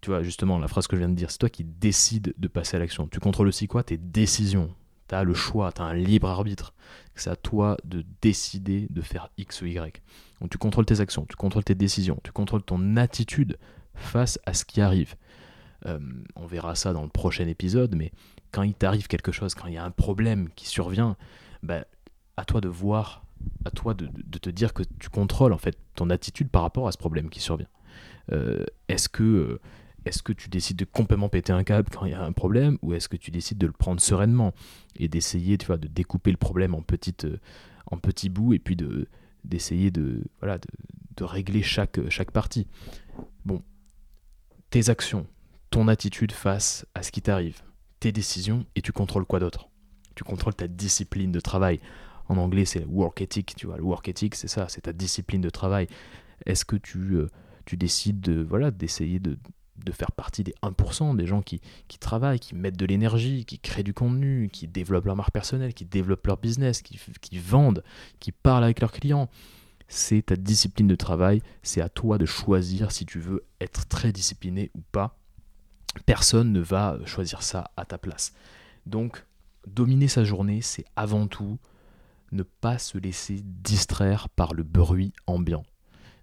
Tu 0.00 0.10
vois, 0.10 0.22
justement, 0.22 0.58
la 0.58 0.68
phrase 0.68 0.86
que 0.86 0.96
je 0.96 1.00
viens 1.00 1.08
de 1.08 1.14
dire, 1.14 1.30
c'est 1.30 1.38
toi 1.38 1.48
qui 1.48 1.64
décides 1.64 2.34
de 2.36 2.48
passer 2.48 2.76
à 2.76 2.80
l'action. 2.80 3.08
Tu 3.08 3.20
contrôles 3.20 3.48
aussi 3.48 3.66
quoi? 3.66 3.82
Tes 3.82 3.96
décisions. 3.96 4.74
Tu 5.08 5.14
as 5.14 5.24
le 5.24 5.34
choix, 5.34 5.72
tu 5.72 5.82
as 5.82 5.84
un 5.84 5.94
libre 5.94 6.28
arbitre. 6.28 6.74
C'est 7.14 7.30
à 7.30 7.36
toi 7.36 7.76
de 7.84 8.04
décider 8.20 8.88
de 8.90 9.00
faire 9.00 9.30
X 9.38 9.62
ou 9.62 9.66
Y. 9.66 10.02
Donc 10.40 10.50
tu 10.50 10.58
contrôles 10.58 10.84
tes 10.84 11.00
actions, 11.00 11.24
tu 11.26 11.36
contrôles 11.36 11.64
tes 11.64 11.74
décisions, 11.74 12.18
tu 12.22 12.32
contrôles 12.32 12.62
ton 12.62 12.96
attitude 12.96 13.58
face 13.94 14.38
à 14.44 14.52
ce 14.52 14.64
qui 14.64 14.80
arrive. 14.80 15.14
Euh, 15.86 15.98
on 16.34 16.46
verra 16.46 16.74
ça 16.74 16.92
dans 16.92 17.02
le 17.02 17.08
prochain 17.08 17.46
épisode, 17.46 17.94
mais 17.96 18.12
quand 18.52 18.62
il 18.62 18.74
t'arrive 18.74 19.06
quelque 19.06 19.32
chose, 19.32 19.54
quand 19.54 19.66
il 19.66 19.74
y 19.74 19.78
a 19.78 19.84
un 19.84 19.90
problème 19.90 20.48
qui 20.54 20.66
survient, 20.66 21.16
bah, 21.62 21.84
à 22.36 22.44
toi 22.44 22.60
de 22.60 22.68
voir, 22.68 23.24
à 23.64 23.70
toi 23.70 23.94
de, 23.94 24.08
te 24.38 24.50
dire 24.50 24.74
que 24.74 24.82
tu 24.98 25.08
contrôles 25.08 25.52
en 25.52 25.58
fait 25.58 25.76
ton 25.94 26.10
attitude 26.10 26.48
par 26.48 26.62
rapport 26.62 26.88
à 26.88 26.92
ce 26.92 26.98
problème 26.98 27.30
qui 27.30 27.40
survient. 27.40 27.68
Euh, 28.32 28.64
est-ce 28.88 29.08
que 29.08 29.22
euh, 29.22 29.60
est-ce 30.06 30.22
que 30.22 30.32
tu 30.32 30.48
décides 30.48 30.76
de 30.76 30.84
complètement 30.84 31.28
péter 31.28 31.52
un 31.52 31.64
câble 31.64 31.90
quand 31.90 32.06
il 32.06 32.12
y 32.12 32.14
a 32.14 32.22
un 32.22 32.32
problème 32.32 32.78
ou 32.80 32.94
est-ce 32.94 33.08
que 33.08 33.16
tu 33.16 33.30
décides 33.30 33.58
de 33.58 33.66
le 33.66 33.72
prendre 33.72 34.00
sereinement 34.00 34.54
et 34.96 35.08
d'essayer 35.08 35.58
tu 35.58 35.66
vois, 35.66 35.78
de 35.78 35.88
découper 35.88 36.30
le 36.30 36.36
problème 36.36 36.74
en, 36.74 36.80
petites, 36.80 37.26
en 37.86 37.98
petits 37.98 38.28
bouts 38.28 38.54
et 38.54 38.60
puis 38.60 38.76
de, 38.76 39.08
d'essayer 39.44 39.90
de, 39.90 40.22
voilà, 40.40 40.58
de, 41.16 41.24
régler 41.24 41.62
chaque, 41.62 41.98
chaque 42.08 42.30
partie. 42.30 42.66
Bon, 43.44 43.62
tes 44.70 44.90
actions, 44.90 45.26
ton 45.70 45.88
attitude 45.88 46.32
face 46.32 46.86
à 46.94 47.02
ce 47.02 47.10
qui 47.10 47.22
t'arrive, 47.22 47.62
tes 47.98 48.12
décisions, 48.12 48.64
et 48.76 48.82
tu 48.82 48.92
contrôles 48.92 49.24
quoi 49.24 49.40
d'autre? 49.40 49.68
Tu 50.14 50.24
contrôles 50.24 50.54
ta 50.54 50.68
discipline 50.68 51.32
de 51.32 51.40
travail. 51.40 51.80
En 52.28 52.36
anglais, 52.36 52.64
c'est 52.64 52.84
work 52.84 53.20
ethic, 53.20 53.54
tu 53.56 53.66
vois. 53.66 53.76
Le 53.76 53.82
work 53.82 54.08
ethic, 54.08 54.34
c'est 54.34 54.48
ça, 54.48 54.68
c'est 54.68 54.82
ta 54.82 54.92
discipline 54.92 55.40
de 55.40 55.50
travail. 55.50 55.86
Est-ce 56.44 56.64
que 56.64 56.76
tu, 56.76 57.14
euh, 57.14 57.28
tu 57.64 57.76
décides 57.76 58.20
de, 58.20 58.42
voilà, 58.42 58.70
d'essayer 58.70 59.18
de, 59.18 59.38
de 59.84 59.92
faire 59.92 60.12
partie 60.12 60.42
des 60.44 60.54
1% 60.62 61.16
des 61.16 61.26
gens 61.26 61.42
qui, 61.42 61.60
qui 61.88 61.98
travaillent, 61.98 62.38
qui 62.38 62.54
mettent 62.54 62.76
de 62.76 62.86
l'énergie, 62.86 63.44
qui 63.44 63.58
créent 63.58 63.82
du 63.82 63.94
contenu, 63.94 64.48
qui 64.52 64.68
développent 64.68 65.04
leur 65.04 65.16
marque 65.16 65.32
personnelle, 65.32 65.74
qui 65.74 65.84
développent 65.84 66.26
leur 66.26 66.38
business, 66.38 66.82
qui, 66.82 66.98
qui 67.20 67.38
vendent, 67.38 67.82
qui 68.20 68.32
parlent 68.32 68.64
avec 68.64 68.80
leurs 68.80 68.92
clients. 68.92 69.28
C'est 69.88 70.26
ta 70.26 70.36
discipline 70.36 70.88
de 70.88 70.96
travail, 70.96 71.42
c'est 71.62 71.80
à 71.80 71.88
toi 71.88 72.18
de 72.18 72.26
choisir 72.26 72.90
si 72.90 73.06
tu 73.06 73.20
veux 73.20 73.44
être 73.60 73.86
très 73.86 74.12
discipliné 74.12 74.70
ou 74.74 74.80
pas. 74.92 75.16
Personne 76.04 76.52
ne 76.52 76.60
va 76.60 76.98
choisir 77.06 77.42
ça 77.42 77.70
à 77.76 77.84
ta 77.84 77.96
place. 77.96 78.32
Donc, 78.86 79.24
dominer 79.66 80.08
sa 80.08 80.24
journée, 80.24 80.60
c'est 80.60 80.84
avant 80.96 81.26
tout 81.26 81.58
ne 82.32 82.42
pas 82.42 82.78
se 82.78 82.98
laisser 82.98 83.40
distraire 83.44 84.28
par 84.28 84.52
le 84.52 84.64
bruit 84.64 85.12
ambiant 85.26 85.64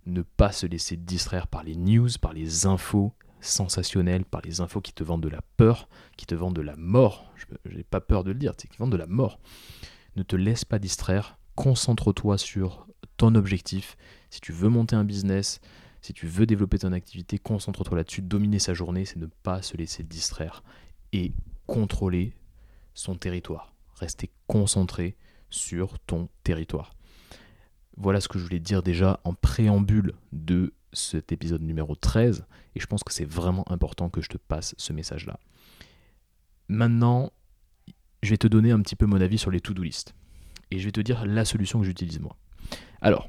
ne 0.05 0.21
pas 0.21 0.51
se 0.51 0.65
laisser 0.65 0.97
distraire 0.97 1.47
par 1.47 1.63
les 1.63 1.75
news, 1.75 2.09
par 2.21 2.33
les 2.33 2.65
infos 2.65 3.13
sensationnel 3.43 4.25
par 4.25 4.41
les 4.41 4.62
infos 4.62 4.82
qui 4.82 4.93
te 4.93 5.03
vendent 5.03 5.23
de 5.23 5.29
la 5.29 5.41
peur, 5.58 5.88
qui 6.17 6.25
te 6.25 6.36
vendent 6.36 6.56
de 6.56 6.62
la 6.62 6.75
mort. 6.75 7.32
Je 7.65 7.75
n'ai 7.75 7.84
pas 7.84 8.01
peur 8.01 8.23
de 8.23 8.32
le 8.32 8.39
dire, 8.39 8.56
qui 8.56 8.77
vendent 8.77 8.91
de 8.91 8.97
la 8.97 9.08
mort. 9.08 9.39
Ne 10.15 10.23
te 10.23 10.36
laisse 10.36 10.65
pas 10.65 10.79
distraire, 10.79 11.38
concentre-toi 11.56 12.38
sur 12.38 12.88
ton 13.17 13.36
objectif. 13.36 13.97
Si 14.29 14.41
tu 14.41 14.51
veux 14.51 14.69
monter 14.69 14.95
un 14.95 15.03
business, 15.03 15.60
si 16.01 16.13
tu 16.13 16.27
veux 16.27 16.45
développer 16.45 16.79
ton 16.79 16.91
activité, 16.91 17.39
concentre-toi 17.39 17.97
là-dessus. 17.97 18.21
Dominer 18.21 18.60
sa 18.60 18.73
journée, 18.73 19.06
c'est 19.06 19.19
ne 19.19 19.27
pas 19.27 19.62
se 19.62 19.77
laisser 19.77 20.03
distraire 20.03 20.63
et 21.12 21.34
contrôler 21.67 22.36
son 22.93 23.15
territoire. 23.15 23.73
Rester 23.95 24.29
concentré 24.47 25.15
sur 25.49 25.99
ton 25.99 26.29
territoire. 26.43 26.95
Voilà 27.95 28.19
ce 28.19 28.27
que 28.27 28.39
je 28.39 28.43
voulais 28.43 28.60
dire 28.60 28.84
déjà 28.84 29.19
en 29.23 29.34
préambule 29.34 30.13
de 30.32 30.73
cet 30.93 31.32
épisode 31.32 31.62
numéro 31.62 31.95
13 31.95 32.45
et 32.75 32.79
je 32.79 32.86
pense 32.86 33.03
que 33.03 33.13
c'est 33.13 33.25
vraiment 33.25 33.69
important 33.71 34.10
que 34.10 34.21
je 34.21 34.29
te 34.29 34.38
passe 34.38 34.75
ce 34.77 34.93
message-là. 34.93 35.39
Maintenant, 36.67 37.32
je 38.21 38.29
vais 38.29 38.38
te 38.38 38.47
donner 38.47 38.71
un 38.71 38.82
petit 38.82 38.95
peu 38.95 39.06
mon 39.06 39.19
avis 39.21 39.38
sur 39.38 39.51
les 39.51 39.60
to-do 39.60 39.84
list 39.84 40.15
et 40.71 40.79
je 40.79 40.86
vais 40.86 40.91
te 40.91 41.01
dire 41.01 41.25
la 41.25 41.45
solution 41.45 41.79
que 41.79 41.86
j'utilise 41.86 42.19
moi. 42.19 42.36
Alors, 43.01 43.27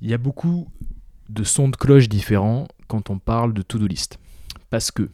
il 0.00 0.10
y 0.10 0.14
a 0.14 0.18
beaucoup 0.18 0.68
de 1.28 1.44
sons 1.44 1.68
de 1.68 1.76
cloche 1.76 2.08
différents 2.08 2.68
quand 2.86 3.10
on 3.10 3.18
parle 3.18 3.54
de 3.54 3.62
to-do 3.62 3.86
list 3.86 4.18
parce 4.70 4.90
que 4.90 5.08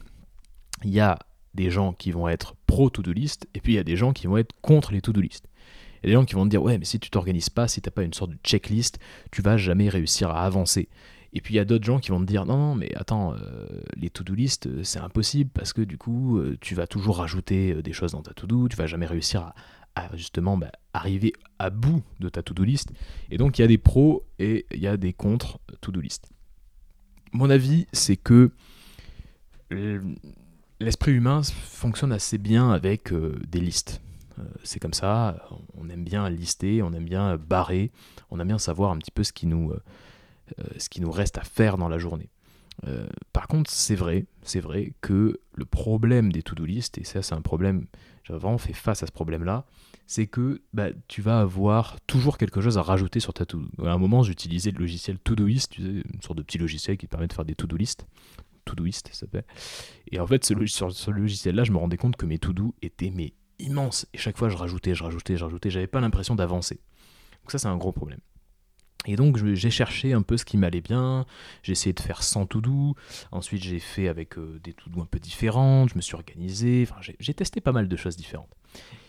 il 0.83 0.91
y 0.91 0.99
a 0.99 1.19
des 1.53 1.71
gens 1.71 1.93
qui 1.93 2.11
vont 2.11 2.27
être 2.27 2.55
pro 2.65 2.89
to-do 2.89 3.11
list 3.11 3.47
et 3.53 3.61
puis 3.61 3.73
il 3.73 3.75
y 3.75 3.79
a 3.79 3.83
des 3.83 3.95
gens 3.95 4.13
qui 4.13 4.27
vont 4.27 4.37
être 4.37 4.55
contre 4.61 4.91
les 4.91 5.01
to-do 5.01 5.21
list. 5.21 5.45
Il 6.01 6.07
y 6.07 6.07
a 6.07 6.09
des 6.09 6.13
gens 6.13 6.25
qui 6.25 6.35
vont 6.35 6.45
te 6.45 6.49
dire 6.49 6.61
ouais 6.63 6.77
mais 6.77 6.85
si 6.85 6.99
tu 6.99 7.09
t'organises 7.09 7.49
pas, 7.49 7.67
si 7.67 7.81
tu 7.81 7.87
n'as 7.87 7.91
pas 7.91 8.03
une 8.03 8.13
sorte 8.13 8.31
de 8.31 8.37
checklist, 8.43 8.99
tu 9.31 9.41
vas 9.41 9.57
jamais 9.57 9.89
réussir 9.89 10.29
à 10.29 10.45
avancer. 10.45 10.89
Et 11.33 11.41
puis 11.41 11.53
il 11.53 11.57
y 11.57 11.59
a 11.59 11.65
d'autres 11.65 11.85
gens 11.85 11.99
qui 11.99 12.09
vont 12.09 12.19
te 12.19 12.25
dire 12.25 12.45
non, 12.45 12.57
non, 12.57 12.75
mais 12.75 12.93
attends, 12.95 13.33
euh, 13.33 13.67
les 13.95 14.09
to-do 14.09 14.33
list, 14.33 14.67
euh, 14.67 14.83
c'est 14.83 14.99
impossible 14.99 15.51
parce 15.53 15.73
que 15.73 15.81
du 15.81 15.97
coup, 15.97 16.37
euh, 16.37 16.57
tu 16.59 16.75
vas 16.75 16.87
toujours 16.87 17.17
rajouter 17.17 17.81
des 17.81 17.93
choses 17.93 18.13
dans 18.13 18.23
ta 18.23 18.33
to-do, 18.33 18.67
tu 18.67 18.75
vas 18.75 18.87
jamais 18.87 19.05
réussir 19.05 19.53
à, 19.95 20.15
justement 20.15 20.57
bah, 20.57 20.71
arriver 20.93 21.33
à 21.59 21.69
bout 21.69 22.03
de 22.19 22.29
ta 22.29 22.41
to-do 22.41 22.63
list. 22.63 22.91
Et 23.29 23.37
donc 23.37 23.59
il 23.59 23.61
y 23.61 23.65
a 23.65 23.67
des 23.67 23.77
pros 23.77 24.25
et 24.39 24.65
il 24.73 24.79
y 24.79 24.87
a 24.87 24.97
des 24.97 25.13
contre 25.13 25.59
to-do 25.81 25.99
list. 25.99 26.29
Mon 27.31 27.49
avis, 27.49 27.85
c'est 27.93 28.17
que 28.17 28.51
l'esprit 30.79 31.11
humain 31.11 31.41
fonctionne 31.43 32.11
assez 32.11 32.39
bien 32.39 32.71
avec 32.71 33.13
des 33.13 33.59
listes. 33.59 34.01
c'est 34.63 34.79
comme 34.79 34.93
ça, 34.93 35.47
on 35.77 35.89
aime 35.89 36.03
bien 36.03 36.27
lister, 36.27 36.81
on 36.81 36.91
aime 36.93 37.05
bien 37.05 37.37
barrer, 37.37 37.91
on 38.31 38.39
aime 38.39 38.47
bien 38.47 38.57
savoir 38.57 38.91
un 38.91 38.97
petit 38.97 39.11
peu 39.11 39.23
ce 39.23 39.31
qui 39.31 39.45
nous 39.45 39.73
ce 40.77 40.89
qui 40.89 41.01
nous 41.01 41.11
reste 41.11 41.37
à 41.37 41.43
faire 41.43 41.77
dans 41.77 41.89
la 41.89 41.97
journée. 41.97 42.29
Euh, 42.87 43.07
par 43.33 43.47
contre, 43.47 43.69
c'est 43.69 43.95
vrai, 43.95 44.25
c'est 44.41 44.59
vrai 44.59 44.93
que 45.01 45.39
le 45.53 45.65
problème 45.65 46.31
des 46.31 46.43
to-do 46.43 46.65
list, 46.65 46.97
et 46.97 47.03
ça 47.03 47.21
c'est 47.21 47.35
un 47.35 47.41
problème, 47.41 47.87
j'ai 48.23 48.33
vraiment 48.33 48.57
fait 48.57 48.73
face 48.73 49.03
à 49.03 49.07
ce 49.07 49.11
problème-là, 49.11 49.65
c'est 50.07 50.27
que 50.27 50.61
bah, 50.73 50.87
tu 51.07 51.21
vas 51.21 51.41
avoir 51.41 51.99
toujours 52.01 52.37
quelque 52.37 52.61
chose 52.61 52.77
à 52.77 52.81
rajouter 52.81 53.19
sur 53.19 53.33
ta 53.33 53.45
to-do. 53.45 53.67
À 53.85 53.91
un 53.91 53.97
moment, 53.97 54.23
j'utilisais 54.23 54.71
le 54.71 54.79
logiciel 54.79 55.19
Todoist, 55.19 55.71
tu 55.71 55.83
sais, 55.83 56.03
une 56.13 56.21
sorte 56.21 56.37
de 56.37 56.43
petit 56.43 56.57
logiciel 56.57 56.97
qui 56.97 57.07
permet 57.07 57.27
de 57.27 57.33
faire 57.33 57.45
des 57.45 57.55
to-do 57.55 57.75
list. 57.75 58.07
Todoist, 58.65 59.07
ça 59.07 59.13
s'appelle. 59.13 59.45
Et 60.11 60.19
en 60.19 60.27
fait, 60.27 60.43
sur 60.45 60.91
ce 60.91 61.11
logiciel-là, 61.11 61.63
je 61.63 61.71
me 61.71 61.77
rendais 61.77 61.97
compte 61.97 62.15
que 62.15 62.25
mes 62.25 62.39
to-do 62.39 62.75
étaient 62.81 63.11
mais 63.11 63.33
immenses. 63.57 64.07
Et 64.13 64.17
chaque 64.17 64.37
fois, 64.37 64.49
je 64.49 64.57
rajoutais, 64.57 64.95
je 64.95 65.03
rajoutais, 65.03 65.37
je 65.37 65.43
rajoutais. 65.43 65.69
J'avais 65.69 65.87
pas 65.87 65.99
l'impression 65.99 66.35
d'avancer. 66.35 66.79
Donc 67.41 67.51
ça, 67.51 67.57
c'est 67.57 67.67
un 67.67 67.77
gros 67.77 67.91
problème. 67.91 68.19
Et 69.05 69.15
donc 69.15 69.37
j'ai 69.37 69.69
cherché 69.69 70.13
un 70.13 70.21
peu 70.21 70.35
ce 70.35 70.43
qui 70.43 70.57
m'allait 70.57 70.81
bien, 70.81 71.25
j'ai 71.63 71.71
essayé 71.71 71.93
de 71.93 71.99
faire 72.01 72.21
sans 72.21 72.45
tout 72.45 72.59
doux, 72.59 72.95
ensuite 73.31 73.63
j'ai 73.63 73.79
fait 73.79 74.09
avec 74.09 74.37
euh, 74.37 74.59
des 74.61 74.73
tout 74.73 74.89
doux 74.89 75.01
un 75.01 75.05
peu 75.05 75.19
différents, 75.19 75.87
je 75.87 75.95
me 75.95 76.01
suis 76.01 76.15
organisé, 76.15 76.85
j'ai 77.19 77.33
testé 77.33 77.61
pas 77.61 77.71
mal 77.71 77.87
de 77.87 77.95
choses 77.95 78.17
différentes. 78.17 78.53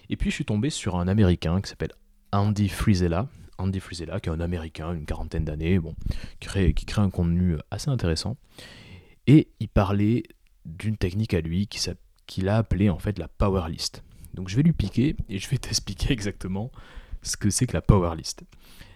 Et 0.08 0.16
puis 0.16 0.30
je 0.30 0.36
suis 0.36 0.44
tombé 0.44 0.70
sur 0.70 0.96
un 0.96 1.08
américain 1.08 1.60
qui 1.60 1.68
s'appelle 1.68 1.92
Andy 2.32 2.68
Frisella. 2.68 3.28
Andy 3.58 3.80
Frisella, 3.80 4.20
qui 4.20 4.30
est 4.30 4.32
un 4.32 4.40
Américain, 4.40 4.94
une 4.94 5.04
quarantaine 5.04 5.44
d'années, 5.44 5.78
bon, 5.78 5.94
qui 6.38 6.48
crée, 6.48 6.72
qui 6.72 6.86
crée 6.86 7.02
un 7.02 7.10
contenu 7.10 7.56
assez 7.70 7.90
intéressant. 7.90 8.38
Et 9.26 9.50
il 9.60 9.68
parlait 9.68 10.22
d'une 10.64 10.96
technique 10.96 11.34
à 11.34 11.40
lui 11.40 11.68
qu'il 11.68 12.48
a 12.48 12.56
appelée 12.56 12.90
en 12.90 12.98
fait 12.98 13.18
la 13.18 13.28
Power 13.28 13.68
List. 13.68 14.02
Donc 14.34 14.48
je 14.48 14.56
vais 14.56 14.62
lui 14.62 14.72
piquer 14.72 15.16
et 15.28 15.38
je 15.38 15.48
vais 15.48 15.58
t'expliquer 15.58 16.12
exactement 16.12 16.70
ce 17.22 17.36
que 17.36 17.50
c'est 17.50 17.66
que 17.66 17.74
la 17.74 17.82
Power 17.82 18.16
List. 18.16 18.44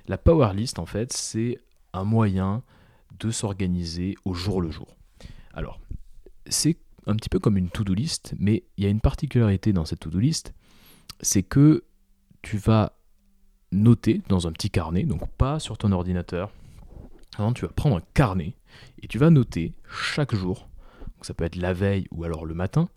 La 0.07 0.19
Power 0.19 0.53
List, 0.55 0.79
en 0.79 0.87
fait, 0.87 1.13
c'est 1.13 1.59
un 1.93 2.05
moyen 2.05 2.63
de 3.19 3.31
s'organiser 3.31 4.17
au 4.25 4.35
jour 4.35 4.61
le 4.61 4.71
jour. 4.71 4.97
Alors, 5.53 5.81
c'est 6.47 6.77
un 7.07 7.17
petit 7.17 7.29
peu 7.29 7.39
comme 7.39 7.57
une 7.57 7.71
to-do 7.71 7.95
list, 7.95 8.35
mais 8.39 8.65
il 8.77 8.85
y 8.85 8.87
a 8.87 8.91
une 8.91 9.01
particularité 9.01 9.73
dans 9.73 9.85
cette 9.85 10.01
to-do 10.01 10.19
list, 10.19 10.53
c'est 11.21 11.43
que 11.43 11.85
tu 12.43 12.59
vas 12.59 12.93
noter 13.73 14.23
dans 14.29 14.47
un 14.47 14.53
petit 14.53 14.71
carnet, 14.71 15.05
donc 15.05 15.27
pas 15.39 15.59
sur 15.59 15.79
ton 15.79 15.93
ordinateur. 15.93 16.51
Avant, 17.39 17.53
tu 17.53 17.65
vas 17.65 17.73
prendre 17.73 17.97
un 17.97 18.03
carnet 18.15 18.55
et 19.01 19.09
tu 19.09 19.19
vas 19.19 19.31
noter 19.31 19.75
chaque 19.91 20.35
jour, 20.35 20.69
ça 21.23 21.35
peut 21.35 21.45
être 21.45 21.57
la 21.57 21.73
veille 21.73 22.07
ou 22.11 22.25
alors 22.25 22.45
le 22.45 22.55
matin, 22.55 22.89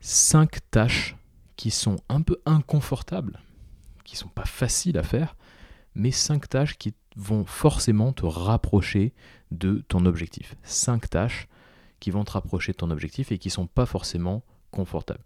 cinq 0.00 0.58
tâches 0.70 1.16
qui 1.56 1.70
sont 1.70 1.96
un 2.08 2.22
peu 2.22 2.40
inconfortables, 2.46 3.40
qui 4.04 4.16
sont 4.16 4.28
pas 4.28 4.44
faciles 4.44 4.98
à 4.98 5.02
faire, 5.02 5.36
mais 5.94 6.10
cinq 6.10 6.48
tâches 6.48 6.76
qui 6.78 6.94
vont 7.16 7.44
forcément 7.44 8.12
te 8.12 8.24
rapprocher 8.24 9.12
de 9.50 9.84
ton 9.88 10.06
objectif. 10.06 10.54
Cinq 10.62 11.10
tâches 11.10 11.48
qui 11.98 12.10
vont 12.10 12.24
te 12.24 12.32
rapprocher 12.32 12.72
de 12.72 12.76
ton 12.78 12.90
objectif 12.90 13.32
et 13.32 13.38
qui 13.38 13.50
sont 13.50 13.66
pas 13.66 13.86
forcément 13.86 14.42
confortables. 14.70 15.24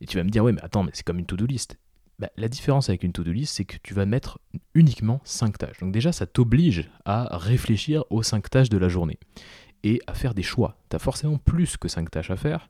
Et 0.00 0.06
tu 0.06 0.16
vas 0.16 0.24
me 0.24 0.30
dire, 0.30 0.44
oui, 0.44 0.52
mais 0.52 0.62
attends, 0.62 0.82
mais 0.82 0.90
c'est 0.94 1.04
comme 1.04 1.18
une 1.18 1.26
to-do 1.26 1.46
list. 1.46 1.78
Bah, 2.18 2.28
la 2.36 2.48
différence 2.48 2.88
avec 2.88 3.02
une 3.02 3.12
to-do 3.12 3.32
list, 3.32 3.54
c'est 3.54 3.64
que 3.64 3.76
tu 3.82 3.94
vas 3.94 4.04
mettre 4.04 4.38
uniquement 4.74 5.20
cinq 5.24 5.58
tâches. 5.58 5.78
Donc 5.80 5.92
déjà, 5.92 6.12
ça 6.12 6.26
t'oblige 6.26 6.90
à 7.04 7.36
réfléchir 7.36 8.04
aux 8.10 8.22
cinq 8.22 8.50
tâches 8.50 8.68
de 8.68 8.78
la 8.78 8.88
journée 8.88 9.18
et 9.82 10.00
à 10.06 10.14
faire 10.14 10.34
des 10.34 10.42
choix. 10.42 10.76
Tu 10.90 10.96
as 10.96 10.98
forcément 10.98 11.38
plus 11.38 11.76
que 11.76 11.88
cinq 11.88 12.10
tâches 12.10 12.30
à 12.30 12.36
faire 12.36 12.68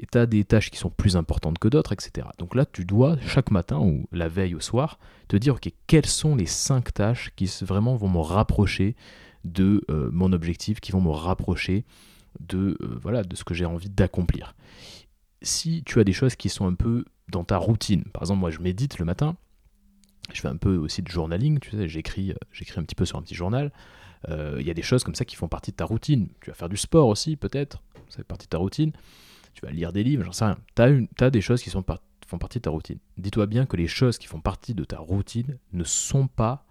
et 0.00 0.06
tu 0.06 0.18
as 0.18 0.26
des 0.26 0.44
tâches 0.44 0.70
qui 0.70 0.78
sont 0.78 0.90
plus 0.90 1.16
importantes 1.16 1.58
que 1.58 1.68
d'autres, 1.68 1.92
etc. 1.92 2.26
Donc 2.38 2.54
là, 2.54 2.66
tu 2.66 2.84
dois, 2.84 3.16
chaque 3.26 3.50
matin 3.50 3.78
ou 3.78 4.06
la 4.12 4.28
veille 4.28 4.54
au 4.54 4.60
soir, 4.60 4.98
te 5.28 5.36
dire, 5.36 5.54
ok, 5.54 5.70
quelles 5.86 6.06
sont 6.06 6.36
les 6.36 6.46
cinq 6.46 6.92
tâches 6.92 7.30
qui 7.36 7.46
vraiment 7.62 7.96
vont 7.96 8.08
me 8.08 8.18
rapprocher 8.18 8.96
de 9.44 9.84
euh, 9.90 10.08
mon 10.12 10.32
objectif, 10.32 10.80
qui 10.80 10.92
vont 10.92 11.00
me 11.00 11.10
rapprocher 11.10 11.84
de, 12.40 12.76
euh, 12.80 12.98
voilà, 13.00 13.22
de 13.22 13.36
ce 13.36 13.44
que 13.44 13.54
j'ai 13.54 13.66
envie 13.66 13.90
d'accomplir. 13.90 14.54
Si 15.42 15.82
tu 15.84 16.00
as 16.00 16.04
des 16.04 16.12
choses 16.12 16.36
qui 16.36 16.48
sont 16.48 16.66
un 16.66 16.74
peu 16.74 17.04
dans 17.28 17.44
ta 17.44 17.58
routine, 17.58 18.04
par 18.04 18.22
exemple, 18.22 18.40
moi 18.40 18.50
je 18.50 18.60
médite 18.60 18.98
le 18.98 19.04
matin, 19.04 19.36
je 20.32 20.40
fais 20.40 20.48
un 20.48 20.56
peu 20.56 20.76
aussi 20.76 21.02
de 21.02 21.08
journaling, 21.08 21.60
tu 21.60 21.70
sais, 21.70 21.86
j'écris, 21.86 22.32
euh, 22.32 22.36
j'écris 22.50 22.80
un 22.80 22.82
petit 22.82 22.94
peu 22.94 23.04
sur 23.04 23.18
un 23.18 23.22
petit 23.22 23.34
journal. 23.34 23.72
Il 24.58 24.66
y 24.66 24.70
a 24.70 24.74
des 24.74 24.80
choses 24.80 25.04
comme 25.04 25.14
ça 25.14 25.26
qui 25.26 25.36
font 25.36 25.48
partie 25.48 25.70
de 25.70 25.76
ta 25.76 25.84
routine. 25.84 26.28
Tu 26.40 26.48
vas 26.48 26.54
faire 26.54 26.70
du 26.70 26.78
sport 26.78 27.08
aussi, 27.08 27.36
peut-être, 27.36 27.82
ça 28.08 28.16
fait 28.16 28.24
partie 28.24 28.46
de 28.46 28.48
ta 28.48 28.56
routine 28.56 28.92
tu 29.54 29.64
vas 29.64 29.72
lire 29.72 29.92
des 29.92 30.04
livres, 30.04 30.24
j'en 30.24 30.32
sais 30.32 30.44
rien. 30.44 30.58
Tu 30.76 31.24
as, 31.24 31.30
des 31.30 31.40
choses 31.40 31.62
qui 31.62 31.70
font 31.70 31.82
partie 31.82 32.58
de 32.58 32.62
ta 32.62 32.70
routine. 32.70 32.98
Dis-toi 33.16 33.46
bien 33.46 33.66
que 33.66 33.76
les 33.76 33.86
choses 33.86 34.18
qui 34.18 34.26
font 34.26 34.40
partie 34.40 34.74
de 34.74 34.84
ta 34.84 34.98
routine 34.98 35.58
ne 35.72 35.84
sont 35.84 36.26
pas, 36.26 36.66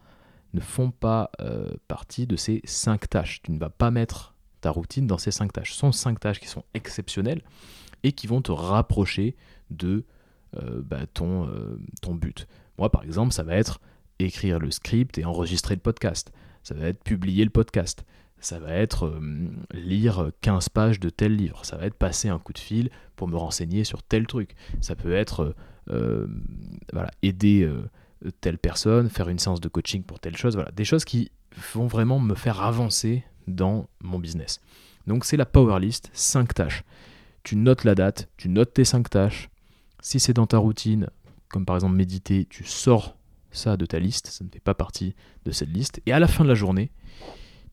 ne 0.54 0.60
font 0.60 0.92
pas 0.92 1.32
euh, 1.42 1.74
partie 1.88 2.28
de 2.28 2.36
ces 2.36 2.62
cinq 2.66 3.10
tâches. 3.10 3.42
Tu 3.44 3.52
ne 3.52 3.60
vas 3.60 3.70
pas 3.70 3.92
mettre 3.92 4.36
ta 4.62 4.72
routine 4.72 5.08
dans 5.08 5.18
ces 5.18 5.32
cinq 5.32 5.54
tâches. 5.54 5.74
Ce 5.74 5.80
sont 5.80 5.92
cinq 5.92 6.20
tâches 6.20 6.40
qui 6.40 6.48
sont 6.48 6.64
exceptionnelles 6.74 7.42
et 8.04 8.12
qui 8.12 8.28
vont 8.28 8.42
te 8.42 8.52
rapprocher 8.52 9.36
de 9.72 10.06
euh, 10.58 10.82
bah, 10.84 11.00
euh, 11.22 11.78
ton 12.02 12.16
but. 12.16 12.48
Moi, 12.78 12.92
par 12.92 13.04
exemple, 13.04 13.34
ça 13.34 13.44
va 13.44 13.56
être 13.56 13.80
écrire 14.20 14.60
le 14.60 14.72
script 14.72 15.18
et 15.18 15.26
enregistrer 15.26 15.76
le 15.76 15.82
podcast. 15.82 16.32
Ça 16.64 16.76
va 16.76 16.88
être 16.88 17.04
publier 17.04 17.44
le 17.44 17.50
podcast 17.50 18.06
ça 18.44 18.60
va 18.60 18.74
être 18.74 19.06
euh, 19.06 19.20
lire 19.74 20.32
15 20.42 20.70
pages 20.70 21.00
de 21.00 21.10
tel 21.10 21.36
livre, 21.36 21.66
ça 21.66 21.78
va 21.78 21.86
être 21.86 21.96
passer 21.96 22.30
un 22.30 22.40
coup 22.40 22.54
de 22.54 22.60
fil 22.60 22.90
pour 23.16 23.28
me 23.28 23.38
renseigner 23.38 23.84
sur 23.84 24.04
tel 24.04 24.28
truc, 24.28 24.56
ça 24.82 24.96
peut 24.96 25.14
être 25.14 25.56
euh, 25.90 26.28
voilà, 26.92 27.12
aider 27.22 27.64
euh, 27.64 27.90
telle 28.42 28.58
personne, 28.58 29.10
faire 29.10 29.30
une 29.30 29.40
séance 29.40 29.62
de 29.62 29.70
coaching 29.70 30.04
pour 30.04 30.20
telle 30.20 30.36
chose, 30.36 30.56
voilà, 30.56 30.72
des 30.72 30.86
choses 30.86 31.06
qui 31.06 31.32
vont 31.74 31.88
vraiment 31.88 32.20
me 32.20 32.36
faire 32.36 32.62
avancer 32.62 33.24
dans 33.48 33.88
mon 34.02 34.20
business. 34.20 34.60
Donc 35.08 35.26
c'est 35.26 35.38
la 35.38 35.46
power 35.46 35.80
list, 35.80 36.10
5 36.14 36.54
tâches. 36.54 36.84
Tu 37.44 37.56
notes 37.56 37.84
la 37.84 37.96
date, 37.96 38.30
tu 38.38 38.50
notes 38.50 38.74
tes 38.74 38.86
5 38.86 39.10
tâches. 39.10 39.50
Si 40.02 40.20
c'est 40.20 40.34
dans 40.34 40.48
ta 40.48 40.58
routine, 40.58 41.10
comme 41.50 41.66
par 41.66 41.76
exemple 41.76 41.96
méditer, 41.96 42.46
tu 42.50 42.64
sors 42.64 43.18
ça 43.52 43.78
de 43.78 43.86
ta 43.86 44.00
liste, 44.00 44.28
ça 44.28 44.44
ne 44.44 44.50
fait 44.50 44.60
pas 44.60 44.74
partie 44.74 45.16
de 45.46 45.52
cette 45.52 45.70
liste. 45.70 46.02
Et 46.06 46.14
à 46.14 46.20
la 46.20 46.28
fin 46.28 46.44
de 46.44 46.50
la 46.50 46.56
journée, 46.56 46.92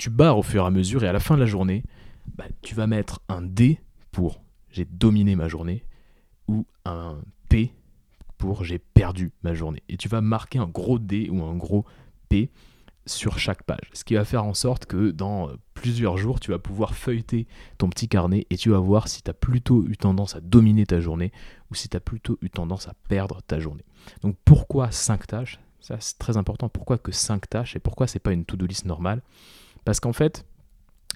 tu 0.01 0.09
barres 0.09 0.39
au 0.39 0.43
fur 0.43 0.63
et 0.63 0.67
à 0.67 0.71
mesure 0.71 1.05
et 1.05 1.09
à 1.09 1.13
la 1.13 1.21
fin 1.21 1.35
de 1.35 1.41
la 1.41 1.47
journée, 1.47 1.83
bah, 2.35 2.47
tu 2.63 2.75
vas 2.75 2.87
mettre 2.87 3.21
un 3.29 3.43
D 3.43 3.81
pour 4.13 4.43
j'ai 4.71 4.87
dominé 4.87 5.37
ma 5.37 5.47
journée 5.47 5.85
ou 6.49 6.65
un 6.87 7.21
P 7.51 7.75
pour 8.39 8.65
j'ai 8.65 8.79
perdu 8.79 9.31
ma 9.43 9.53
journée. 9.53 9.83
Et 9.91 9.99
tu 9.99 10.09
vas 10.09 10.23
marquer 10.23 10.59
un 10.59 10.67
gros 10.67 10.99
D 10.99 11.29
ou 11.31 11.43
un 11.45 11.55
gros 11.55 11.85
P 12.31 12.51
sur 13.05 13.39
chaque 13.39 13.63
page. 13.65 13.91
Ce 13.93 14.03
qui 14.03 14.15
va 14.15 14.25
faire 14.25 14.45
en 14.45 14.55
sorte 14.55 14.87
que 14.87 15.11
dans 15.11 15.51
euh, 15.51 15.57
plusieurs 15.75 16.17
jours, 16.17 16.41
tu 16.41 16.51
vas 16.51 16.59
pouvoir 16.59 16.95
feuilleter 16.95 17.47
ton 17.77 17.91
petit 17.91 18.09
carnet 18.09 18.47
et 18.49 18.57
tu 18.57 18.71
vas 18.71 18.79
voir 18.79 19.07
si 19.07 19.23
tu 19.23 19.29
as 19.29 19.35
plutôt 19.35 19.85
eu 19.87 19.99
tendance 19.99 20.35
à 20.35 20.41
dominer 20.41 20.87
ta 20.87 21.01
journée 21.01 21.31
ou 21.71 21.75
si 21.75 21.91
tu 21.91 21.97
as 21.99 22.01
plutôt 22.01 22.39
eu 22.41 22.49
tendance 22.49 22.89
à 22.89 22.95
perdre 23.11 23.43
ta 23.43 23.61
journée. 23.61 23.85
Donc 24.23 24.37
pourquoi 24.47 24.91
5 24.93 25.27
tâches? 25.27 25.61
Ça 25.79 25.97
c'est 26.01 26.19
très 26.19 26.39
important. 26.39 26.71
Pourquoi 26.71 26.97
que 26.97 27.13
5 27.13 27.51
tâches? 27.51 27.77
Et 27.77 27.81
pourquoi 27.81 28.07
c'est 28.07 28.19
pas 28.19 28.33
une 28.33 28.47
to-do 28.47 28.65
list 28.65 28.87
normale? 28.87 29.21
Parce 29.85 30.01
qu'en 30.01 30.13
fait, 30.13 30.45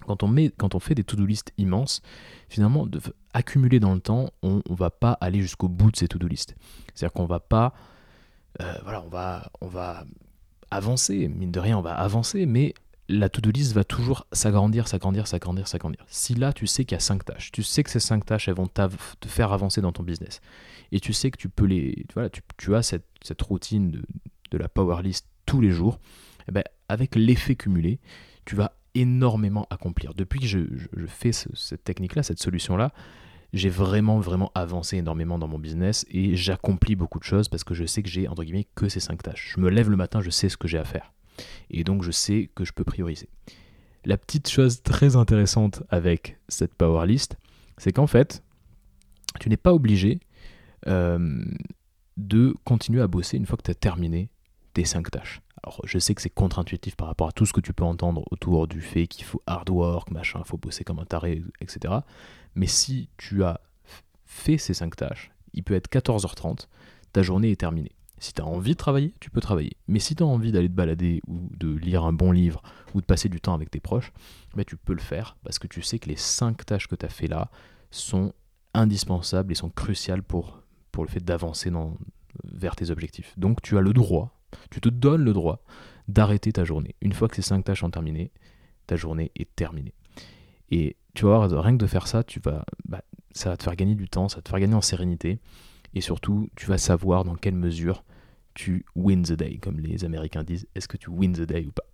quand 0.07 0.23
on, 0.23 0.29
met, 0.29 0.51
quand 0.57 0.75
on 0.75 0.81
fait 0.81 0.95
des 0.95 1.05
to-do 1.05 1.25
list 1.25 1.53
immenses, 1.59 2.03
finalement, 2.49 2.87
de, 2.87 3.01
dans 3.79 3.95
le 3.95 4.01
temps, 4.01 4.31
on 4.43 4.57
ne 4.69 4.77
va 4.77 4.91
pas 4.91 5.13
aller 5.21 5.41
jusqu'au 5.41 5.69
bout 5.69 5.91
de 5.91 5.97
ces 5.97 6.09
to-do 6.09 6.27
list. 6.27 6.55
C'est-à-dire 6.95 7.13
qu'on 7.13 7.27
va 7.27 7.41
pas. 7.41 7.75
Euh, 8.61 8.75
voilà, 8.83 9.03
on 9.03 9.09
va, 9.09 9.51
on 9.61 9.67
va 9.67 10.05
avancer, 10.71 11.29
mine 11.29 11.51
de 11.51 11.61
rien, 11.61 11.79
on 11.79 11.83
va 11.83 11.95
avancer, 11.95 12.47
mais 12.47 12.75
la 13.09 13.29
to-do 13.29 13.51
list 13.51 13.73
va 13.73 13.85
toujours 13.85 14.27
s'agrandir, 14.33 14.89
s'agrandir, 14.89 15.27
s'agrandir, 15.27 15.69
s'agrandir. 15.69 16.05
Si 16.09 16.35
là, 16.35 16.53
tu 16.53 16.67
sais 16.67 16.85
qu'il 16.85 16.95
y 16.95 16.99
a 16.99 17.01
5 17.01 17.25
tâches, 17.25 17.53
tu 17.53 17.63
sais 17.63 17.83
que 17.83 17.91
ces 17.91 18.01
5 18.01 18.25
tâches, 18.25 18.49
elles 18.49 18.55
vont 18.55 18.67
te 18.67 19.29
faire 19.29 19.53
avancer 19.53 19.81
dans 19.81 19.93
ton 19.93 20.03
business, 20.03 20.41
et 20.93 21.01
tu 21.01 21.13
sais 21.13 21.31
que 21.31 21.37
tu 21.37 21.49
peux 21.49 21.67
les. 21.67 22.07
Voilà, 22.15 22.31
tu, 22.57 22.75
as 22.75 22.83
cette, 22.83 23.43
routine 23.43 23.91
de, 23.91 24.59
la 24.59 24.69
power 24.69 25.03
list 25.03 25.27
tous 25.47 25.61
les 25.61 25.71
jours, 25.71 25.99
eh 26.49 26.53
ben, 26.53 26.63
avec 26.89 27.17
l'effet 27.17 27.57
cumulé, 27.57 27.99
tu 28.45 28.55
vas 28.57 28.73
énormément 28.95 29.67
accomplir. 29.71 30.15
Depuis 30.15 30.41
que 30.41 30.47
je, 30.47 30.59
fais 31.07 31.33
cette 31.33 31.85
technique-là, 31.85 32.23
cette 32.23 32.41
solution-là, 32.41 32.93
j'ai 33.53 33.69
vraiment, 33.69 34.19
vraiment 34.19 34.51
avancé 34.55 34.97
énormément 34.97 35.39
dans 35.39 35.49
mon 35.49 35.59
business 35.59 36.05
et 36.11 36.37
j'accomplis 36.37 36.97
beaucoup 36.97 37.19
de 37.19 37.25
choses 37.25 37.49
parce 37.49 37.65
que 37.65 37.75
je 37.75 37.85
sais 37.85 38.03
que 38.03 38.09
j'ai, 38.09 38.27
entre 38.29 38.43
guillemets, 38.45 38.67
que 38.75 38.89
ces 38.89 39.01
cinq 39.01 39.23
tâches. 39.23 39.55
Je 39.57 39.61
me 39.61 39.69
lève 39.69 39.91
le 39.91 39.97
matin, 39.97 40.21
je 40.21 40.31
sais 40.31 40.49
ce 40.49 40.57
que 40.57 40.69
j'ai 40.69 40.79
à 40.79 40.85
faire. 40.85 41.13
Et 41.71 41.85
donc, 41.85 42.03
je 42.03 42.11
sais 42.11 42.51
que 42.55 42.65
je 42.65 42.73
peux 42.73 42.85
prioriser. 42.85 43.29
La 44.05 44.17
petite 44.17 44.49
chose 44.49 44.83
très 44.83 45.17
intéressante 45.17 45.83
avec 45.89 46.39
cette 46.49 46.75
power 46.75 47.07
list, 47.07 47.37
c'est 47.79 47.93
qu'en 47.93 48.07
fait, 48.07 48.43
tu 49.41 49.49
n'es 49.49 49.57
pas 49.57 49.73
obligé 49.73 50.21
euh, 50.87 51.45
de 52.17 52.55
continuer 52.65 53.01
à 53.01 53.07
bosser 53.07 53.37
une 53.37 53.47
fois 53.47 53.57
que 53.57 53.63
tu 53.63 53.71
as 53.71 53.75
terminé 53.75 54.31
tes 54.75 54.85
cinq 54.85 55.11
tâches. 55.11 55.41
Alors, 55.63 55.81
je 55.85 55.99
sais 55.99 56.15
que 56.15 56.21
c'est 56.21 56.31
contre-intuitif 56.31 56.95
par 56.97 57.09
rapport 57.09 57.29
à 57.29 57.33
tout 57.33 57.47
ce 57.47 57.55
que 57.55 57.61
tu 57.61 57.73
peux 57.73 57.85
entendre 57.85 58.25
autour 58.31 58.69
du 58.69 58.83
fait 58.83 59.07
qu'il 59.07 59.25
faut 59.25 59.43
hard 59.47 59.71
work, 59.71 60.11
machin, 60.11 60.43
faut 60.45 60.59
bosser 60.59 60.85
comme 60.85 60.99
un 60.99 61.07
taré, 61.07 61.43
etc. 61.63 61.95
Mais 62.55 62.67
si 62.67 63.09
tu 63.17 63.45
as 63.45 63.61
fait 64.27 64.59
ces 64.59 64.75
5 64.75 64.95
tâches, 64.95 65.31
il 65.55 65.63
peut 65.63 65.75
être 65.75 65.89
14h30, 65.91 66.69
ta 67.13 67.23
journée 67.23 67.51
est 67.51 67.61
terminée. 67.61 67.93
Si 68.19 68.33
tu 68.33 68.43
as 68.43 68.47
envie 68.47 68.73
de 68.73 68.77
travailler, 68.77 69.15
tu 69.21 69.31
peux 69.31 69.41
travailler. 69.41 69.77
Mais 69.89 69.99
si 69.99 70.15
tu 70.15 70.23
as 70.23 70.27
envie 70.27 70.53
d'aller 70.53 70.69
te 70.69 70.75
balader 70.75 71.21
ou 71.27 71.49
de 71.57 71.75
lire 71.75 72.05
un 72.05 72.13
bon 72.13 72.31
livre 72.31 72.63
ou 72.95 73.01
de 73.01 73.07
passer 73.07 73.29
du 73.29 73.41
temps 73.41 73.55
avec 73.55 73.71
tes 73.71 73.81
proches, 73.81 74.13
bah, 74.55 74.65
tu 74.65 74.77
peux 74.77 74.95
le 74.95 75.01
faire 75.01 75.37
parce 75.45 75.59
que 75.59 75.67
tu 75.67 75.83
sais 75.83 75.99
que 75.99 76.09
les 76.09 76.17
5 76.17 76.65
tâches 76.65 76.89
que 76.89 76.95
tu 76.95 77.07
as 77.07 77.09
fait 77.09 77.27
là 77.27 77.51
sont 77.91 78.33
indispensables 78.73 79.53
et 79.53 79.55
sont 79.55 79.71
cruciales 79.71 80.23
pour, 80.23 80.63
pour 80.91 81.05
le 81.05 81.09
fait 81.09 81.25
d'avancer 81.25 81.71
vers 82.45 82.77
tes 82.77 82.91
objectifs. 82.91 83.33
Donc 83.39 83.63
tu 83.63 83.79
as 83.79 83.81
le 83.81 83.93
droit 83.93 84.35
tu 84.71 84.81
te 84.81 84.89
donnes 84.89 85.23
le 85.23 85.33
droit 85.33 85.63
d'arrêter 86.09 86.53
ta 86.53 86.65
journée. 86.65 86.95
Une 87.01 87.13
fois 87.13 87.29
que 87.29 87.37
ces 87.37 87.43
cinq 87.43 87.65
tâches 87.65 87.81
sont 87.81 87.91
terminées, 87.91 88.31
ta 88.87 88.97
journée 88.97 89.33
est 89.37 89.55
terminée. 89.57 89.95
Et 90.71 90.97
tu 91.15 91.25
vas 91.25 91.47
voir, 91.47 91.65
rien 91.65 91.77
que 91.77 91.83
de 91.83 91.87
faire 91.87 92.07
ça, 92.07 92.25
tu 92.25 92.41
vas, 92.41 92.65
bah, 92.87 93.03
ça 93.33 93.51
va 93.51 93.57
te 93.57 93.63
faire 93.63 93.77
gagner 93.77 93.95
du 93.95 94.09
temps, 94.09 94.29
ça 94.29 94.37
va 94.37 94.43
te 94.43 94.49
faire 94.49 94.61
gagner 94.61 94.75
en 94.75 94.81
sérénité. 94.81 95.39
Et 95.95 96.01
surtout, 96.01 96.49
tu 96.57 96.67
vas 96.67 96.79
savoir 96.79 97.25
dans 97.25 97.37
quelle 97.37 97.55
mesure 97.55 98.05
tu 98.55 98.85
win 98.95 99.23
the 99.23 99.33
day, 99.33 99.59
comme 99.59 99.79
les 99.79 100.05
Américains 100.05 100.45
disent. 100.45 100.67
Est-ce 100.75 100.89
que 100.89 100.97
tu 100.97 101.11
win 101.11 101.33
the 101.33 101.43
day 101.43 101.65
ou 101.67 101.73
pas? 101.73 101.85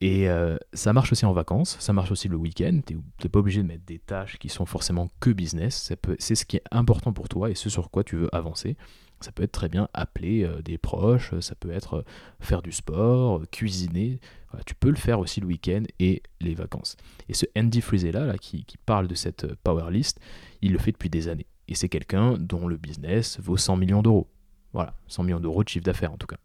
Et 0.00 0.28
euh, 0.28 0.56
ça 0.72 0.92
marche 0.92 1.12
aussi 1.12 1.24
en 1.24 1.32
vacances, 1.32 1.76
ça 1.80 1.92
marche 1.92 2.10
aussi 2.10 2.28
le 2.28 2.36
week-end. 2.36 2.80
Tu 2.86 2.96
n'es 2.96 3.28
pas 3.30 3.38
obligé 3.38 3.62
de 3.62 3.66
mettre 3.66 3.84
des 3.86 3.98
tâches 3.98 4.38
qui 4.38 4.48
sont 4.48 4.66
forcément 4.66 5.10
que 5.20 5.30
business. 5.30 5.92
C'est 6.18 6.34
ce 6.34 6.44
qui 6.44 6.56
est 6.56 6.64
important 6.70 7.12
pour 7.12 7.28
toi 7.28 7.50
et 7.50 7.54
ce 7.54 7.70
sur 7.70 7.90
quoi 7.90 8.04
tu 8.04 8.16
veux 8.16 8.34
avancer 8.34 8.76
Ça 9.24 9.32
peut 9.32 9.42
être 9.42 9.52
très 9.52 9.70
bien 9.70 9.88
appeler 9.94 10.44
euh, 10.44 10.60
des 10.60 10.76
proches, 10.76 11.32
ça 11.40 11.54
peut 11.54 11.70
être 11.70 11.94
euh, 11.94 12.04
faire 12.40 12.60
du 12.60 12.72
sport, 12.72 13.40
cuisiner. 13.50 14.20
tu 14.66 14.74
peux 14.74 14.90
le 14.90 14.96
faire 14.96 15.18
aussi 15.18 15.40
le 15.40 15.46
week-end 15.46 15.82
et 15.98 16.22
les 16.42 16.54
vacances. 16.54 16.98
Et 17.30 17.34
ce 17.34 17.46
Andy 17.56 17.80
Frisella, 17.80 18.26
là, 18.26 18.36
qui, 18.36 18.66
parle 18.84 19.08
de 19.08 19.14
cette 19.14 19.54
power 19.62 19.90
list, 19.90 20.20
il 20.60 20.72
le 20.72 20.78
fait 20.78 20.92
depuis 20.92 21.08
des 21.08 21.28
années. 21.28 21.46
Et 21.68 21.74
c'est 21.74 21.88
quelqu'un 21.88 22.36
dont 22.38 22.68
le 22.68 22.76
business 22.76 23.40
vaut 23.40 23.56
100 23.56 23.76
millions 23.76 24.02
d'euros. 24.02 24.28
Voilà, 24.74 24.94
100 25.06 25.22
millions 25.22 25.40
d'euros 25.40 25.64
de 25.64 25.68
chiffre 25.70 25.86
d'affaires 25.86 26.12
en 26.12 26.18
tout 26.18 26.26
cas. 26.26 26.36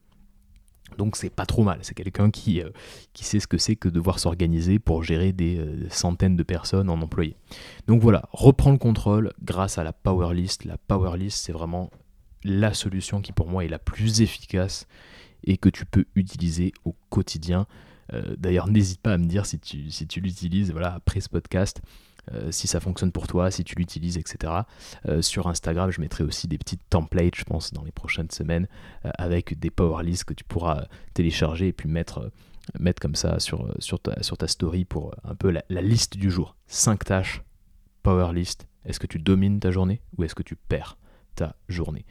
Donc 0.98 1.18
c'est 1.18 1.30
pas 1.30 1.46
trop 1.46 1.64
mal, 1.64 1.80
c'est 1.82 1.94
quelqu'un 1.94 2.32
qui, 2.32 2.62
euh, 2.62 2.70
qui 3.14 3.26
sait 3.26 3.40
ce 3.40 3.48
que 3.48 3.58
c'est 3.58 3.76
que 3.76 3.90
devoir 3.90 4.20
s'organiser 4.20 4.80
pour 4.80 5.04
gérer 5.04 5.34
des 5.34 5.58
euh, 5.58 5.88
centaines 5.90 6.38
de 6.38 6.44
personnes 6.44 6.90
en 6.90 7.02
employés. 7.02 7.36
Donc 7.88 8.02
voilà, 8.02 8.24
reprends 8.32 8.72
le 8.72 8.78
contrôle 8.78 9.34
grâce 9.44 9.78
à 9.78 9.84
la 9.84 9.94
Power 9.94 10.34
List. 10.34 10.64
La 10.66 10.78
Power 10.78 11.18
List, 11.18 11.44
c'est 11.46 11.52
vraiment 11.52 11.92
la 12.44 12.74
solution 12.74 13.22
qui 13.22 13.32
pour 13.32 13.48
moi 13.48 13.66
est 13.66 13.70
la 13.70 13.80
plus 13.80 14.22
efficace 14.22 14.88
et 15.44 15.58
que 15.58 15.70
tu 15.70 15.86
peux 15.86 16.06
utiliser 16.16 16.74
au 16.86 16.96
quotidien. 17.10 17.68
Euh, 18.14 18.36
d'ailleurs, 18.38 18.68
n'hésite 18.68 19.02
pas 19.02 19.14
à 19.14 19.18
me 19.18 19.26
dire 19.26 19.46
si 19.46 19.60
tu, 19.60 20.22
l'utilises 20.22 20.72
voilà, 20.72 20.94
après 20.94 21.22
ce 21.22 21.30
podcast. 21.30 21.82
Euh, 22.34 22.52
si 22.52 22.68
ça 22.68 22.80
fonctionne 22.80 23.12
pour 23.12 23.26
toi, 23.26 23.50
si 23.50 23.64
tu 23.64 23.76
l'utilises, 23.76 24.18
etc. 24.18 24.54
Euh, 25.08 25.22
sur 25.22 25.48
Instagram, 25.48 25.90
je 25.90 26.00
mettrai 26.00 26.24
aussi 26.24 26.48
des 26.48 26.60
petites 26.60 26.88
templates, 26.90 27.36
je 27.36 27.44
pense, 27.44 27.74
dans 27.74 27.84
les 27.84 27.92
prochaines 27.92 28.30
semaines, 28.30 28.68
avec 29.04 29.58
des 29.58 29.72
power 29.72 30.04
lists 30.04 30.26
que 30.26 30.34
tu 30.34 30.44
pourras 30.44 30.86
télécharger 31.14 31.70
et 31.70 31.74
puis 31.74 31.90
mettre, 31.90 32.32
comme 33.02 33.16
ça 33.16 33.40
sur, 33.40 33.74
ta, 34.04 34.22
sur 34.22 34.38
ta 34.38 34.48
story 34.48 34.86
pour 34.86 35.16
un 35.24 35.34
peu 35.34 35.50
la, 35.50 35.82
liste 35.82 36.18
du 36.18 36.30
jour. 36.30 36.56
5 36.68 37.04
tâches, 37.04 37.42
power 38.04 38.32
list. 38.34 38.68
Est-ce 38.86 39.00
que 39.00 39.08
tu 39.08 39.18
domines 39.18 39.60
ta 39.60 39.72
journée 39.72 40.02
ou 40.18 40.24
est-ce 40.24 40.36
que 40.36 40.44
tu 40.44 40.56
perds? 40.56 40.98
Ta 41.36 41.56
journée 41.68 42.06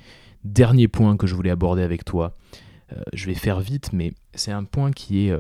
Dernier 0.45 0.89
point 0.89 1.17
que 1.17 1.27
je 1.27 1.35
voulais 1.35 1.51
aborder 1.51 1.83
avec 1.83 2.05
toi, 2.05 2.37
je 3.13 3.27
vais 3.27 3.35
faire 3.35 3.61
vite, 3.61 3.93
mais 3.93 4.13
c'est 4.35 4.53
un 4.53 4.65
point 4.65 4.93
qui, 4.93 5.27
est, 5.27 5.37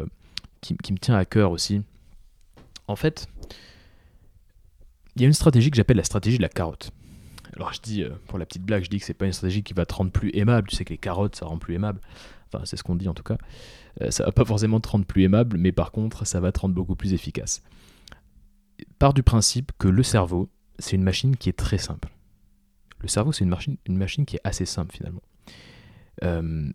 qui, 0.61 0.77
qui 0.77 0.93
me 0.93 0.99
tient 0.99 1.15
à 1.15 1.25
cœur 1.25 1.53
aussi. 1.53 1.83
En 2.89 2.97
fait, 2.97 3.29
il 5.19 5.23
y 5.23 5.25
a 5.25 5.27
une 5.27 5.35
stratégie 5.35 5.71
que 5.71 5.77
j'appelle 5.77 5.97
la 5.97 6.05
stratégie 6.05 6.37
de 6.37 6.43
la 6.43 6.49
carotte. 6.49 6.93
Alors 7.57 7.73
je 7.73 7.81
dis, 7.81 8.05
euh, 8.05 8.11
pour 8.29 8.39
la 8.39 8.47
petite 8.47 8.63
blague, 8.63 8.85
je 8.85 8.91
dis 8.91 9.01
que 9.01 9.05
c'est 9.05 9.15
pas 9.15 9.27
une 9.27 9.33
stratégie 9.33 9.65
qui 9.65 9.75
va 9.75 9.85
te 9.85 9.93
rendre 9.93 10.13
plus 10.13 10.31
aimable. 10.33 10.69
Tu 10.69 10.77
sais 10.77 10.85
que 10.85 10.91
les 10.91 10.99
carottes, 10.99 11.35
ça 11.35 11.47
rend 11.47 11.59
plus 11.59 11.75
aimable. 11.75 12.01
Enfin, 12.47 12.65
c'est 12.65 12.77
ce 12.77 12.85
qu'on 12.85 12.95
dit 12.95 13.09
en 13.09 13.15
tout 13.15 13.25
cas. 13.25 13.37
Euh, 14.01 14.13
ça 14.13 14.25
va 14.25 14.33
pas 14.33 14.45
forcément 14.45 14.79
te 14.79 14.89
rendre 14.89 15.05
plus 15.05 15.25
aimable, 15.25 15.59
mais 15.59 15.73
par 15.73 15.91
contre, 15.91 16.25
ça 16.25 16.39
va 16.39 16.53
te 16.53 16.61
rendre 16.61 16.75
beaucoup 16.75 16.95
plus 16.95 17.15
efficace. 17.15 17.63
Part 19.01 19.13
du 19.13 19.25
principe 19.25 19.73
que 19.77 19.89
le 19.89 20.05
cerveau, 20.05 20.49
c'est 20.79 20.95
une 20.95 21.03
machine 21.03 21.37
qui 21.37 21.49
est 21.49 21.59
très 21.59 21.79
simple. 21.79 22.09
Le 23.01 23.09
cerveau, 23.09 23.33
c'est 23.33 23.45
une 23.45 23.97
machine, 23.97 24.27
qui 24.27 24.37
est 24.37 24.41
assez 24.45 24.65
simple 24.65 24.95
finalement. 24.95 25.23
Euh, 26.25 26.71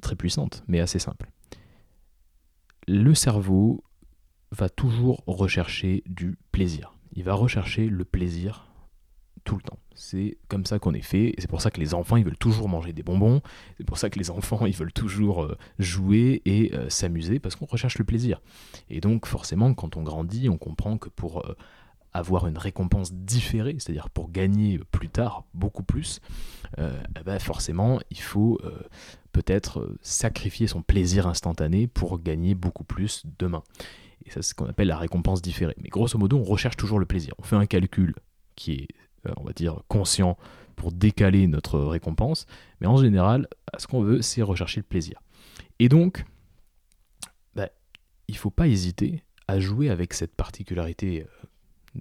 très 0.00 0.16
puissante, 0.16 0.62
mais 0.68 0.80
assez 0.80 0.98
simple. 0.98 1.30
Le 2.88 3.14
cerveau 3.14 3.84
va 4.52 4.68
toujours 4.68 5.22
rechercher 5.26 6.02
du 6.06 6.38
plaisir 6.52 6.96
il 7.16 7.24
va 7.24 7.34
rechercher 7.34 7.88
le 7.88 8.04
plaisir 8.04 8.66
tout 9.44 9.56
le 9.56 9.62
temps. 9.62 9.78
C'est 9.94 10.36
comme 10.48 10.66
ça 10.66 10.78
qu'on 10.78 10.92
est 10.92 11.02
fait, 11.02 11.34
c'est 11.38 11.48
pour 11.48 11.62
ça 11.62 11.70
que 11.70 11.80
les 11.80 11.94
enfants, 11.94 12.16
ils 12.16 12.24
veulent 12.24 12.36
toujours 12.36 12.68
manger 12.68 12.92
des 12.92 13.02
bonbons, 13.02 13.40
c'est 13.78 13.86
pour 13.86 13.96
ça 13.96 14.10
que 14.10 14.18
les 14.18 14.30
enfants, 14.30 14.66
ils 14.66 14.74
veulent 14.74 14.92
toujours 14.92 15.44
euh, 15.44 15.56
jouer 15.78 16.42
et 16.44 16.74
euh, 16.74 16.90
s'amuser, 16.90 17.38
parce 17.38 17.56
qu'on 17.56 17.64
recherche 17.64 17.96
le 17.98 18.04
plaisir. 18.04 18.42
Et 18.90 19.00
donc, 19.00 19.24
forcément, 19.26 19.72
quand 19.72 19.96
on 19.96 20.02
grandit, 20.02 20.48
on 20.50 20.58
comprend 20.58 20.98
que 20.98 21.08
pour 21.08 21.46
avoir 22.16 22.46
une 22.46 22.58
récompense 22.58 23.12
différée, 23.12 23.76
c'est-à-dire 23.78 24.10
pour 24.10 24.30
gagner 24.30 24.78
plus 24.90 25.08
tard 25.08 25.44
beaucoup 25.54 25.82
plus, 25.82 26.20
eh 26.78 27.22
ben, 27.24 27.38
forcément, 27.38 28.00
il 28.10 28.20
faut 28.20 28.60
peut-être 29.32 29.94
sacrifier 30.00 30.66
son 30.66 30.82
plaisir 30.82 31.26
instantané 31.26 31.86
pour 31.86 32.20
gagner 32.20 32.54
beaucoup 32.54 32.84
plus 32.84 33.22
demain. 33.38 33.62
Et 34.24 34.30
ça, 34.30 34.42
c'est 34.42 34.50
ce 34.50 34.54
qu'on 34.54 34.66
appelle 34.66 34.88
la 34.88 34.96
récompense 34.96 35.42
différée. 35.42 35.74
Mais 35.82 35.88
grosso 35.88 36.18
modo, 36.18 36.38
on 36.38 36.42
recherche 36.42 36.76
toujours 36.76 36.98
le 36.98 37.06
plaisir. 37.06 37.34
On 37.38 37.42
fait 37.42 37.56
un 37.56 37.66
calcul 37.66 38.14
qui 38.56 38.72
est, 38.72 38.88
euh, 39.26 39.32
on 39.36 39.44
va 39.44 39.52
dire, 39.52 39.82
conscient 39.88 40.36
pour 40.74 40.90
décaler 40.90 41.46
notre 41.46 41.78
récompense. 41.78 42.46
Mais 42.80 42.86
en 42.86 42.96
général, 42.96 43.46
ce 43.78 43.86
qu'on 43.86 44.02
veut, 44.02 44.22
c'est 44.22 44.42
rechercher 44.42 44.80
le 44.80 44.86
plaisir. 44.86 45.20
Et 45.78 45.88
donc, 45.88 46.24
bah, 47.54 47.68
il 48.28 48.34
ne 48.34 48.38
faut 48.38 48.50
pas 48.50 48.66
hésiter 48.66 49.22
à 49.48 49.60
jouer 49.60 49.90
avec 49.90 50.12
cette 50.12 50.34
particularité 50.34 51.26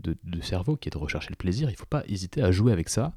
de, 0.02 0.42
cerveau 0.42 0.76
qui 0.76 0.90
est 0.90 0.92
de 0.92 0.98
rechercher 0.98 1.30
le 1.30 1.36
plaisir. 1.36 1.70
Il 1.70 1.74
ne 1.74 1.78
faut 1.78 1.86
pas 1.86 2.04
hésiter 2.08 2.42
à 2.42 2.52
jouer 2.52 2.72
avec 2.72 2.90
ça 2.90 3.14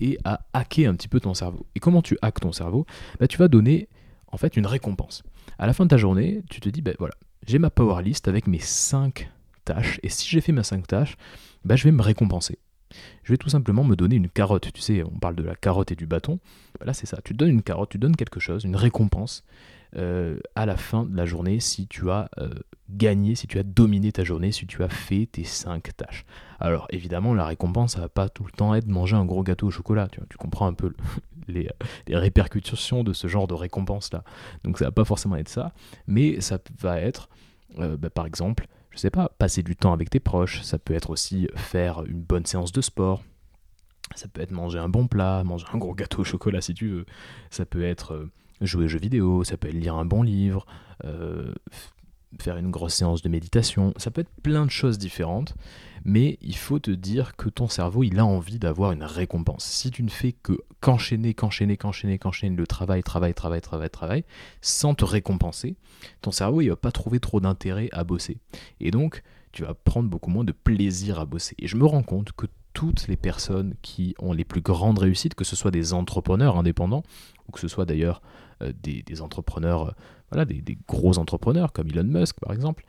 et 0.00 0.18
à 0.24 0.40
hacker 0.52 0.90
un 0.90 0.94
petit 0.94 1.08
peu 1.08 1.20
ton 1.20 1.34
cerveau. 1.34 1.66
Et 1.74 1.80
comment 1.80 2.02
tu 2.02 2.18
hackes 2.22 2.40
ton 2.40 2.52
cerveau? 2.52 2.86
Bah, 3.18 3.28
Tu 3.28 3.38
vas 3.38 3.48
donner 3.48 3.88
en 4.28 4.36
fait 4.36 4.56
une 4.56 4.66
récompense. 4.66 5.22
À 5.58 5.66
la 5.66 5.72
fin 5.72 5.84
de 5.84 5.90
ta 5.90 5.96
journée, 5.96 6.42
tu 6.50 6.60
te 6.60 6.68
dis, 6.68 6.82
ben 6.82 6.94
voilà, 6.98 7.14
j'ai 7.46 7.58
ma 7.58 7.70
power 7.70 8.02
list 8.02 8.28
avec 8.28 8.46
mes 8.46 8.58
5 8.58 9.30
tâches, 9.64 10.00
et 10.02 10.08
si 10.08 10.28
j'ai 10.28 10.40
fait 10.40 10.52
mes 10.52 10.62
5 10.62 10.86
tâches, 10.86 11.16
bah, 11.64 11.76
je 11.76 11.84
vais 11.84 11.92
me 11.92 12.02
récompenser. 12.02 12.58
Je 13.22 13.32
vais 13.32 13.36
tout 13.36 13.48
simplement 13.48 13.84
me 13.84 13.96
donner 13.96 14.16
une 14.16 14.28
carotte. 14.28 14.72
Tu 14.72 14.80
sais, 14.80 15.02
on 15.02 15.18
parle 15.18 15.36
de 15.36 15.42
la 15.42 15.54
carotte 15.54 15.92
et 15.92 15.96
du 15.96 16.06
bâton. 16.06 16.38
Bah, 16.78 16.86
là, 16.86 16.94
c'est 16.94 17.06
ça. 17.06 17.18
Tu 17.24 17.32
te 17.32 17.38
donnes 17.38 17.50
une 17.50 17.62
carotte, 17.62 17.90
tu 17.90 17.98
donnes 17.98 18.16
quelque 18.16 18.40
chose, 18.40 18.64
une 18.64 18.76
récompense 18.76 19.44
euh, 19.96 20.38
à 20.54 20.66
la 20.66 20.76
fin 20.76 21.04
de 21.04 21.16
la 21.16 21.26
journée 21.26 21.60
si 21.60 21.86
tu 21.86 22.10
as 22.10 22.28
euh, 22.38 22.50
gagné, 22.90 23.34
si 23.34 23.46
tu 23.46 23.58
as 23.58 23.62
dominé 23.62 24.12
ta 24.12 24.24
journée, 24.24 24.52
si 24.52 24.66
tu 24.66 24.82
as 24.82 24.88
fait 24.88 25.26
tes 25.26 25.44
5 25.44 25.96
tâches. 25.96 26.24
Alors, 26.60 26.86
évidemment, 26.90 27.34
la 27.34 27.46
récompense, 27.46 27.94
ça 27.94 28.00
va 28.00 28.08
pas 28.08 28.28
tout 28.28 28.44
le 28.44 28.52
temps 28.52 28.74
être 28.74 28.88
manger 28.88 29.16
un 29.16 29.24
gros 29.24 29.42
gâteau 29.42 29.68
au 29.68 29.70
chocolat. 29.70 30.08
Tu, 30.08 30.36
comprends 30.36 30.66
un 30.66 30.74
peu 30.74 30.92
les, 31.48 31.68
les, 32.06 32.16
répercussions 32.16 33.04
de 33.04 33.12
ce 33.12 33.28
genre 33.28 33.46
de 33.46 33.54
récompense-là. 33.54 34.22
Donc, 34.64 34.78
ça 34.78 34.86
va 34.86 34.92
pas 34.92 35.04
forcément 35.04 35.36
être 35.36 35.48
ça, 35.48 35.72
mais 36.06 36.40
ça 36.40 36.58
va 36.80 37.00
être 37.00 37.28
euh, 37.78 37.96
bah, 37.96 38.10
par 38.10 38.26
exemple, 38.26 38.66
je 38.96 39.02
sais 39.02 39.10
pas, 39.10 39.30
passer 39.38 39.62
du 39.62 39.76
temps 39.76 39.92
avec 39.92 40.08
tes 40.08 40.20
proches, 40.20 40.62
ça 40.62 40.78
peut 40.78 40.94
être 40.94 41.10
aussi 41.10 41.48
faire 41.54 42.02
une 42.06 42.22
bonne 42.22 42.46
séance 42.46 42.72
de 42.72 42.80
sport, 42.80 43.22
ça 44.14 44.26
peut 44.26 44.40
être 44.40 44.52
manger 44.52 44.78
un 44.78 44.88
bon 44.88 45.06
plat, 45.06 45.44
manger 45.44 45.66
un 45.72 45.78
gros 45.78 45.94
gâteau 45.94 46.22
au 46.22 46.24
chocolat 46.24 46.62
si 46.62 46.72
tu 46.72 46.88
veux, 46.88 47.06
ça 47.50 47.66
peut 47.66 47.84
être 47.84 48.14
euh, 48.14 48.30
jouer 48.62 48.86
aux 48.86 48.88
jeux 48.88 48.98
vidéo, 48.98 49.44
ça 49.44 49.58
peut 49.58 49.68
être 49.68 49.74
lire 49.74 49.96
un 49.96 50.06
bon 50.06 50.22
livre, 50.22 50.66
euh, 51.04 51.52
faire 52.40 52.56
une 52.56 52.70
grosse 52.70 52.94
séance 52.94 53.20
de 53.20 53.28
méditation, 53.28 53.92
ça 53.98 54.10
peut 54.10 54.22
être 54.22 54.32
plein 54.42 54.64
de 54.64 54.70
choses 54.70 54.96
différentes, 54.96 55.54
mais 56.06 56.38
il 56.40 56.56
faut 56.56 56.78
te 56.78 56.92
dire 56.92 57.34
que 57.34 57.48
ton 57.48 57.66
cerveau, 57.66 58.04
il 58.04 58.20
a 58.20 58.24
envie 58.24 58.60
d'avoir 58.60 58.92
une 58.92 59.02
récompense. 59.02 59.64
Si 59.64 59.90
tu 59.90 60.04
ne 60.04 60.08
fais 60.08 60.30
que 60.30 60.52
qu'enchaîner, 60.80 61.34
qu'enchaîner, 61.34 61.76
qu'enchaîner, 61.76 62.16
qu'enchaîner 62.16 62.54
le 62.54 62.64
travail, 62.64 63.02
travail, 63.02 63.34
travail, 63.34 63.60
travail, 63.60 63.90
travail, 63.90 64.24
sans 64.60 64.94
te 64.94 65.04
récompenser, 65.04 65.74
ton 66.22 66.30
cerveau, 66.30 66.60
il 66.60 66.68
va 66.68 66.76
pas 66.76 66.92
trouver 66.92 67.18
trop 67.18 67.40
d'intérêt 67.40 67.88
à 67.90 68.04
bosser. 68.04 68.38
Et 68.78 68.92
donc, 68.92 69.24
tu 69.50 69.64
vas 69.64 69.74
prendre 69.74 70.08
beaucoup 70.08 70.30
moins 70.30 70.44
de 70.44 70.52
plaisir 70.52 71.18
à 71.18 71.26
bosser. 71.26 71.56
Et 71.58 71.66
je 71.66 71.76
me 71.76 71.84
rends 71.84 72.04
compte 72.04 72.30
que 72.30 72.46
toutes 72.72 73.08
les 73.08 73.16
personnes 73.16 73.74
qui 73.82 74.14
ont 74.20 74.32
les 74.32 74.44
plus 74.44 74.60
grandes 74.60 75.00
réussites, 75.00 75.34
que 75.34 75.42
ce 75.42 75.56
soit 75.56 75.72
des 75.72 75.92
entrepreneurs 75.92 76.56
indépendants, 76.56 77.02
ou 77.48 77.52
que 77.52 77.58
ce 77.58 77.66
soit 77.66 77.84
d'ailleurs 77.84 78.22
euh, 78.62 78.72
des, 78.80 79.22
entrepreneurs, 79.22 79.88
euh, 79.88 79.92
voilà, 80.30 80.44
des, 80.44 80.62
des 80.62 80.78
gros 80.86 81.18
entrepreneurs 81.18 81.72
comme 81.72 81.88
Elon 81.88 82.04
Musk 82.04 82.38
par 82.38 82.52
exemple, 82.52 82.84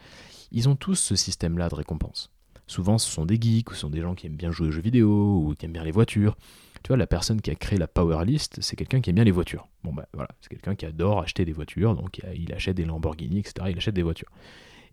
ils 0.51 0.69
ont 0.69 0.75
tous 0.75 0.95
ce 0.95 1.15
système-là 1.15 1.69
de 1.69 1.75
récompense. 1.75 2.29
Souvent, 2.67 2.97
ce 2.97 3.09
sont 3.09 3.25
des 3.25 3.39
geeks, 3.39 3.71
ou 3.71 3.73
ce 3.73 3.81
sont 3.81 3.89
des 3.89 4.01
gens 4.01 4.13
qui 4.13 4.27
aiment 4.27 4.35
bien 4.35 4.51
jouer 4.51 4.67
aux 4.67 4.71
jeux 4.71 4.81
vidéo, 4.81 5.43
ou 5.43 5.55
qui 5.55 5.65
aiment 5.65 5.73
bien 5.73 5.83
les 5.83 5.91
voitures. 5.91 6.37
Tu 6.83 6.89
vois, 6.89 6.97
la 6.97 7.07
personne 7.07 7.41
qui 7.41 7.49
a 7.49 7.55
créé 7.55 7.79
la 7.79 7.87
Power 7.87 8.23
List, 8.25 8.57
c'est 8.61 8.75
quelqu'un 8.75 9.01
qui 9.01 9.09
aime 9.09 9.15
bien 9.15 9.23
les 9.23 9.31
voitures. 9.31 9.67
Bon, 9.83 9.93
ben 9.93 10.05
voilà, 10.13 10.29
c'est 10.41 10.49
quelqu'un 10.49 10.75
qui 10.75 10.85
adore 10.85 11.19
acheter 11.21 11.45
des 11.45 11.53
voitures, 11.53 11.95
donc 11.95 12.21
il 12.35 12.53
achète 12.53 12.77
des 12.77 12.85
Lamborghini, 12.85 13.39
etc. 13.39 13.67
Il 13.69 13.77
achète 13.77 13.95
des 13.95 14.03
voitures. 14.03 14.29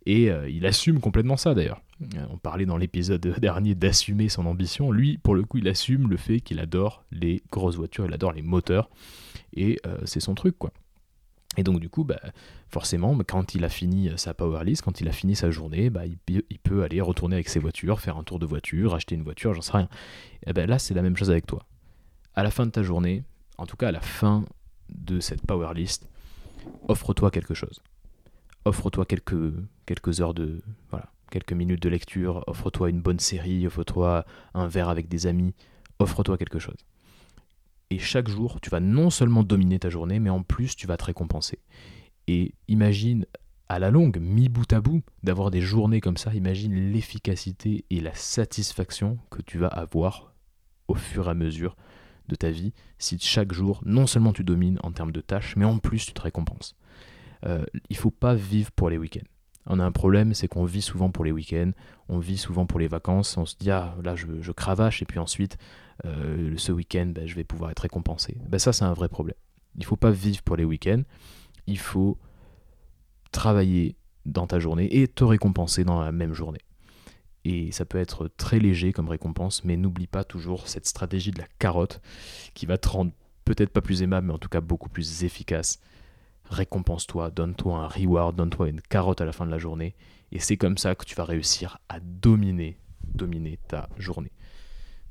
Et 0.07 0.31
euh, 0.31 0.49
il 0.49 0.67
assume 0.67 1.01
complètement 1.01 1.37
ça 1.37 1.55
d'ailleurs. 1.55 1.81
Euh, 2.03 2.27
on 2.31 2.37
parlait 2.37 2.67
dans 2.67 2.77
l'épisode 2.77 3.21
dernier 3.39 3.75
d'assumer 3.75 4.29
son 4.29 4.47
ambition. 4.47 4.91
Lui, 4.91 5.19
pour 5.19 5.35
le 5.35 5.45
coup, 5.45 5.59
il 5.59 5.69
assume 5.69 6.09
le 6.09 6.17
fait 6.17 6.41
qu'il 6.41 6.61
adore 6.61 7.05
les 7.11 7.43
grosses 7.51 7.77
voitures, 7.77 8.07
il 8.07 8.13
adore 8.13 8.33
les 8.33 8.43
moteurs. 8.43 8.91
Et 9.55 9.79
euh, 9.87 9.99
c'est 10.05 10.21
son 10.21 10.35
truc, 10.35 10.59
quoi. 10.59 10.73
Et 11.57 11.63
donc 11.63 11.81
du 11.81 11.89
coup, 11.89 12.05
bah, 12.05 12.21
forcément, 12.69 13.15
bah, 13.15 13.25
quand 13.27 13.55
il 13.55 13.65
a 13.65 13.69
fini 13.69 14.11
sa 14.17 14.35
power 14.35 14.65
list, 14.65 14.83
quand 14.83 15.01
il 15.01 15.09
a 15.09 15.13
fini 15.13 15.37
sa 15.37 15.51
journée, 15.51 15.91
bah, 15.91 16.03
il, 16.07 16.59
peut 16.59 16.83
aller 16.83 17.01
retourner 17.01 17.37
avec 17.37 17.49
ses 17.49 17.59
voitures, 17.59 18.01
faire 18.01 18.17
un 18.17 18.25
tour 18.25 18.39
de 18.39 18.47
voiture, 18.47 18.95
acheter 18.95 19.15
une 19.15 19.23
voiture, 19.23 19.55
j'en 19.55 19.61
sais 19.61 19.77
rien. 19.77 19.89
Et 20.47 20.53
ben 20.53 20.69
là, 20.69 20.79
c'est 20.79 20.95
la 20.95 21.03
même 21.03 21.17
chose 21.17 21.31
avec 21.31 21.47
toi. 21.47 21.67
À 22.35 22.43
la 22.43 22.51
fin 22.51 22.67
de 22.67 22.71
ta 22.71 22.83
journée, 22.83 23.23
en 23.59 23.67
tout 23.67 23.77
cas 23.77 23.89
à 23.89 23.93
la 23.93 24.01
fin 24.01 24.45
de 24.89 25.21
cette 25.21 25.47
power 25.47 25.75
list, 25.75 26.09
offre-toi 26.89 27.31
quelque 27.31 27.55
chose. 27.55 27.81
Offre-toi 28.65 29.05
quelques 29.05 30.21
heures 30.21 30.35
de... 30.35 30.63
Voilà, 30.91 31.11
quelques 31.31 31.53
minutes 31.53 31.83
de 31.83 31.89
lecture, 31.89 32.43
offre-toi 32.47 32.91
une 32.91 33.01
bonne 33.01 33.19
série, 33.19 33.67
offre-toi 33.67 34.25
un 34.55 34.67
verre 34.67 34.89
avec 34.89 35.09
des 35.09 35.27
amis, 35.27 35.55
offre-toi 35.99 36.39
quelque 36.39 36.59
chose. 36.59 36.79
Et 37.91 37.99
chaque 37.99 38.29
jour, 38.29 38.61
tu 38.61 38.71
vas 38.71 38.81
non 38.81 39.11
seulement 39.11 39.43
dominer 39.43 39.79
ta 39.79 39.91
journée, 39.91 40.19
mais 40.19 40.31
en 40.31 40.43
plus, 40.43 40.77
tu 40.77 40.87
vas 40.87 40.97
te 40.97 41.05
récompenser. 41.05 41.59
Et 42.27 42.55
imagine, 42.69 43.27
à 43.69 43.79
la 43.79 43.91
longue, 43.91 44.19
mis 44.19 44.49
bout 44.49 44.73
à 44.73 44.81
bout, 44.81 45.03
d'avoir 45.23 45.51
des 45.51 45.61
journées 45.61 46.01
comme 46.01 46.17
ça, 46.17 46.35
imagine 46.35 46.93
l'efficacité 46.93 47.85
et 47.91 48.01
la 48.01 48.15
satisfaction 48.15 49.19
que 49.31 49.43
tu 49.43 49.59
vas 49.59 49.69
avoir 49.69 50.35
au 50.89 50.95
fur 50.95 51.29
et 51.29 51.31
à 51.31 51.35
mesure 51.35 51.77
de 52.29 52.35
ta 52.35 52.51
vie 52.51 52.73
si 52.99 53.19
chaque 53.19 53.53
jour, 53.53 53.83
non 53.85 54.07
seulement 54.07 54.33
tu 54.33 54.45
domines 54.45 54.79
en 54.83 54.93
termes 54.93 55.13
de 55.13 55.21
tâches, 55.21 55.57
mais 55.57 55.65
en 55.65 55.79
plus 55.79 56.07
tu 56.07 56.13
te 56.13 56.23
récompenses. 56.23 56.77
Euh, 57.47 57.65
il 57.91 57.97
faut 57.97 58.11
pas 58.11 58.35
vivre 58.35 58.71
pour 58.73 58.89
les 58.89 58.97
week-ends. 58.97 59.27
On 59.67 59.81
a 59.81 59.85
un 59.85 59.93
problème, 59.93 60.35
c'est 60.35 60.49
qu'on 60.49 60.65
vit 60.65 60.83
souvent 60.83 61.11
pour 61.11 61.25
les 61.25 61.33
week-ends, 61.33 61.71
on 62.09 62.19
vit 62.19 62.37
souvent 62.37 62.67
pour 62.67 62.79
les 62.79 62.89
vacances, 62.89 63.37
on 63.37 63.47
se 63.47 63.57
dit 63.59 63.71
ah 63.71 63.97
là 64.03 64.15
je, 64.15 64.53
cravache 64.53 65.03
et 65.03 65.07
puis 65.07 65.19
ensuite 65.19 65.57
euh, 66.05 66.55
ce 66.57 66.73
week-end 66.73 67.07
ben, 67.15 67.27
je 67.27 67.35
vais 67.35 67.45
pouvoir 67.45 67.71
être 67.71 67.81
récompensé. 67.81 68.37
Ben, 68.49 68.59
ça 68.59 68.73
c'est 68.73 68.85
un 68.85 68.93
vrai 68.93 69.09
problème. 69.09 69.37
Il 69.77 69.85
faut 69.85 69.97
pas 69.97 70.11
vivre 70.11 70.43
pour 70.43 70.57
les 70.57 70.65
week-ends, 70.65 71.03
il 71.67 71.79
faut 71.79 72.19
travailler 73.33 73.97
dans 74.27 74.47
ta 74.47 74.59
journée 74.59 74.89
et 75.01 75.09
te 75.09 75.25
récompenser 75.25 75.85
dans 75.85 76.01
la 76.01 76.13
même 76.13 76.35
journée. 76.35 76.61
Et 77.45 77.73
ça 77.73 77.85
peut 77.85 77.99
être 77.99 78.29
très 78.37 78.59
léger 78.59 78.93
comme 78.93 79.09
récompense, 79.09 79.65
mais 79.65 79.77
n'oublie 79.77 80.07
pas 80.07 80.25
toujours 80.25 80.67
cette 80.67 80.87
stratégie 80.87 81.31
de 81.31 81.39
la 81.39 81.47
carotte 81.59 82.01
qui 82.55 82.65
va 82.65 82.79
te 82.79 82.89
rendre 82.89 83.13
peut-être 83.45 83.71
pas 83.71 83.83
plus 83.83 84.03
aimable, 84.03 84.29
mais 84.29 84.33
en 84.33 84.39
tout 84.39 84.49
cas 84.49 84.63
beaucoup 84.63 84.89
plus 84.89 85.25
efficace. 85.25 85.81
Récompense-toi, 86.51 87.31
donne-toi 87.31 87.79
un 87.79 87.89
reward, 87.89 88.37
donne-toi 88.37 88.69
une 88.69 88.81
carotte 88.81 89.21
à 89.21 89.25
la 89.25 89.33
fin 89.33 89.47
de 89.47 89.51
la 89.51 89.59
journée, 89.59 89.95
et 90.33 90.39
c'est 90.39 90.57
comme 90.57 90.79
ça 90.79 90.95
que 90.95 91.05
tu 91.05 91.15
vas 91.15 91.25
réussir 91.25 91.79
à 91.89 92.01
dominer, 92.01 92.79
dominer 93.15 93.59
ta 93.69 93.89
journée. 93.97 94.33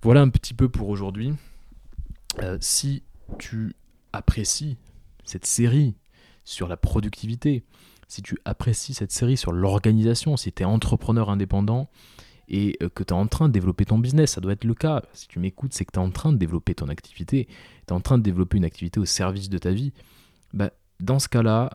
Voilà 0.01 0.21
un 0.21 0.29
petit 0.29 0.53
peu 0.53 0.69
pour 0.69 0.89
aujourd'hui. 0.89 1.33
Euh, 2.41 2.57
si 2.59 3.03
tu 3.39 3.75
apprécies 4.11 4.77
cette 5.23 5.45
série 5.45 5.95
sur 6.43 6.67
la 6.67 6.77
productivité, 6.77 7.63
si 8.07 8.21
tu 8.21 8.37
apprécies 8.45 8.93
cette 8.93 9.11
série 9.11 9.37
sur 9.37 9.51
l'organisation, 9.51 10.37
si 10.37 10.51
tu 10.51 10.63
es 10.63 10.65
entrepreneur 10.65 11.29
indépendant 11.29 11.89
et 12.47 12.77
euh, 12.83 12.89
que 12.89 13.03
tu 13.03 13.13
es 13.13 13.17
en 13.17 13.27
train 13.27 13.47
de 13.47 13.53
développer 13.53 13.85
ton 13.85 13.97
business, 13.97 14.33
ça 14.33 14.41
doit 14.41 14.53
être 14.53 14.65
le 14.65 14.73
cas. 14.73 15.03
Si 15.13 15.27
tu 15.27 15.39
m'écoutes, 15.39 15.73
c'est 15.73 15.85
que 15.85 15.91
tu 15.91 15.99
es 15.99 16.03
en 16.03 16.11
train 16.11 16.31
de 16.31 16.37
développer 16.37 16.75
ton 16.75 16.89
activité, 16.89 17.47
tu 17.47 17.53
es 17.87 17.91
en 17.93 18.01
train 18.01 18.17
de 18.17 18.23
développer 18.23 18.57
une 18.57 18.65
activité 18.65 18.99
au 18.99 19.05
service 19.05 19.49
de 19.49 19.57
ta 19.57 19.71
vie. 19.71 19.93
Bah, 20.53 20.71
dans 21.03 21.19
ce 21.19 21.27
cas-là, 21.27 21.69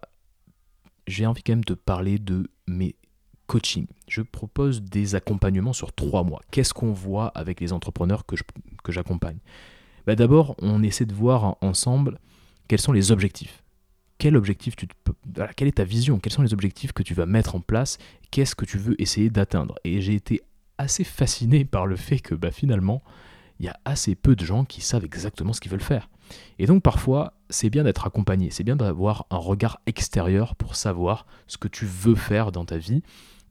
j'ai 1.07 1.27
envie 1.27 1.43
quand 1.43 1.53
même 1.53 1.65
de 1.65 1.75
parler 1.75 2.19
de 2.19 2.51
mes 2.67 2.97
coachings. 3.47 3.87
Je 4.09 4.23
propose 4.23 4.83
des 4.83 5.15
accompagnements 5.15 5.73
sur 5.73 5.93
trois 5.93 6.23
mois. 6.23 6.41
Qu'est-ce 6.51 6.75
qu'on 6.75 6.93
voit 6.93 7.29
avec 7.29 7.61
les 7.61 7.73
entrepreneurs 7.73 8.25
que, 8.27 8.37
j'accompagne? 8.89 9.39
Bah, 10.07 10.17
D'abord, 10.17 10.55
on 10.61 10.83
essaie 10.83 11.07
de 11.07 11.15
voir 11.15 11.57
ensemble 11.61 12.19
quels 12.69 12.81
sont 12.81 12.93
les 12.93 13.13
objectifs 13.13 13.63
quel 14.21 14.37
objectif 14.37 14.75
tu 14.75 14.89
quelle 15.55 15.69
est 15.69 15.77
ta 15.77 15.85
vision, 15.85 16.19
quels 16.19 16.33
sont 16.33 16.43
les 16.43 16.53
objectifs 16.53 16.93
que 16.93 17.05
tu 17.05 17.15
vas 17.15 17.25
mettre 17.25 17.55
en 17.55 17.61
place, 17.61 17.99
qu'est-ce 18.33 18.57
que 18.57 18.65
tu 18.65 18.77
veux 18.77 19.01
essayer 19.01 19.31
d'atteindre? 19.31 19.77
Et 19.85 20.01
j'ai 20.01 20.15
été 20.15 20.41
assez 20.77 21.05
fasciné 21.05 21.65
par 21.65 21.87
le 21.87 21.95
fait 21.95 22.19
que 22.19 22.35
bah, 22.35 22.51
finalement, 22.51 23.01
il 23.61 23.67
y 23.67 23.69
a 23.69 23.79
assez 23.85 24.17
peu 24.17 24.35
de 24.35 24.45
gens 24.45 24.65
qui 24.65 24.81
savent 24.81 25.05
exactement 25.05 25.53
ce 25.53 25.61
qu'ils 25.61 25.71
veulent 25.71 25.81
faire. 25.81 26.09
Et 26.59 26.67
donc 26.67 26.83
parfois, 26.83 27.35
c'est 27.51 27.71
bien 27.71 27.85
d'être 27.85 28.07
accompagné, 28.07 28.51
c'est 28.51 28.65
bien 28.65 28.77
d'avoir 28.77 29.27
un 29.31 29.37
regard 29.37 29.81
extérieur 29.87 30.55
pour 30.57 30.77
savoir 30.77 31.27
ce 31.47 31.59
que 31.59 31.69
tu 31.69 31.87
veux 31.87 32.15
faire 32.15 32.53
dans 32.53 32.65
ta 32.65 32.79
vie 32.79 33.03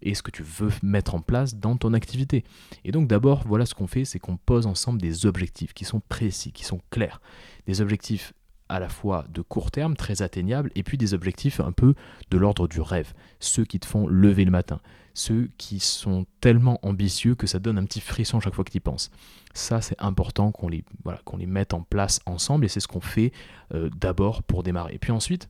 et 0.01 0.13
ce 0.13 0.21
que 0.21 0.31
tu 0.31 0.43
veux 0.43 0.69
mettre 0.83 1.15
en 1.15 1.21
place 1.21 1.55
dans 1.55 1.75
ton 1.77 1.93
activité. 1.93 2.43
Et 2.85 2.91
donc 2.91 3.07
d'abord, 3.07 3.43
voilà 3.47 3.65
ce 3.65 3.73
qu'on 3.73 3.87
fait, 3.87 4.05
c'est 4.05 4.19
qu'on 4.19 4.37
pose 4.37 4.67
ensemble 4.67 5.01
des 5.01 5.25
objectifs 5.25 5.73
qui 5.73 5.85
sont 5.85 6.01
précis, 6.07 6.51
qui 6.51 6.63
sont 6.63 6.81
clairs. 6.91 7.21
Des 7.65 7.81
objectifs 7.81 8.33
à 8.69 8.79
la 8.79 8.89
fois 8.89 9.25
de 9.29 9.41
court 9.41 9.71
terme, 9.71 9.95
très 9.95 10.21
atteignables, 10.21 10.71
et 10.75 10.83
puis 10.83 10.97
des 10.97 11.13
objectifs 11.13 11.59
un 11.59 11.71
peu 11.71 11.95
de 12.29 12.37
l'ordre 12.37 12.67
du 12.67 12.81
rêve, 12.81 13.13
ceux 13.39 13.63
qui 13.63 13.79
te 13.79 13.85
font 13.85 14.07
lever 14.07 14.45
le 14.45 14.51
matin, 14.51 14.81
ceux 15.17 15.49
qui 15.57 15.79
sont 15.79 16.27
tellement 16.41 16.79
ambitieux 16.83 17.33
que 17.33 17.47
ça 17.47 17.57
donne 17.57 17.79
un 17.79 17.85
petit 17.85 18.01
frisson 18.01 18.39
chaque 18.39 18.53
fois 18.53 18.63
que 18.63 18.69
tu 18.69 18.77
y 18.77 18.79
penses. 18.79 19.09
Ça, 19.55 19.81
c'est 19.81 19.95
important 19.97 20.51
qu'on 20.51 20.69
les, 20.69 20.83
voilà, 21.03 21.19
les 21.39 21.47
mette 21.47 21.73
en 21.73 21.81
place 21.81 22.19
ensemble, 22.27 22.65
et 22.65 22.67
c'est 22.67 22.79
ce 22.79 22.87
qu'on 22.87 23.01
fait 23.01 23.31
euh, 23.73 23.89
d'abord 23.97 24.43
pour 24.43 24.61
démarrer. 24.61 24.93
Et 24.93 24.99
puis 24.99 25.11
ensuite, 25.11 25.49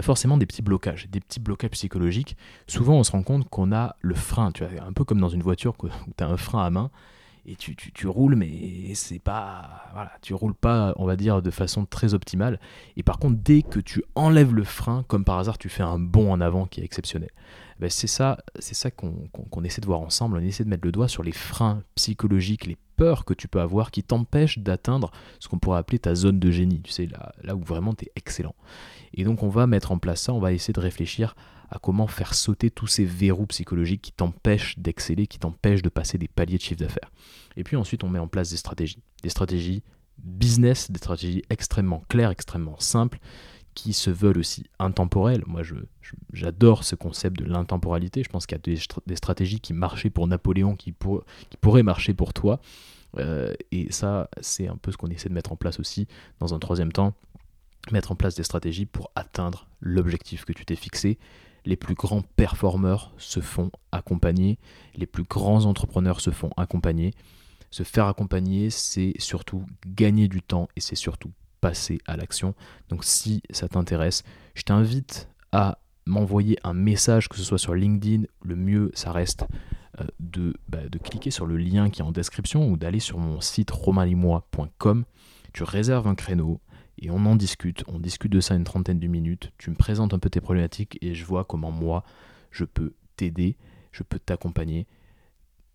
forcément 0.00 0.36
des 0.36 0.46
petits 0.46 0.62
blocages, 0.62 1.08
des 1.10 1.18
petits 1.18 1.40
blocages 1.40 1.70
psychologiques. 1.70 2.36
Souvent, 2.68 2.94
on 2.94 3.02
se 3.02 3.10
rend 3.10 3.24
compte 3.24 3.48
qu'on 3.48 3.72
a 3.72 3.96
le 4.00 4.14
frein, 4.14 4.52
tu 4.52 4.64
vois, 4.64 4.84
un 4.84 4.92
peu 4.92 5.02
comme 5.02 5.20
dans 5.20 5.28
une 5.28 5.42
voiture 5.42 5.74
où 5.82 5.88
tu 5.88 6.24
as 6.24 6.28
un 6.28 6.36
frein 6.36 6.64
à 6.64 6.70
main 6.70 6.90
et 7.48 7.56
tu, 7.56 7.74
tu, 7.74 8.06
roules, 8.06 8.36
mais 8.36 8.92
c'est 8.94 9.18
pas. 9.18 9.88
Voilà, 9.94 10.12
tu 10.20 10.34
roules 10.34 10.54
pas, 10.54 10.92
on 10.96 11.06
va 11.06 11.16
dire, 11.16 11.40
de 11.40 11.50
façon 11.50 11.86
très 11.86 12.12
optimale. 12.12 12.60
Et 12.96 13.02
par 13.02 13.18
contre, 13.18 13.38
dès 13.42 13.62
que 13.62 13.80
tu 13.80 14.04
enlèves 14.14 14.54
le 14.54 14.64
frein, 14.64 15.02
comme 15.08 15.24
par 15.24 15.38
hasard, 15.38 15.56
tu 15.56 15.70
fais 15.70 15.82
un 15.82 15.98
bond 15.98 16.30
en 16.30 16.42
avant 16.42 16.66
qui 16.66 16.80
est 16.80 16.84
exceptionnel. 16.84 17.30
Ben 17.80 17.88
c'est 17.88 18.06
ça, 18.06 18.38
c'est 18.58 18.74
ça 18.74 18.90
qu'on 18.90 19.64
essaie 19.64 19.80
de 19.80 19.86
voir 19.86 20.00
ensemble. 20.00 20.36
On 20.36 20.40
essaie 20.40 20.64
de 20.64 20.68
mettre 20.68 20.84
le 20.84 20.92
doigt 20.92 21.08
sur 21.08 21.22
les 21.22 21.32
freins 21.32 21.82
psychologiques, 21.94 22.66
les 22.66 22.76
peurs 22.96 23.24
que 23.24 23.32
tu 23.32 23.48
peux 23.48 23.60
avoir 23.60 23.92
qui 23.92 24.02
t'empêchent 24.02 24.58
d'atteindre 24.58 25.10
ce 25.40 25.48
qu'on 25.48 25.58
pourrait 25.58 25.78
appeler 25.78 25.98
ta 25.98 26.14
zone 26.14 26.38
de 26.38 26.50
génie. 26.50 26.82
Tu 26.82 26.92
sais, 26.92 27.06
là, 27.06 27.32
là 27.42 27.56
où 27.56 27.62
vraiment 27.62 27.94
tu 27.94 28.04
es 28.04 28.12
excellent. 28.14 28.56
Et 29.14 29.24
donc, 29.24 29.42
on 29.42 29.48
va 29.48 29.66
mettre 29.66 29.92
en 29.92 29.98
place 29.98 30.22
ça, 30.22 30.34
on 30.34 30.40
va 30.40 30.52
essayer 30.52 30.74
de 30.74 30.80
réfléchir 30.80 31.34
à 31.70 31.78
comment 31.78 32.06
faire 32.06 32.34
sauter 32.34 32.70
tous 32.70 32.86
ces 32.86 33.04
verrous 33.04 33.46
psychologiques 33.46 34.02
qui 34.02 34.12
t'empêchent 34.12 34.78
d'exceller, 34.78 35.26
qui 35.26 35.38
t'empêchent 35.38 35.82
de 35.82 35.88
passer 35.88 36.18
des 36.18 36.28
paliers 36.28 36.56
de 36.56 36.62
chiffre 36.62 36.80
d'affaires. 36.80 37.10
Et 37.56 37.64
puis 37.64 37.76
ensuite, 37.76 38.04
on 38.04 38.08
met 38.08 38.18
en 38.18 38.28
place 38.28 38.50
des 38.50 38.56
stratégies. 38.56 39.02
Des 39.22 39.28
stratégies 39.28 39.82
business, 40.18 40.90
des 40.90 40.98
stratégies 40.98 41.42
extrêmement 41.50 42.02
claires, 42.08 42.30
extrêmement 42.30 42.78
simples, 42.78 43.18
qui 43.74 43.92
se 43.92 44.10
veulent 44.10 44.38
aussi 44.38 44.64
intemporelles. 44.80 45.44
Moi, 45.46 45.62
j'adore 46.32 46.82
ce 46.82 46.96
concept 46.96 47.38
de 47.38 47.44
l'intemporalité. 47.44 48.24
Je 48.24 48.28
pense 48.28 48.46
qu'il 48.46 48.56
y 48.56 48.60
a 48.60 48.76
des, 49.06 49.16
stratégies 49.16 49.60
qui 49.60 49.72
marchaient 49.72 50.10
pour 50.10 50.26
Napoléon, 50.26 50.74
qui, 50.74 50.92
pourraient 51.60 51.84
marcher 51.84 52.14
pour 52.14 52.32
toi. 52.32 52.60
Euh, 53.18 53.54
et 53.70 53.92
ça, 53.92 54.28
c'est 54.40 54.66
un 54.66 54.76
peu 54.76 54.90
ce 54.90 54.96
qu'on 54.96 55.08
essaie 55.08 55.28
de 55.28 55.34
mettre 55.34 55.52
en 55.52 55.56
place 55.56 55.78
aussi 55.78 56.08
dans 56.40 56.54
un 56.54 56.58
troisième 56.58 56.92
temps 56.92 57.14
mettre 57.92 58.12
en 58.12 58.16
place 58.16 58.34
des 58.34 58.42
stratégies 58.42 58.86
pour 58.86 59.10
atteindre 59.14 59.66
l'objectif 59.80 60.44
que 60.44 60.52
tu 60.52 60.64
t'es 60.64 60.76
fixé 60.76 61.18
les 61.68 61.76
plus 61.76 61.94
grands 61.94 62.22
performeurs 62.22 63.12
se 63.18 63.40
font 63.40 63.70
accompagner, 63.92 64.58
les 64.94 65.04
plus 65.04 65.24
grands 65.24 65.66
entrepreneurs 65.66 66.22
se 66.22 66.30
font 66.30 66.50
accompagner. 66.56 67.12
Se 67.70 67.82
faire 67.82 68.06
accompagner, 68.06 68.70
c'est 68.70 69.12
surtout 69.18 69.66
gagner 69.86 70.28
du 70.28 70.40
temps 70.40 70.70
et 70.76 70.80
c'est 70.80 70.94
surtout 70.96 71.30
passer 71.60 71.98
à 72.06 72.16
l'action. 72.16 72.54
Donc 72.88 73.04
si 73.04 73.42
ça 73.50 73.68
t'intéresse, 73.68 74.24
je 74.54 74.62
t'invite 74.62 75.28
à 75.52 75.78
m'envoyer 76.06 76.58
un 76.64 76.72
message, 76.72 77.28
que 77.28 77.36
ce 77.36 77.44
soit 77.44 77.58
sur 77.58 77.74
LinkedIn, 77.74 78.22
le 78.40 78.56
mieux 78.56 78.90
ça 78.94 79.12
reste 79.12 79.44
euh, 80.00 80.04
de, 80.20 80.54
bah, 80.70 80.88
de 80.88 80.96
cliquer 80.96 81.30
sur 81.30 81.44
le 81.44 81.58
lien 81.58 81.90
qui 81.90 82.00
est 82.00 82.04
en 82.04 82.12
description 82.12 82.66
ou 82.66 82.78
d'aller 82.78 83.00
sur 83.00 83.18
mon 83.18 83.42
site 83.42 83.70
romalimois.com. 83.72 85.04
Tu 85.52 85.64
réserves 85.64 86.08
un 86.08 86.14
créneau, 86.14 86.62
et 87.00 87.10
on 87.10 87.24
en 87.26 87.36
discute. 87.36 87.84
On 87.88 87.98
discute 87.98 88.32
de 88.32 88.40
ça 88.40 88.54
une 88.54 88.64
trentaine 88.64 88.98
de 88.98 89.06
minutes. 89.06 89.52
Tu 89.58 89.70
me 89.70 89.76
présentes 89.76 90.14
un 90.14 90.18
peu 90.18 90.30
tes 90.30 90.40
problématiques 90.40 90.98
et 91.00 91.14
je 91.14 91.24
vois 91.24 91.44
comment 91.44 91.70
moi 91.70 92.04
je 92.50 92.64
peux 92.64 92.94
t'aider, 93.16 93.56
je 93.92 94.02
peux 94.02 94.18
t'accompagner. 94.18 94.86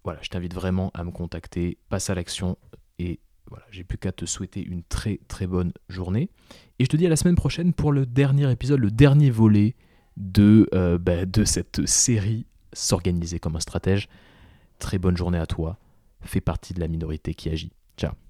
Voilà, 0.03 0.19
je 0.21 0.29
t'invite 0.29 0.53
vraiment 0.53 0.91
à 0.93 1.03
me 1.03 1.11
contacter, 1.11 1.77
passe 1.89 2.09
à 2.09 2.15
l'action 2.15 2.57
et 2.99 3.19
voilà, 3.49 3.65
j'ai 3.71 3.83
plus 3.83 3.97
qu'à 3.97 4.11
te 4.11 4.25
souhaiter 4.25 4.63
une 4.63 4.83
très 4.83 5.19
très 5.27 5.47
bonne 5.47 5.73
journée. 5.89 6.29
Et 6.79 6.85
je 6.85 6.89
te 6.89 6.97
dis 6.97 7.05
à 7.05 7.09
la 7.09 7.15
semaine 7.15 7.35
prochaine 7.35 7.73
pour 7.73 7.91
le 7.91 8.05
dernier 8.05 8.51
épisode, 8.51 8.79
le 8.79 8.91
dernier 8.91 9.29
volet 9.29 9.75
de, 10.17 10.69
euh, 10.73 10.97
bah, 10.97 11.25
de 11.25 11.43
cette 11.43 11.85
série 11.85 12.45
S'organiser 12.73 13.39
comme 13.39 13.55
un 13.55 13.59
stratège. 13.59 14.09
Très 14.79 14.97
bonne 14.97 15.15
journée 15.15 15.37
à 15.37 15.45
toi. 15.45 15.77
Fais 16.21 16.41
partie 16.41 16.73
de 16.73 16.79
la 16.79 16.87
minorité 16.87 17.33
qui 17.33 17.49
agit. 17.49 17.71
Ciao. 17.97 18.22